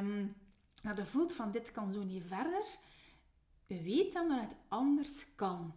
um, 0.00 0.36
dat 0.82 0.96
je 0.96 1.06
voelt 1.06 1.32
van, 1.32 1.50
dit 1.50 1.70
kan 1.70 1.92
zo 1.92 2.02
niet 2.02 2.22
verder, 2.26 2.64
weet 3.66 4.12
dan 4.12 4.28
dat 4.28 4.40
het 4.40 4.54
anders 4.68 5.34
kan. 5.34 5.74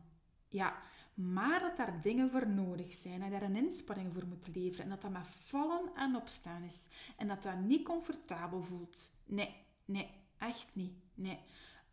Ja, 0.50 0.82
maar 1.14 1.60
dat 1.60 1.78
daar 1.78 2.02
dingen 2.02 2.30
voor 2.30 2.48
nodig 2.48 2.94
zijn 2.94 3.22
en 3.22 3.32
daar 3.32 3.42
een 3.42 3.56
inspanning 3.56 4.14
voor 4.14 4.28
moet 4.28 4.48
leveren 4.56 4.84
en 4.84 4.90
dat 4.90 5.02
dat 5.02 5.12
met 5.12 5.28
vallen 5.28 5.92
en 5.96 6.16
opstaan 6.16 6.64
is 6.64 6.90
en 7.18 7.28
dat 7.28 7.44
dat 7.44 7.60
niet 7.60 7.86
comfortabel 7.86 8.62
voelt. 8.62 9.12
Nee, 9.26 9.56
nee, 9.86 10.10
echt 10.38 10.70
niet. 10.74 10.94
Nee. 11.14 11.40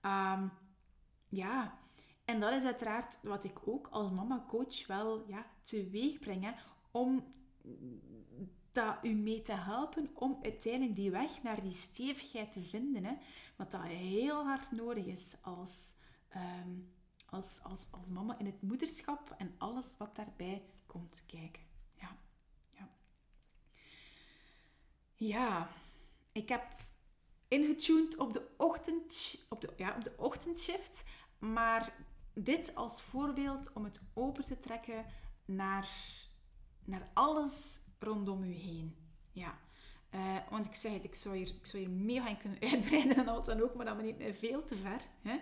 Um, 0.02 0.50
ja, 1.28 1.78
en 2.30 2.40
dat 2.40 2.52
is 2.52 2.64
uiteraard 2.64 3.18
wat 3.22 3.44
ik 3.44 3.68
ook 3.68 3.88
als 3.90 4.10
mama-coach 4.10 4.86
wel 4.86 5.24
ja, 5.28 5.46
teweeg 5.62 6.18
breng, 6.18 6.54
om 6.90 7.24
dat 8.72 8.96
u 9.02 9.12
mee 9.12 9.42
te 9.42 9.52
helpen 9.52 10.10
om 10.14 10.38
uiteindelijk 10.42 10.96
die 10.96 11.10
weg 11.10 11.42
naar 11.42 11.62
die 11.62 11.72
stevigheid 11.72 12.52
te 12.52 12.62
vinden. 12.62 13.04
Hè, 13.04 13.14
wat 13.56 13.70
dat 13.70 13.82
heel 13.82 14.44
hard 14.44 14.70
nodig 14.70 15.04
is 15.04 15.36
als 15.42 15.94
ehm, 16.28 16.70
als, 17.30 17.60
als, 17.62 17.86
als 17.90 18.10
mama 18.10 18.38
in 18.38 18.46
het 18.46 18.62
moederschap 18.62 19.34
en 19.38 19.54
alles 19.58 19.96
wat 19.96 20.16
daarbij 20.16 20.62
komt 20.86 21.24
kijken. 21.26 21.62
Ja, 21.94 22.16
ja. 22.70 22.88
ja 25.14 25.70
ik 26.32 26.48
heb 26.48 26.64
ingetuned 27.48 28.16
op 28.16 28.32
de, 28.32 28.48
ochtend, 28.56 29.38
op, 29.48 29.60
de, 29.60 29.72
ja, 29.76 29.94
op 29.96 30.04
de 30.04 30.14
ochtendshift, 30.16 31.08
maar 31.38 31.92
dit 32.34 32.74
als 32.74 33.02
voorbeeld 33.02 33.72
om 33.72 33.84
het 33.84 34.00
open 34.14 34.44
te 34.44 34.58
trekken 34.58 35.04
naar, 35.44 35.88
naar 36.84 37.10
alles 37.12 37.80
rondom 37.98 38.42
u 38.42 38.52
heen. 38.52 38.96
Ja. 39.32 39.58
Uh, 40.14 40.36
want 40.50 40.66
ik 40.66 40.74
zeg 40.74 40.92
het, 40.92 41.04
ik 41.04 41.14
zou 41.14 41.36
hier, 41.36 41.48
ik 41.48 41.66
zou 41.66 41.82
hier 41.82 42.36
kunnen 42.36 42.60
uitbreiden 42.72 43.16
en 43.16 43.28
al 43.28 43.44
dan 43.44 43.62
ook, 43.62 43.74
maar 43.74 43.86
dat 43.86 43.96
me 43.96 44.02
niet 44.02 44.36
veel 44.36 44.64
te 44.64 44.76
ver. 44.76 45.00
Hè. 45.22 45.38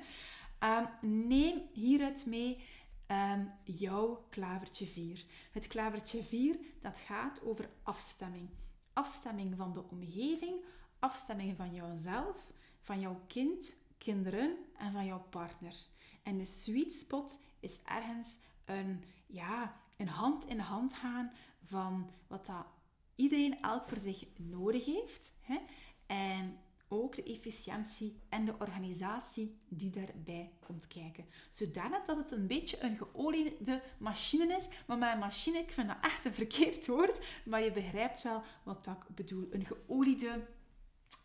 Um, 0.60 0.88
neem 1.28 1.62
hieruit 1.72 2.26
mee 2.26 2.64
um, 3.06 3.52
jouw 3.64 4.26
klavertje 4.30 4.86
4. 4.86 5.24
Het 5.50 5.66
klavertje 5.66 6.22
4 6.22 6.58
dat 6.80 6.98
gaat 6.98 7.42
over 7.42 7.70
afstemming. 7.82 8.48
Afstemming 8.92 9.56
van 9.56 9.72
de 9.72 9.82
omgeving, 9.90 10.64
afstemming 10.98 11.56
van 11.56 11.74
jouzelf, 11.74 12.46
van 12.80 13.00
jouw 13.00 13.20
kind, 13.26 13.74
kinderen 13.98 14.56
en 14.78 14.92
van 14.92 15.06
jouw 15.06 15.26
partner. 15.30 15.74
En 16.22 16.38
de 16.38 16.44
sweet 16.44 16.92
spot 16.92 17.40
is 17.60 17.82
ergens 17.82 18.38
een, 18.64 19.04
ja, 19.26 19.80
een 19.96 20.08
hand 20.08 20.46
in 20.46 20.58
hand 20.58 20.94
gaan 20.94 21.32
van 21.64 22.10
wat 22.26 22.46
dat 22.46 22.66
iedereen 23.14 23.62
elk 23.62 23.84
voor 23.84 23.98
zich 23.98 24.24
nodig 24.36 24.84
heeft. 24.84 25.36
Hè? 25.40 25.58
En 26.06 26.58
ook 26.88 27.14
de 27.14 27.22
efficiëntie 27.22 28.20
en 28.28 28.44
de 28.44 28.54
organisatie 28.58 29.60
die 29.68 29.90
daarbij 29.90 30.52
komt 30.60 30.86
kijken. 30.86 31.26
Zodanig 31.50 32.04
dat 32.04 32.16
het 32.16 32.30
een 32.30 32.46
beetje 32.46 32.82
een 32.82 32.96
geoliede 32.96 33.82
machine 33.98 34.54
is. 34.54 34.68
Maar 34.86 34.98
mijn 34.98 35.18
machine, 35.18 35.58
ik 35.58 35.72
vind 35.72 35.88
dat 35.88 35.96
echt 36.00 36.24
een 36.24 36.34
verkeerd 36.34 36.86
woord. 36.86 37.42
Maar 37.44 37.62
je 37.62 37.72
begrijpt 37.72 38.22
wel 38.22 38.42
wat 38.62 38.86
ik 38.86 39.14
bedoel. 39.14 39.48
Een 39.50 39.66
geoliede... 39.66 40.46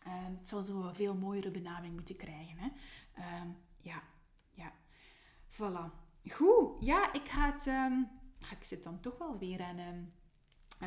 Uh, 0.06 0.12
het 0.38 0.48
zou 0.48 0.62
zo 0.62 0.82
een 0.82 0.94
veel 0.94 1.14
mooiere 1.14 1.50
benaming 1.50 1.94
moeten 1.94 2.16
krijgen. 2.16 2.56
Hè? 2.58 2.68
Ja, 3.22 3.46
ja. 3.80 4.02
Voilà. 5.54 5.90
Goed. 6.30 6.70
Ja, 6.80 7.12
ik 7.12 7.28
ga 7.28 7.52
het... 7.52 7.66
Um, 7.66 8.08
ik 8.50 8.64
zit 8.64 8.84
dan 8.84 9.00
toch 9.00 9.18
wel 9.18 9.38
weer 9.38 9.62
aan... 9.62 9.78
Um, 9.78 10.12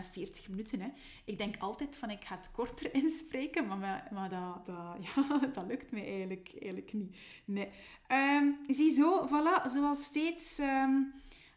40 0.04 0.50
minuten. 0.50 0.82
Hè. 0.82 0.88
Ik 1.26 1.38
denk 1.38 1.58
altijd 1.58 1.98
van 1.98 2.10
ik 2.10 2.24
ga 2.24 2.36
het 2.36 2.52
korter 2.52 2.94
inspreken, 3.04 3.68
maar, 3.68 4.08
maar 4.12 4.30
dat, 4.30 4.66
dat, 4.66 4.98
ja, 5.16 5.48
dat 5.48 5.66
lukt 5.68 5.92
me 5.92 6.02
eigenlijk, 6.02 6.50
eigenlijk 6.60 6.94
niet. 6.94 7.18
Nee. 7.46 7.70
Um, 8.12 8.58
ziezo, 8.68 9.28
voilà, 9.28 9.70
zoals 9.70 10.04
steeds, 10.04 10.62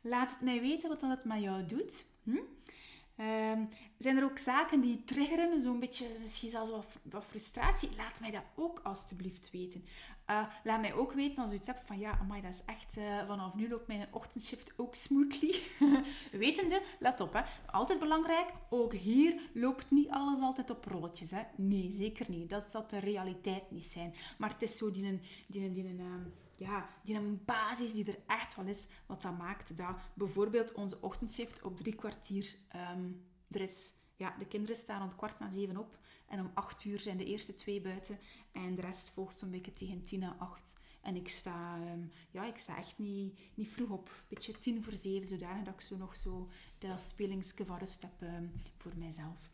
laat 0.01 0.31
het 0.31 0.41
mij 0.41 0.61
weten 0.61 0.89
wat 0.89 1.01
dat 1.01 1.25
met 1.25 1.41
jou 1.41 1.67
doet. 1.67 2.07
Hm? 2.23 2.41
Zijn 3.99 4.17
er 4.17 4.25
ook 4.25 4.39
zaken 4.39 4.81
die 4.81 5.05
triggeren, 5.05 5.63
zo'n 5.63 5.81
beetje 5.81 6.07
misschien 6.21 6.51
zelfs 6.51 6.71
wat, 6.71 6.99
wat, 7.03 7.25
frustratie? 7.25 7.97
Laat 7.97 8.21
mij 8.21 8.31
dat 8.31 8.45
ook 8.55 8.81
alstublieft 8.83 9.51
weten. 9.51 9.85
Uh, 10.31 10.47
laat 10.65 10.81
mij 10.81 10.95
ook 10.95 11.13
weten 11.13 11.43
als 11.43 11.53
u 11.53 11.55
iets 11.55 11.67
hebt 11.67 11.87
van 11.87 11.99
ja, 11.99 12.19
amai, 12.19 12.43
dat 12.43 12.55
is 12.55 12.65
echt, 12.65 12.97
uh, 12.97 13.27
vanaf 13.27 13.55
nu 13.55 13.69
loopt 13.69 13.87
mijn 13.87 14.09
ochtendshift 14.11 14.73
ook 14.77 14.95
smoothly. 14.95 15.55
Wetende, 16.33 16.83
let 16.99 17.21
op, 17.21 17.33
hè. 17.33 17.43
altijd 17.67 17.99
belangrijk, 17.99 18.53
ook 18.69 18.93
hier 18.93 19.41
loopt 19.55 19.91
niet 19.91 20.11
alles 20.11 20.41
altijd 20.41 20.71
op 20.71 20.85
rolletjes. 20.85 21.31
Hè. 21.31 21.43
Nee, 21.57 21.91
zeker 21.91 22.31
niet. 22.31 22.51
Dat 22.51 22.71
zal 22.71 22.87
de 22.89 22.99
realiteit 22.99 23.71
niet 23.71 23.85
zijn. 23.85 24.15
Maar 24.39 24.51
het 24.51 24.63
is 24.63 24.77
zo 24.77 24.91
die 24.91 25.07
een, 25.07 25.23
die 25.47 25.65
een, 25.65 25.73
die 25.73 25.85
een 25.85 26.01
uh, 26.01 26.15
ja, 26.57 26.89
die 27.03 27.17
een 27.17 27.43
basis 27.45 27.93
die 27.93 28.05
er 28.05 28.19
echt 28.27 28.57
wel 28.57 28.67
is, 28.67 28.87
wat 29.07 29.23
dat 29.23 29.39
maakt 29.39 29.77
dat 29.77 29.97
bijvoorbeeld 30.15 30.73
onze 30.73 31.01
ochtendshift 31.01 31.63
op 31.63 31.77
drie 31.77 31.95
kwartier 31.95 32.55
um, 32.93 33.27
er 33.51 33.61
is. 33.61 33.93
Ja, 34.17 34.35
de 34.39 34.47
kinderen 34.47 34.77
staan 34.77 35.01
rond 35.01 35.17
kwart 35.17 35.39
na 35.39 35.51
zeven 35.51 35.77
op 35.77 35.99
en 36.31 36.41
om 36.41 36.51
acht 36.55 36.85
uur 36.85 36.99
zijn 36.99 37.17
de 37.17 37.25
eerste 37.25 37.55
twee 37.55 37.81
buiten 37.81 38.19
en 38.53 38.75
de 38.75 38.81
rest 38.81 39.11
volgt 39.11 39.39
zo'n 39.39 39.51
beetje 39.51 39.73
tegen 39.73 40.05
tien 40.05 40.21
na 40.21 40.37
acht. 40.39 40.79
En 41.01 41.17
ik 41.17 41.29
sta, 41.29 41.83
um, 41.87 42.11
ja, 42.31 42.45
ik 42.45 42.59
sta 42.59 42.79
echt 42.79 42.99
niet, 42.99 43.39
niet 43.55 43.69
vroeg 43.69 43.91
op. 43.91 44.09
Een 44.09 44.25
beetje 44.29 44.59
tien 44.59 44.85
voor 44.85 44.93
zeven, 44.93 45.29
zodanig 45.29 45.65
dat 45.65 45.75
ik 45.75 45.81
zo 45.81 45.97
nog 45.97 46.17
zo 46.17 46.51
dat 46.79 47.01
spelingsje 47.01 47.65
van 47.65 47.79
heb 47.79 48.21
um, 48.21 48.53
voor 48.77 48.93
mijzelf. 48.97 49.51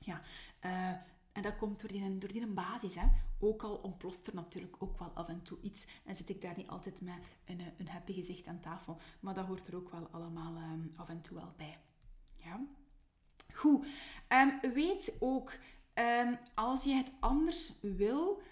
Ja, 0.00 0.22
uh, 0.64 0.96
en 1.32 1.42
dat 1.42 1.56
komt 1.56 1.80
door 1.80 1.90
die, 1.90 2.18
door 2.18 2.32
die 2.32 2.46
basis. 2.46 2.94
Hè. 2.94 3.06
Ook 3.38 3.62
al 3.62 3.76
ontploft 3.76 4.26
er 4.26 4.34
natuurlijk 4.34 4.76
ook 4.78 4.98
wel 4.98 5.08
af 5.08 5.28
en 5.28 5.42
toe 5.42 5.58
iets. 5.60 5.86
En 6.04 6.14
zit 6.14 6.28
ik 6.28 6.40
daar 6.40 6.56
niet 6.56 6.68
altijd 6.68 7.00
met 7.00 7.18
een, 7.44 7.60
een 7.78 7.88
happy 7.88 8.12
gezicht 8.12 8.46
aan 8.46 8.60
tafel. 8.60 9.00
Maar 9.20 9.34
dat 9.34 9.46
hoort 9.46 9.66
er 9.66 9.76
ook 9.76 9.90
wel 9.90 10.08
allemaal 10.08 10.56
um, 10.56 10.92
af 10.96 11.08
en 11.08 11.20
toe 11.20 11.36
wel 11.36 11.52
bij. 11.56 11.78
Ja. 12.36 12.66
Goed. 13.54 13.86
Um, 14.28 14.72
weet 14.74 15.16
ook, 15.20 15.52
um, 15.98 16.38
als 16.54 16.84
je 16.84 16.94
het 16.94 17.12
anders 17.20 17.72
wil, 17.80 18.42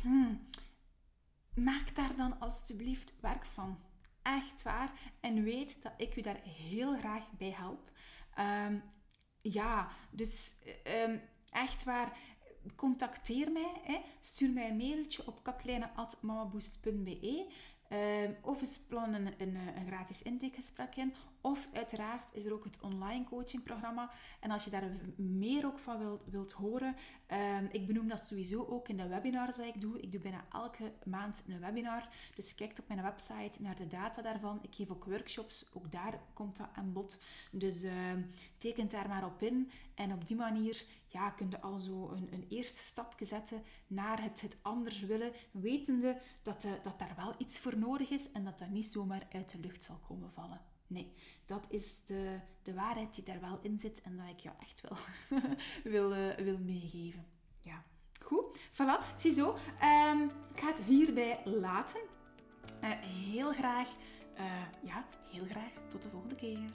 hmm, 0.00 0.48
maak 1.54 1.94
daar 1.94 2.16
dan 2.16 2.40
alsjeblieft 2.40 3.14
werk 3.20 3.46
van. 3.46 3.78
Echt 4.22 4.62
waar. 4.62 4.92
En 5.20 5.42
weet 5.42 5.82
dat 5.82 5.92
ik 5.96 6.16
u 6.16 6.20
daar 6.20 6.40
heel 6.42 6.98
graag 6.98 7.30
bij 7.38 7.50
help. 7.50 7.90
ja, 9.42 9.88
dus 10.10 10.54
echt 11.50 11.84
waar, 11.84 12.18
contacteer 12.76 13.52
mij. 13.52 13.72
Hè. 13.82 14.00
Stuur 14.20 14.50
mij 14.50 14.68
een 14.68 14.76
mailtje 14.76 15.26
op 15.26 15.42
katlijne.mamaboost.be. 15.42 17.52
Of 18.42 18.60
eens 18.60 18.80
plannen 18.88 19.26
een, 19.26 19.34
een, 19.38 19.56
een 19.56 19.86
gratis 19.86 20.22
intakegesprek 20.22 20.96
in. 20.96 21.14
Of 21.46 21.68
uiteraard 21.72 22.34
is 22.34 22.44
er 22.44 22.52
ook 22.52 22.64
het 22.64 22.80
online 22.80 23.24
coachingprogramma. 23.24 24.10
En 24.40 24.50
als 24.50 24.64
je 24.64 24.70
daar 24.70 24.90
meer 25.16 25.66
ook 25.66 25.78
van 25.78 25.98
wilt, 25.98 26.22
wilt 26.24 26.52
horen, 26.52 26.96
uh, 27.32 27.72
ik 27.72 27.86
benoem 27.86 28.08
dat 28.08 28.20
sowieso 28.20 28.64
ook 28.64 28.88
in 28.88 28.96
de 28.96 29.08
webinars 29.08 29.56
die 29.56 29.66
ik 29.66 29.80
doe. 29.80 30.00
Ik 30.00 30.12
doe 30.12 30.20
bijna 30.20 30.44
elke 30.52 30.92
maand 31.04 31.44
een 31.48 31.60
webinar. 31.60 32.08
Dus 32.34 32.54
kijk 32.54 32.78
op 32.78 32.88
mijn 32.88 33.02
website 33.02 33.62
naar 33.62 33.76
de 33.76 33.86
data 33.86 34.22
daarvan. 34.22 34.58
Ik 34.62 34.74
geef 34.74 34.90
ook 34.90 35.04
workshops, 35.04 35.70
ook 35.74 35.92
daar 35.92 36.20
komt 36.32 36.56
dat 36.56 36.68
aan 36.74 36.92
bod. 36.92 37.22
Dus 37.50 37.84
uh, 37.84 37.92
teken 38.58 38.88
daar 38.88 39.08
maar 39.08 39.24
op 39.24 39.42
in. 39.42 39.70
En 39.94 40.12
op 40.12 40.26
die 40.26 40.36
manier 40.36 40.84
ja, 41.06 41.30
kun 41.30 41.50
je 41.50 41.60
al 41.60 41.78
zo 41.78 42.10
een, 42.10 42.28
een 42.32 42.46
eerste 42.48 42.82
stapje 42.82 43.24
zetten 43.24 43.62
naar 43.86 44.22
het, 44.22 44.40
het 44.40 44.56
anders 44.62 45.00
willen, 45.00 45.32
wetende 45.50 46.20
dat, 46.42 46.64
uh, 46.64 46.72
dat 46.82 46.98
daar 46.98 47.14
wel 47.16 47.34
iets 47.38 47.58
voor 47.58 47.78
nodig 47.78 48.10
is 48.10 48.32
en 48.32 48.44
dat 48.44 48.58
dat 48.58 48.70
niet 48.70 48.92
zomaar 48.92 49.26
uit 49.32 49.50
de 49.50 49.58
lucht 49.60 49.84
zal 49.84 50.00
komen 50.06 50.32
vallen. 50.32 50.75
Nee, 50.86 51.12
dat 51.46 51.66
is 51.68 52.04
de, 52.04 52.38
de 52.62 52.74
waarheid 52.74 53.14
die 53.14 53.24
daar 53.24 53.40
wel 53.40 53.58
in 53.62 53.80
zit 53.80 54.02
en 54.02 54.16
dat 54.16 54.28
ik 54.28 54.40
jou 54.40 54.56
echt 54.60 54.80
wel 54.80 54.98
wil, 55.92 56.16
uh, 56.16 56.34
wil 56.34 56.58
meegeven. 56.58 57.26
Ja, 57.60 57.84
goed. 58.22 58.60
Voilà, 58.72 59.16
ziezo. 59.16 59.56
Um, 59.82 60.22
ik 60.52 60.60
ga 60.60 60.66
het 60.66 60.82
hierbij 60.82 61.40
laten. 61.44 62.00
Uh, 62.82 62.90
heel 63.00 63.52
graag, 63.52 63.88
uh, 64.38 64.44
ja, 64.82 65.06
heel 65.32 65.44
graag 65.48 65.72
tot 65.88 66.02
de 66.02 66.08
volgende 66.08 66.36
keer. 66.36 66.70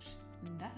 Dag. 0.57 0.71